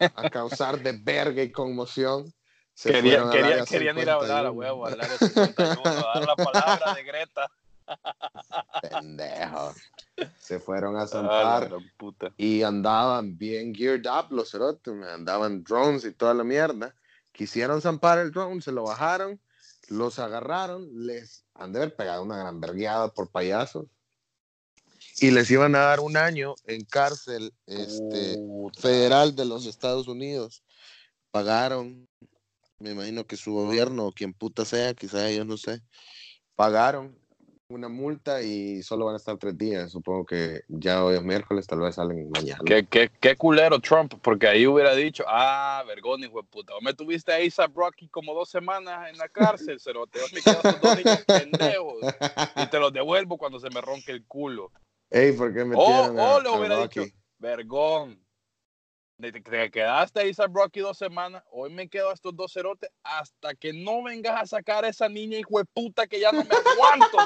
a 0.00 0.28
causar 0.30 0.80
de 0.80 0.92
verga 0.92 1.42
y 1.42 1.52
conmoción. 1.52 2.32
Se 2.74 2.90
Quería- 2.90 3.22
fueron 3.22 3.28
al 3.28 3.32
quería- 3.34 3.52
área 3.54 3.64
querían 3.64 3.98
ir 3.98 4.10
a 4.10 4.14
hablar 4.14 4.46
a 4.46 4.50
51. 4.50 4.52
huevo 4.52 4.86
al 4.86 5.00
área 5.00 5.16
51, 5.18 5.82
a 5.84 5.92
dar 6.18 6.26
la 6.26 6.36
palabra 6.36 6.94
de 6.94 7.02
Greta. 7.04 7.48
Pendejo. 8.82 9.74
Se 10.38 10.58
fueron 10.58 10.96
a 10.96 11.02
Ah, 11.12 11.60
gran 11.60 11.90
puta. 11.96 12.32
y 12.36 12.62
andaban 12.62 13.36
bien 13.36 13.74
geared 13.74 14.06
up 14.06 14.32
los 14.32 14.50
cerotes, 14.50 14.94
andaban 15.06 15.62
drones 15.62 16.04
y 16.04 16.12
toda 16.12 16.34
la 16.34 16.44
mierda. 16.44 16.94
Quisieron 17.32 17.80
zampar 17.80 18.18
el 18.18 18.32
drone, 18.32 18.60
se 18.60 18.72
lo 18.72 18.84
bajaron, 18.84 19.40
los 19.88 20.18
agarraron, 20.18 20.88
les 21.06 21.44
han 21.54 21.72
de 21.72 21.80
haber 21.80 21.96
pegado 21.96 22.22
una 22.22 22.38
gran 22.38 22.60
vergueada 22.60 23.12
por 23.12 23.30
payasos 23.30 23.86
y 25.20 25.30
les 25.30 25.50
iban 25.50 25.74
a 25.74 25.80
dar 25.80 26.00
un 26.00 26.16
año 26.16 26.54
en 26.64 26.84
cárcel 26.84 27.52
este, 27.66 28.38
federal 28.78 29.34
de 29.34 29.44
los 29.44 29.66
Estados 29.66 30.08
Unidos. 30.08 30.62
Pagaron, 31.30 32.08
me 32.78 32.90
imagino 32.90 33.26
que 33.26 33.36
su 33.36 33.52
gobierno 33.52 34.06
o 34.06 34.12
quien 34.12 34.32
puta 34.32 34.64
sea, 34.64 34.94
quizás 34.94 35.24
ellos 35.24 35.46
no 35.46 35.56
sé, 35.56 35.82
pagaron 36.54 37.18
una 37.70 37.88
multa 37.88 38.40
y 38.40 38.82
solo 38.82 39.04
van 39.04 39.14
a 39.14 39.18
estar 39.18 39.36
tres 39.36 39.56
días. 39.58 39.92
Supongo 39.92 40.24
que 40.24 40.62
ya 40.68 41.04
hoy 41.04 41.16
es 41.16 41.22
miércoles, 41.22 41.66
tal 41.66 41.80
vez 41.80 41.96
salen 41.96 42.30
mañana. 42.30 42.60
Qué, 42.64 42.86
qué, 42.86 43.10
qué 43.20 43.36
culero 43.36 43.78
Trump, 43.78 44.14
porque 44.22 44.48
ahí 44.48 44.66
hubiera 44.66 44.94
dicho, 44.94 45.24
ah, 45.28 45.84
vergón, 45.86 46.24
hijo 46.24 46.40
de 46.40 46.48
puta, 46.48 46.72
me 46.80 46.94
tuviste 46.94 47.32
a 47.32 47.36
A$AP 47.36 47.76
Rocky 47.76 48.08
como 48.08 48.32
dos 48.32 48.48
semanas 48.48 49.10
en 49.10 49.18
la 49.18 49.28
cárcel, 49.28 49.78
cerote, 49.80 50.18
yo 50.18 50.24
me 50.32 50.40
quedo 50.40 50.58
esos 50.64 50.80
dos 50.80 50.96
niños 50.96 51.24
pendejos 51.26 51.96
y 52.56 52.66
te 52.70 52.78
los 52.78 52.92
devuelvo 52.92 53.36
cuando 53.36 53.60
se 53.60 53.68
me 53.68 53.82
ronque 53.82 54.12
el 54.12 54.24
culo. 54.24 54.72
Ey, 55.10 55.32
¿por 55.32 55.52
qué 55.52 55.62
O, 55.74 55.88
a, 55.88 56.36
o 56.36 56.40
le 56.40 56.48
hubiera 56.48 56.82
dicho, 56.82 57.02
vergón, 57.38 58.18
te, 59.20 59.32
te 59.32 59.70
quedaste 59.70 60.20
a 60.20 60.22
A$AP 60.22 60.54
Rocky 60.54 60.80
dos 60.80 60.96
semanas, 60.96 61.42
hoy 61.50 61.70
me 61.70 61.88
quedo 61.88 62.10
a 62.10 62.14
estos 62.14 62.36
dos 62.36 62.52
cerotes 62.52 62.90
hasta 63.02 63.54
que 63.54 63.72
no 63.72 64.02
vengas 64.02 64.40
a 64.40 64.46
sacar 64.46 64.84
a 64.84 64.88
esa 64.88 65.08
niña, 65.08 65.38
hijo 65.38 65.58
de 65.58 65.64
puta, 65.64 66.06
que 66.06 66.20
ya 66.20 66.30
no 66.32 66.44
me 66.44 66.54
aguanto. 66.54 67.18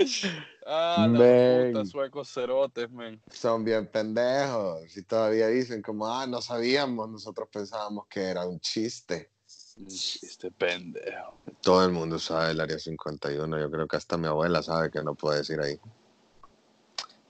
Ah, 0.72 1.08
la 1.10 1.18
Man. 1.18 1.72
puta 1.72 1.84
suecos 1.84 2.32
cerotes, 2.32 2.90
men. 2.90 3.20
Son 3.30 3.64
bien 3.64 3.88
pendejos 3.88 4.96
y 4.96 5.02
todavía 5.02 5.48
dicen 5.48 5.82
como, 5.82 6.06
ah, 6.06 6.26
no 6.26 6.40
sabíamos, 6.40 7.10
nosotros 7.10 7.48
pensábamos 7.52 8.06
que 8.06 8.22
era 8.22 8.46
un 8.46 8.60
chiste. 8.60 9.30
Este 9.76 10.50
pendejo. 10.52 11.36
Todo 11.60 11.84
el 11.84 11.90
mundo 11.90 12.18
sabe 12.18 12.52
el 12.52 12.60
área 12.60 12.78
51, 12.78 13.58
yo 13.58 13.70
creo 13.70 13.88
que 13.88 13.96
hasta 13.96 14.16
mi 14.16 14.28
abuela 14.28 14.62
sabe 14.62 14.90
que 14.90 15.02
no 15.02 15.14
puede 15.14 15.38
decir 15.38 15.60
ahí. 15.60 15.78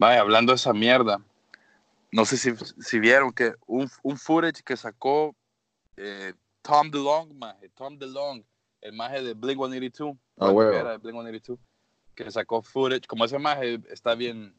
Vaya, 0.01 0.23
hablando 0.23 0.53
de 0.53 0.57
esa 0.57 0.73
mierda, 0.73 1.21
no 2.11 2.25
sé 2.25 2.39
si, 2.39 2.53
si 2.57 2.99
vieron 2.99 3.33
que 3.35 3.53
un, 3.67 3.87
un 4.03 4.17
footage 4.17 4.63
que 4.65 4.75
sacó 4.75 5.37
eh, 5.99 6.33
Tom 6.63 6.91
DeLong, 6.91 7.35
maje, 7.35 7.69
Tom 7.75 7.99
DeLong, 7.99 8.43
el 8.81 8.95
maje 8.95 9.23
de 9.23 9.35
Blink 9.35 9.59
182. 9.59 10.17
Ah, 10.39 10.49
bueno, 10.49 10.73
era 10.73 10.93
de 10.93 10.97
Blink 10.97 11.17
182. 11.17 11.59
Que 12.15 12.31
sacó 12.31 12.63
footage. 12.63 13.07
Como 13.07 13.27
ese 13.27 13.39
maje 13.39 13.79
está 13.91 14.15
bien. 14.15 14.55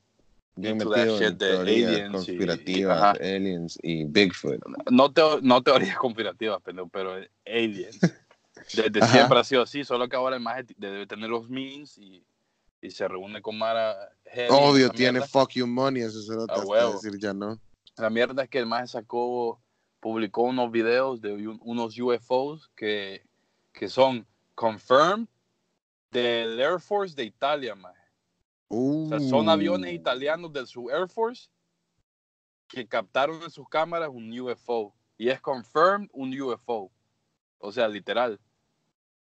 Bien 0.56 0.78
metido 0.78 1.20
en 1.20 1.38
teorías 1.40 1.90
aliens 1.90 2.08
y- 2.10 2.12
conspirativas, 2.12 2.98
ajá. 3.02 3.12
aliens 3.20 3.80
y 3.82 4.04
Bigfoot. 4.06 4.60
No, 4.92 5.12
teo- 5.12 5.40
no 5.42 5.64
teorías 5.64 5.98
conspirativas, 5.98 6.62
pendejo, 6.62 6.88
pero 6.90 7.16
aliens. 7.48 8.00
Desde 8.76 9.00
Ajá. 9.02 9.12
siempre 9.12 9.40
ha 9.40 9.44
sido 9.44 9.64
así, 9.64 9.84
solo 9.84 10.08
que 10.08 10.16
ahora 10.16 10.36
el 10.36 10.42
maje 10.44 10.66
debe 10.78 11.08
tener 11.08 11.32
los 11.32 11.50
memes 11.50 11.98
y, 11.98 12.24
y 12.82 12.92
se 12.92 13.08
reúne 13.08 13.42
con 13.42 13.58
Mara 13.58 13.96
heavy, 14.26 14.50
Obvio, 14.52 14.90
tiene 14.90 15.20
mierda. 15.20 15.28
fuck 15.28 15.52
you 15.52 15.68
money, 15.68 16.02
eso 16.02 16.22
se 16.22 16.34
lo 16.34 16.42
A 16.42 16.46
hasta 16.46 16.66
huevo. 16.66 16.94
decir 16.94 17.20
ya 17.20 17.34
no. 17.34 17.60
La 17.98 18.10
mierda 18.10 18.44
es 18.44 18.50
que 18.50 18.58
el 18.60 18.66
maje 18.66 18.88
sacó, 18.88 19.62
publicó 20.00 20.44
unos 20.44 20.72
videos 20.72 21.22
de 21.22 21.34
un- 21.48 21.60
unos 21.64 21.98
UFOs 22.00 22.70
que, 22.76 23.24
que 23.72 23.88
son 23.88 24.26
confirmed 24.56 25.28
del 26.12 26.60
Air 26.60 26.80
Force 26.80 27.16
de 27.16 27.24
Italia, 27.24 27.76
maje. 27.76 28.00
O 28.68 29.06
sea, 29.10 29.20
son 29.20 29.48
Uh. 29.48 29.52
aviones 29.52 29.94
italianos 29.94 30.52
de 30.54 30.66
su 30.66 30.90
Air 30.90 31.08
Force 31.10 31.50
que 32.68 32.88
captaron 32.88 33.42
en 33.44 33.50
sus 33.52 33.68
cámaras 33.68 34.10
un 34.12 34.32
UFO. 34.40 34.96
Y 35.18 35.30
es 35.30 35.40
confirmed 35.42 36.10
un 36.14 36.34
UFO. 36.42 36.90
O 37.60 37.72
sea, 37.72 37.88
literal. 37.88 38.40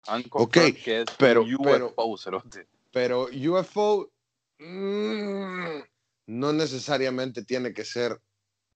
Han 0.07 0.23
confirmed 0.25 0.77
que 0.83 1.01
es 1.03 1.07
pero- 1.19 1.43
un 1.43 1.57
pero- 1.63 1.87
UFO, 1.97 2.19
cerote. 2.19 2.67
Pero 2.91 3.29
UFO 3.33 4.11
mm, 4.59 5.81
no 6.27 6.53
necesariamente 6.53 7.45
tiene 7.45 7.73
que 7.73 7.85
ser 7.85 8.21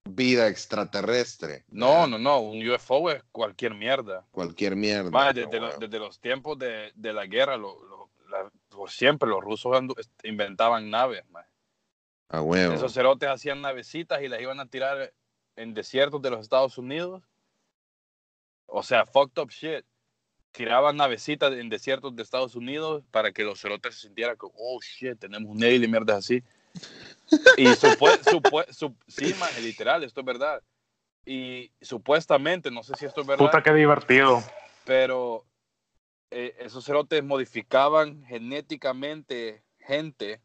vida 0.05 0.47
extraterrestre. 0.47 1.63
No, 1.69 2.07
no, 2.07 2.17
no. 2.17 2.39
Un 2.41 2.67
UFO 2.69 3.09
es 3.09 3.23
cualquier 3.31 3.73
mierda. 3.73 4.25
Cualquier 4.31 4.75
mierda. 4.75 5.09
No, 5.09 5.33
desde, 5.79 5.99
los 5.99 6.19
tiempos 6.19 6.57
de, 6.59 6.91
de 6.95 7.13
la 7.13 7.25
guerra, 7.25 7.57
lo- 7.57 7.81
lo- 7.85 8.09
la- 8.29 8.51
por 8.69 8.89
siempre 8.91 9.29
los 9.29 9.41
rusos 9.41 9.75
inventaban 10.23 10.89
naves. 10.89 11.23
maje. 11.29 11.49
A 12.29 12.41
huevo. 12.41 12.73
Esos 12.73 12.93
cerotes 12.93 13.29
hacían 13.29 13.61
navecitas 13.61 14.21
y 14.23 14.27
las 14.27 14.41
iban 14.41 14.59
a 14.59 14.65
tirar 14.67 15.13
en 15.55 15.73
desiertos 15.73 16.21
de 16.21 16.31
los 16.31 16.41
Estados 16.41 16.77
Unidos. 16.77 17.21
O 18.65 18.81
sea, 18.81 19.05
fucked 19.05 19.39
up 19.41 19.49
shit. 19.51 19.85
Tiraban 20.53 20.95
navecitas 20.97 21.51
en 21.53 21.67
desiertos 21.67 22.15
de 22.15 22.21
Estados 22.23 22.55
Unidos 22.55 23.03
para 23.11 23.31
que 23.31 23.43
los 23.43 23.59
cerotes 23.59 23.95
se 23.95 24.01
sintieran 24.07 24.37
como, 24.37 24.53
oh 24.57 24.79
shit, 24.81 25.19
tenemos 25.19 25.49
un 25.49 25.63
alien, 25.63 25.89
mierdas 25.89 26.17
así. 26.17 26.43
Y 27.57 27.73
supue, 27.75 28.19
supue- 28.21 28.67
sup- 28.69 28.95
sí, 29.07 29.33
maje, 29.39 29.61
literal, 29.61 30.03
esto 30.03 30.19
es 30.21 30.25
verdad. 30.25 30.61
Y 31.25 31.71
supuestamente, 31.81 32.69
no 32.69 32.83
sé 32.83 32.93
si 32.95 33.05
esto 33.05 33.21
es 33.21 33.27
verdad, 33.27 33.45
Puta, 33.45 33.63
qué 33.63 33.73
divertido. 33.73 34.43
pero 34.85 35.43
eh, 36.29 36.55
esos 36.59 36.85
cerotes 36.85 37.23
modificaban 37.23 38.23
genéticamente 38.25 39.63
gente, 39.79 40.39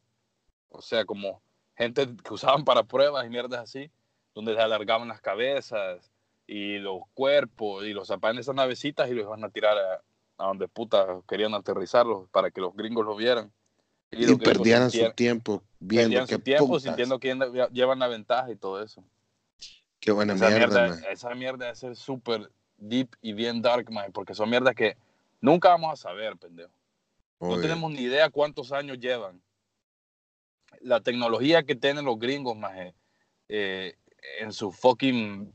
o 0.70 0.80
sea, 0.80 1.04
como 1.04 1.42
gente 1.76 2.08
que 2.24 2.32
usaban 2.32 2.64
para 2.64 2.82
pruebas 2.82 3.26
y 3.26 3.30
mierdas 3.30 3.60
así, 3.60 3.90
donde 4.34 4.54
se 4.54 4.60
alargaban 4.60 5.08
las 5.08 5.20
cabezas 5.20 6.10
y 6.48 6.78
los 6.78 7.02
cuerpos 7.12 7.84
y 7.84 7.92
los 7.92 8.08
zapaban 8.08 8.36
en 8.36 8.40
esas 8.40 8.54
navecitas 8.54 9.08
y 9.10 9.14
los 9.14 9.26
iban 9.26 9.44
a 9.44 9.50
tirar 9.50 9.76
a, 9.76 10.02
a 10.38 10.46
donde 10.46 10.66
puta 10.66 11.20
querían 11.28 11.54
aterrizarlos 11.54 12.28
para 12.30 12.50
que 12.50 12.62
los 12.62 12.74
gringos 12.74 13.04
lo 13.04 13.14
vieran. 13.14 13.52
Y, 14.10 14.24
gringos 14.24 14.38
perdieran 14.42 14.90
su 14.90 15.12
tiempo 15.12 15.62
viendo 15.78 16.08
perdían 16.08 16.26
qué 16.26 16.34
su 16.36 16.40
tiempo 16.40 16.66
putas. 16.68 16.82
sintiendo 16.84 17.20
que 17.20 17.34
lle- 17.34 17.70
llevan 17.70 17.98
la 17.98 18.08
ventaja 18.08 18.50
y 18.50 18.56
todo 18.56 18.82
eso. 18.82 19.04
Qué 20.00 20.10
buena 20.10 20.32
esa 20.32 20.48
mierda, 20.48 21.10
esa 21.10 21.34
mierda 21.34 21.66
debe 21.66 21.76
ser 21.76 21.94
súper 21.96 22.50
deep 22.78 23.10
y 23.20 23.34
bien 23.34 23.60
dark, 23.60 23.90
man, 23.90 24.10
porque 24.12 24.34
son 24.34 24.48
mierdas 24.48 24.74
que 24.74 24.96
nunca 25.42 25.68
vamos 25.68 25.92
a 25.92 25.96
saber, 25.96 26.36
pendejo. 26.38 26.72
No 27.40 27.60
tenemos 27.60 27.92
ni 27.92 28.00
idea 28.00 28.30
cuántos 28.30 28.72
años 28.72 28.98
llevan. 28.98 29.42
La 30.80 31.00
tecnología 31.00 31.62
que 31.64 31.74
tienen 31.74 32.04
los 32.06 32.18
gringos, 32.18 32.56
maje, 32.56 32.94
eh, 33.48 33.96
en 34.40 34.52
sus 34.52 34.74
fucking 34.76 35.52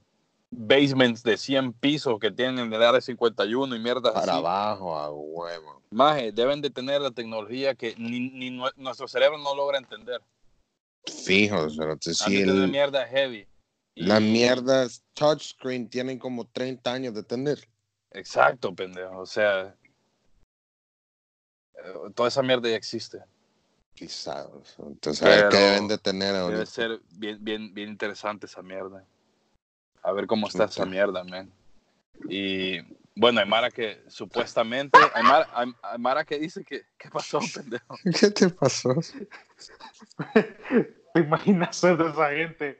basements 0.55 1.23
de 1.23 1.37
100 1.37 1.73
pisos 1.73 2.19
que 2.19 2.31
tienen 2.31 2.59
en 2.59 2.73
el 2.73 2.83
área 2.83 3.01
51 3.01 3.75
y 3.75 3.79
mierdas 3.79 4.13
Para 4.13 4.33
así. 4.33 4.39
abajo, 4.39 4.97
a 4.97 5.11
huevo. 5.11 5.81
Maje, 5.91 6.31
deben 6.31 6.61
de 6.61 6.69
tener 6.69 7.01
la 7.01 7.11
tecnología 7.11 7.75
que 7.75 7.95
ni, 7.97 8.29
ni 8.31 8.49
nue- 8.49 8.73
nuestro 8.75 9.07
cerebro 9.07 9.37
no 9.37 9.55
logra 9.55 9.77
entender. 9.77 10.21
Fijo, 11.05 11.67
pero 11.77 11.97
te- 11.97 12.13
sí, 12.13 12.41
el- 12.41 12.69
mierda 12.69 13.05
heavy. 13.07 13.47
Y- 13.95 14.05
las 14.05 14.21
mierdas 14.21 15.03
touchscreen 15.13 15.87
tienen 15.89 16.17
como 16.17 16.45
30 16.47 16.93
años 16.93 17.13
de 17.13 17.23
tener. 17.23 17.67
Exacto, 18.11 18.73
pendejo. 18.73 19.19
O 19.19 19.25
sea, 19.25 19.75
eh, 21.75 21.93
toda 22.15 22.29
esa 22.29 22.41
mierda 22.41 22.69
ya 22.69 22.75
existe. 22.75 23.19
Quizás. 23.95 24.47
Entonces, 24.79 25.21
a 25.21 25.29
ver 25.29 25.49
qué 25.49 25.57
deben 25.57 25.87
de 25.87 25.97
tener 25.97 26.35
ahorita. 26.35 26.53
Debe 26.57 26.65
ser 26.65 27.01
bien, 27.11 27.37
bien, 27.43 27.73
bien 27.73 27.89
interesante 27.89 28.47
esa 28.47 28.61
mierda. 28.63 29.05
A 30.03 30.11
ver 30.11 30.27
cómo 30.27 30.47
está 30.47 30.65
esa 30.65 30.85
mierda, 30.85 31.23
man. 31.23 31.51
Y 32.29 32.79
bueno, 33.15 33.39
hay 33.39 33.47
Mara 33.47 33.71
que 33.71 34.03
supuestamente, 34.07 34.97
hay 35.13 35.23
Mara, 35.23 35.47
hay- 35.53 35.73
hay 35.81 35.97
Mara 35.99 36.25
que 36.25 36.37
dice 36.39 36.63
que, 36.63 36.83
¿qué 36.97 37.09
pasó, 37.09 37.39
pendejo? 37.53 37.95
¿Qué 38.19 38.29
te 38.31 38.49
pasó? 38.49 38.95
¿Te 40.33 41.19
imaginas 41.19 41.75
ser 41.75 41.97
de 41.97 42.09
esa 42.09 42.29
gente? 42.31 42.77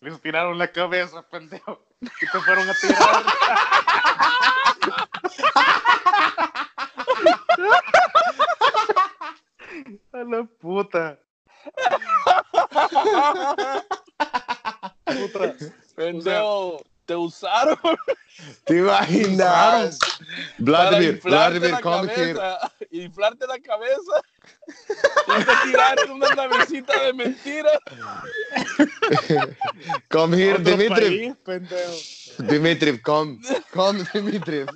Les 0.00 0.20
tiraron 0.20 0.58
la 0.58 0.70
cabeza, 0.70 1.22
pendejo. 1.28 1.82
Y 2.00 2.06
te 2.30 2.40
fueron 2.40 2.68
a 2.68 2.74
tirar. 2.74 3.24
a 10.12 10.18
la 10.24 10.44
puta. 10.60 11.18
Puta. 15.04 15.56
Pendejo, 15.96 16.82
te 17.06 17.16
usaron 17.16 17.78
¿Te 18.64 18.78
imaginas? 18.78 19.98
Vladimir, 20.58 21.20
Vladimir, 21.24 21.70
la 21.70 21.80
come 21.80 22.12
here. 22.12 22.34
cabeza, 22.34 22.72
inflarte 22.90 23.46
la 23.46 23.58
cabeza 23.60 24.22
y 25.38 25.44
te 25.44 25.52
tiraron 25.64 26.10
una 26.10 26.28
navecita 26.34 27.00
de 27.02 27.12
mentira. 27.14 27.70
Come 30.10 30.36
here, 30.36 30.58
Dimitri. 30.58 31.34
Dimitri, 32.38 33.00
come. 33.00 33.38
Come, 33.72 34.04
Dimitri. 34.12 34.66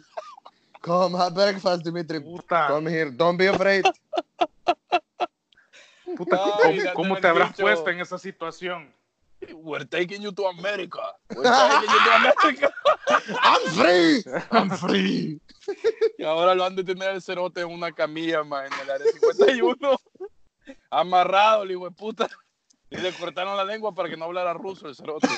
Come, 0.80 1.18
have 1.18 1.34
breakfast, 1.34 1.84
Dimitri. 1.84 2.20
Puta. 2.20 2.66
Come 2.68 2.90
here. 2.90 3.10
Don't 3.10 3.36
be 3.36 3.48
afraid. 3.48 3.84
Puta, 6.16 6.42
Ay, 6.64 6.80
¿cómo, 6.94 7.16
te 7.16 7.22
cómo 7.22 7.28
habrás 7.28 7.48
dicho. 7.50 7.62
puesto 7.62 7.90
en 7.90 8.00
esa 8.00 8.18
situación? 8.18 8.90
We're 9.54 9.84
taking 9.84 10.22
you 10.22 10.32
to 10.32 10.44
America. 10.46 11.00
We're 11.34 11.42
taking 11.44 11.90
you 11.90 12.00
to 12.04 12.16
America. 12.16 12.72
I'm 13.42 13.70
free. 13.70 14.24
I'm 14.50 14.70
free. 14.70 15.40
Y 16.18 16.24
ahora 16.24 16.54
lo 16.54 16.64
han 16.64 16.76
de 16.76 16.84
tener 16.84 17.10
el 17.10 17.22
cerote 17.22 17.60
en 17.60 17.68
una 17.68 17.92
camilla, 17.92 18.44
man, 18.44 18.66
en 18.66 18.80
el 18.80 18.90
área 18.90 19.06
51. 19.06 20.00
Amarrado, 20.90 21.62
el 21.62 21.72
hijo 21.72 21.84
de 21.84 21.90
puta. 21.90 22.28
Y 22.90 22.96
le 22.96 23.12
cortaron 23.12 23.56
la 23.56 23.64
lengua 23.64 23.94
para 23.94 24.08
que 24.08 24.16
no 24.16 24.24
hablara 24.26 24.52
ruso 24.52 24.88
el 24.88 24.96
cerote. 24.96 25.28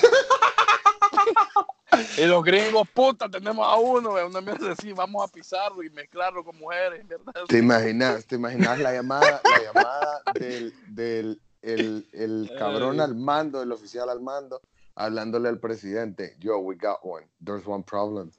Y 2.17 2.25
los 2.25 2.43
gringos, 2.43 2.87
puta, 2.89 3.29
tenemos 3.29 3.67
a 3.67 3.75
uno, 3.75 4.13
una 4.25 4.41
mierda 4.41 4.71
así, 4.71 4.93
vamos 4.93 5.23
a 5.23 5.31
pisarlo 5.31 5.83
y 5.83 5.89
mezclarlo 5.91 6.43
con 6.43 6.57
mujeres, 6.57 7.07
¿verdad? 7.07 7.45
¿Te 7.47 7.59
imaginas? 7.59 8.25
¿Te 8.25 8.35
imaginas 8.35 8.79
la 8.79 8.93
llamada, 8.93 9.41
la 9.43 9.63
llamada 9.63 10.21
del, 10.33 10.73
del 10.87 11.39
el, 11.63 12.05
el 12.13 12.51
cabrón 12.59 12.99
al 12.99 13.15
mando, 13.15 13.61
el 13.61 13.71
oficial 13.71 14.09
al 14.09 14.21
mando, 14.21 14.61
hablándole 14.95 15.49
al 15.49 15.59
presidente? 15.59 16.35
Yo, 16.39 16.59
we 16.59 16.75
got 16.75 16.99
one. 17.03 17.25
There's 17.43 17.65
one 17.65 17.83
problem. 17.83 18.31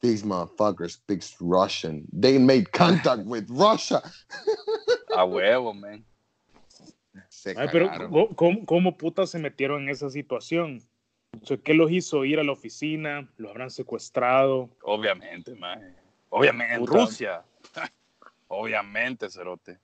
These 0.00 0.24
motherfuckers 0.24 0.92
speak 0.92 1.22
Russian. 1.40 2.06
They 2.12 2.38
made 2.38 2.70
contact 2.72 3.22
with 3.26 3.46
Russia. 3.48 4.02
A 5.16 5.24
huevo, 5.24 5.74
man. 5.74 6.04
Se 7.28 7.54
Ay, 7.56 7.68
pero. 7.72 7.90
¿cómo, 8.36 8.66
cómo, 8.66 8.96
putas 8.96 9.30
se 9.30 9.38
metieron 9.38 9.84
en 9.84 9.88
esa 9.88 10.10
situación? 10.10 10.82
O 11.40 11.46
sea, 11.46 11.56
¿Qué 11.56 11.74
los 11.74 11.90
hizo 11.90 12.24
ir 12.24 12.38
a 12.38 12.44
la 12.44 12.52
oficina? 12.52 13.28
¿Los 13.36 13.50
habrán 13.50 13.70
secuestrado? 13.70 14.70
Obviamente, 14.82 15.54
man. 15.54 15.96
Obviamente, 16.28 16.74
en. 16.74 16.86
Rusia. 16.86 17.42
Obviamente, 18.48 19.28
cerote. 19.30 19.78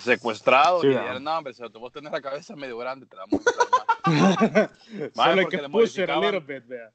Secuestrado 0.00 0.80
Sí, 0.80 0.88
y 0.88 0.90
dijeron, 0.90 1.22
no, 1.22 1.38
hombre, 1.38 1.54
vos 1.74 1.92
tenés 1.92 2.12
la 2.12 2.20
cabeza 2.20 2.56
medio 2.56 2.78
grande, 2.78 3.06
te 3.06 3.16
la 3.16 3.26
vamos 3.26 3.46
a 3.46 3.50
inflar 3.50 3.68
más". 3.70 3.86
Solo 5.14 5.40
hay 5.40 5.46
que 5.46 5.62
le 5.62 5.68
push 5.68 5.98
it 5.98 6.10
a 6.10 6.20
little 6.20 6.40
bit, 6.40 6.66
vea. 6.66 6.92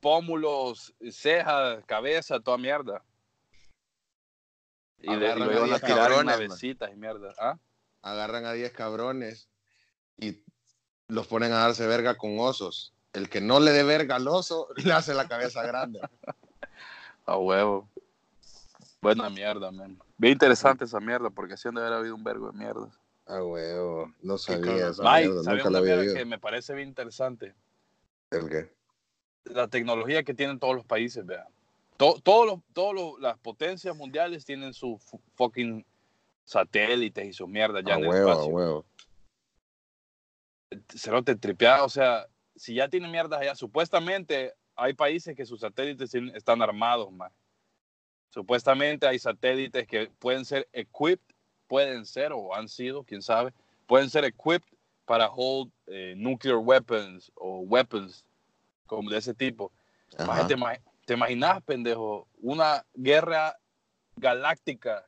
pómulos, 0.00 0.94
cejas, 1.10 1.84
cabeza, 1.84 2.40
toda 2.40 2.58
mierda. 2.58 3.02
Y, 4.98 5.14
de, 5.14 5.26
y 5.26 5.30
Agarran 5.30 5.38
lo 5.38 5.50
a 5.50 5.54
iban 5.54 5.64
a 5.64 5.66
10 5.66 5.80
tirar 5.82 5.98
en 5.98 6.06
cabrones, 6.06 6.38
navecitas 6.38 6.90
y 6.92 6.96
mierda. 6.96 7.34
¿Ah? 7.38 7.58
Agarran 8.02 8.46
a 8.46 8.52
10 8.52 8.72
cabrones 8.72 9.48
y 10.18 10.42
los 11.08 11.26
ponen 11.26 11.52
a 11.52 11.58
darse 11.58 11.86
verga 11.86 12.16
con 12.16 12.38
osos. 12.38 12.94
El 13.12 13.28
que 13.28 13.40
no 13.40 13.60
le 13.60 13.72
dé 13.72 13.84
verga 13.84 14.16
al 14.16 14.28
oso, 14.28 14.68
le 14.76 14.92
hace 14.92 15.14
la 15.14 15.28
cabeza 15.28 15.62
grande. 15.62 16.00
A 17.26 17.38
huevo. 17.38 17.88
Buena 19.04 19.28
mierda, 19.28 19.70
man. 19.70 19.98
Bien 20.16 20.32
interesante 20.32 20.84
esa 20.84 20.98
mierda, 20.98 21.28
porque 21.30 21.54
así 21.54 21.68
han 21.68 21.74
de 21.74 21.82
haber 21.82 21.92
habido 21.92 22.14
un 22.14 22.24
vergo 22.24 22.50
de 22.50 22.58
mierda. 22.58 22.88
Ah, 23.26 23.42
huevo. 23.42 24.12
No 24.22 24.38
sabía 24.38 24.88
esa 24.88 25.02
Mike, 25.02 25.28
mierda, 25.28 25.42
¿sabes 25.44 25.58
nunca 25.58 25.68
una 25.68 25.70
la 25.70 25.78
había 25.78 25.96
mierda 25.96 26.18
que 26.18 26.24
me 26.24 26.38
parece 26.38 26.74
bien 26.74 26.88
interesante? 26.88 27.54
¿El 28.30 28.48
qué? 28.48 28.74
La 29.44 29.68
tecnología 29.68 30.22
que 30.24 30.32
tienen 30.34 30.58
todos 30.58 30.74
los 30.74 30.86
países, 30.86 31.24
vea. 31.26 31.46
To- 31.98 32.18
todos 32.22 32.46
los, 32.46 32.60
todos 32.72 32.94
los- 32.94 33.20
las 33.20 33.38
potencias 33.38 33.94
mundiales 33.94 34.44
tienen 34.44 34.72
su 34.72 34.98
fu- 34.98 35.20
fucking 35.34 35.84
satélites 36.44 37.26
y 37.26 37.32
sus 37.34 37.48
mierdas 37.48 37.84
ya 37.86 37.94
A 37.94 37.98
en 37.98 38.04
el 38.04 38.08
huevo, 38.10 38.30
a 38.30 38.32
espacio. 38.32 38.52
huevo. 38.54 38.86
Cerote 40.88 41.36
tripeado, 41.36 41.84
o 41.84 41.88
sea, 41.88 42.26
si 42.56 42.74
ya 42.74 42.88
tienen 42.88 43.10
mierdas 43.10 43.40
allá, 43.40 43.54
supuestamente 43.54 44.54
hay 44.76 44.94
países 44.94 45.36
que 45.36 45.46
sus 45.46 45.60
satélites 45.60 46.14
están 46.14 46.62
armados, 46.62 47.12
más. 47.12 47.32
Supuestamente 48.38 49.06
hay 49.06 49.20
satélites 49.20 49.86
que 49.86 50.10
pueden 50.18 50.44
ser 50.44 50.68
equipped, 50.72 51.22
pueden 51.68 52.04
ser 52.04 52.32
o 52.32 52.52
han 52.52 52.68
sido, 52.68 53.04
quién 53.04 53.22
sabe, 53.22 53.54
pueden 53.86 54.10
ser 54.10 54.24
equipped 54.24 54.68
para 55.04 55.28
hold 55.30 55.70
eh, 55.86 56.14
nuclear 56.16 56.56
weapons 56.56 57.30
o 57.36 57.60
weapons 57.60 58.24
como 58.88 59.08
de 59.08 59.18
ese 59.18 59.34
tipo. 59.34 59.70
¿Te, 60.10 60.16
te 61.06 61.14
imaginas, 61.14 61.62
pendejo, 61.62 62.26
una 62.38 62.84
guerra 62.94 63.56
galáctica 64.16 65.06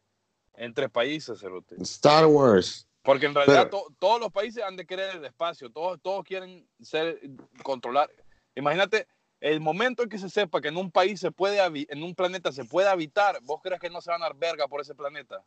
entre 0.55 0.89
países, 0.89 1.41
cerote? 1.41 1.75
Star 1.83 2.27
Wars. 2.27 2.87
Porque 3.03 3.27
en 3.27 3.35
realidad 3.35 3.69
Pero- 3.69 3.83
to- 3.89 3.95
todos 3.99 4.21
los 4.21 4.31
países 4.31 4.63
han 4.63 4.77
de 4.77 4.87
querer 4.87 5.17
el 5.17 5.25
espacio, 5.25 5.69
todos, 5.69 6.01
todos 6.01 6.23
quieren 6.23 6.65
ser 6.81 7.21
controlar. 7.65 8.09
Imagínate 8.55 9.09
el 9.47 9.61
momento 9.61 10.03
en 10.03 10.09
que 10.09 10.19
se 10.19 10.29
sepa 10.29 10.61
que 10.61 10.69
en 10.69 10.77
un 10.77 10.91
país 10.91 11.21
se 11.21 11.31
puede 11.31 11.61
en 11.89 12.03
un 12.03 12.15
planeta 12.15 12.51
se 12.51 12.65
puede 12.65 12.89
habitar, 12.89 13.39
¿vos 13.43 13.61
crees 13.63 13.81
que 13.81 13.91
no 13.91 14.01
se 14.01 14.11
van 14.11 14.23
a 14.23 14.27
dar 14.27 14.37
verga 14.37 14.67
por 14.67 14.81
ese 14.81 14.95
planeta? 14.95 15.45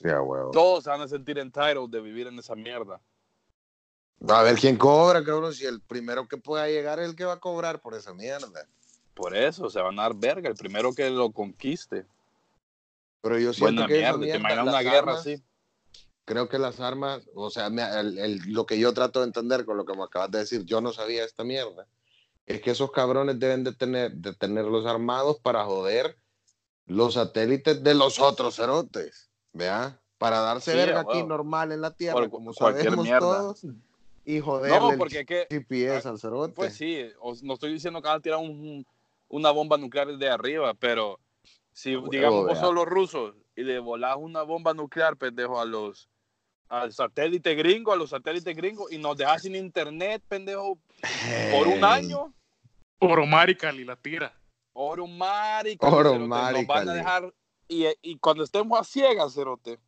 Ya, 0.00 0.20
huevo. 0.20 0.50
Todos 0.50 0.84
se 0.84 0.90
van 0.90 1.02
a 1.02 1.08
sentir 1.08 1.38
entitled 1.38 1.90
de 1.90 2.00
vivir 2.00 2.26
en 2.26 2.38
esa 2.38 2.54
mierda. 2.54 3.00
A 4.28 4.42
ver 4.42 4.56
quién 4.56 4.76
cobra, 4.76 5.22
cabrón. 5.22 5.52
Si 5.52 5.66
el 5.66 5.82
primero 5.82 6.26
que 6.26 6.38
pueda 6.38 6.66
llegar 6.66 6.98
es 7.00 7.08
el 7.10 7.16
que 7.16 7.24
va 7.24 7.34
a 7.34 7.40
cobrar 7.40 7.80
por 7.80 7.94
esa 7.94 8.14
mierda. 8.14 8.66
Por 9.12 9.36
eso 9.36 9.68
se 9.68 9.80
van 9.80 9.98
a 9.98 10.02
dar 10.02 10.14
verga, 10.14 10.48
el 10.48 10.56
primero 10.56 10.94
que 10.94 11.10
lo 11.10 11.30
conquiste. 11.32 12.06
Pero 13.20 13.38
yo 13.38 13.52
siento 13.52 13.82
Buena 13.82 13.86
que 13.86 13.94
mierda, 13.94 14.12
te 14.12 14.18
mierda, 14.18 14.38
imaginas 14.38 14.66
una 14.68 14.80
guerra 14.82 14.98
armas, 14.98 15.20
así. 15.20 15.42
Creo 16.24 16.48
que 16.48 16.58
las 16.58 16.80
armas, 16.80 17.28
o 17.34 17.50
sea, 17.50 17.68
me- 17.68 17.82
el- 18.00 18.18
el- 18.18 18.38
lo 18.52 18.64
que 18.64 18.78
yo 18.78 18.94
trato 18.94 19.20
de 19.20 19.26
entender 19.26 19.66
con 19.66 19.76
lo 19.76 19.84
que 19.84 19.94
me 19.94 20.04
acabas 20.04 20.30
de 20.30 20.38
decir, 20.38 20.64
yo 20.64 20.80
no 20.80 20.92
sabía 20.92 21.24
esta 21.24 21.44
mierda, 21.44 21.86
es 22.46 22.60
que 22.60 22.70
esos 22.70 22.90
cabrones 22.90 23.38
deben 23.38 23.64
de 23.64 23.72
tener, 23.72 24.12
de 24.12 24.34
tenerlos 24.34 24.86
armados 24.86 25.38
para 25.40 25.64
joder 25.64 26.18
los 26.86 27.14
satélites 27.14 27.82
de 27.82 27.94
los 27.94 28.18
otros 28.20 28.56
cerotes, 28.56 29.30
¿vea? 29.52 30.00
Para 30.18 30.40
darse 30.40 30.72
Sí, 30.72 30.76
verga 30.76 30.98
a 30.98 31.02
aquí 31.02 31.22
normal 31.22 31.72
en 31.72 31.80
la 31.80 31.90
Tierra, 31.92 32.20
Por 32.20 32.30
como 32.30 32.52
cualquier 32.52 32.84
sabemos 32.92 33.04
mierda. 33.06 33.38
todos, 33.40 33.62
y 34.24 34.40
joderle 34.40 34.78
No, 34.78 34.90
el 34.92 34.98
porque 34.98 35.20
es 35.20 35.26
que 35.26 35.46
GPS 35.50 36.08
al 36.08 36.18
cerote. 36.18 36.54
Pues 36.54 36.74
sí, 36.74 37.00
o- 37.20 37.34
no 37.42 37.54
estoy 37.54 37.72
diciendo 37.72 38.00
que 38.02 38.08
van 38.08 38.18
a 38.18 38.22
tirar 38.22 38.38
un- 38.38 38.86
una 39.28 39.50
bomba 39.50 39.76
nuclear 39.78 40.08
de 40.16 40.28
arriba, 40.28 40.74
pero 40.74 41.18
si, 41.72 41.96
huevo, 41.96 42.08
digamos, 42.10 42.44
vos 42.46 42.52
vea. 42.54 42.60
sos 42.60 42.74
los 42.74 42.86
rusos 42.86 43.34
y 43.56 43.62
le 43.62 43.78
volás 43.78 44.16
una 44.18 44.42
bomba 44.42 44.74
nuclear, 44.74 45.16
pendejo, 45.16 45.58
a 45.60 45.64
los 45.64 46.08
al 46.68 46.92
satélite 46.92 47.54
gringo, 47.54 47.92
a 47.92 47.96
los 47.96 48.10
satélites 48.10 48.56
gringos, 48.56 48.90
y 48.92 48.98
nos 48.98 49.16
dejas 49.16 49.42
sin 49.42 49.54
internet, 49.56 50.22
pendejo, 50.28 50.78
por 51.52 51.68
un 51.68 51.78
Eh, 51.78 51.86
año, 51.86 52.32
Oro 53.00 53.26
Maricali 53.26 53.84
la 53.84 53.96
tira. 53.96 54.32
oro 54.72 55.06
marica, 55.06 55.86
Oro 55.86 55.96
cerote, 56.12 56.18
nos 56.20 56.28
van 56.28 56.40
a 56.40 56.52
maricali. 56.52 56.90
dejar, 56.98 57.34
y, 57.68 57.86
y 58.02 58.18
cuando 58.18 58.42
estemos 58.44 58.78
a 58.80 58.84
ciegas, 58.84 59.34
cerote, 59.34 59.78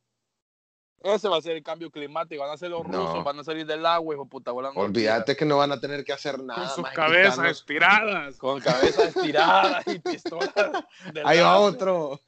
ese 1.03 1.29
va 1.29 1.37
a 1.39 1.41
ser 1.43 1.57
el 1.57 1.63
cambio 1.63 1.91
climático, 1.91 2.43
van 2.43 2.53
a 2.53 2.57
ser 2.57 2.71
los 2.71 2.87
No. 2.89 3.07
rusos, 3.07 3.25
van 3.25 3.39
a 3.39 3.45
salir 3.45 3.67
del 3.67 3.85
agua, 3.87 4.15
hijo 4.15 4.27
puta, 4.27 4.51
volando. 4.53 4.81
Olvídate 4.81 5.37
que 5.37 5.45
no 5.45 5.57
van 5.59 5.73
a 5.73 5.81
tener 5.81 6.05
que 6.05 6.13
hacer 6.13 6.43
nada. 6.43 6.61
Con 6.67 6.69
sus 6.71 6.83
más 6.83 6.95
cabezas 6.95 7.35
quitarnos- 7.39 7.51
estiradas. 7.51 8.37
Con 8.39 8.61
cabezas 8.61 9.17
estiradas 9.17 9.87
y 9.87 9.99
pistolas. 10.01 10.53
de 11.13 11.23
Ahí 11.25 11.39
va 11.41 11.59
láser. 11.61 11.75
otro. 11.75 12.21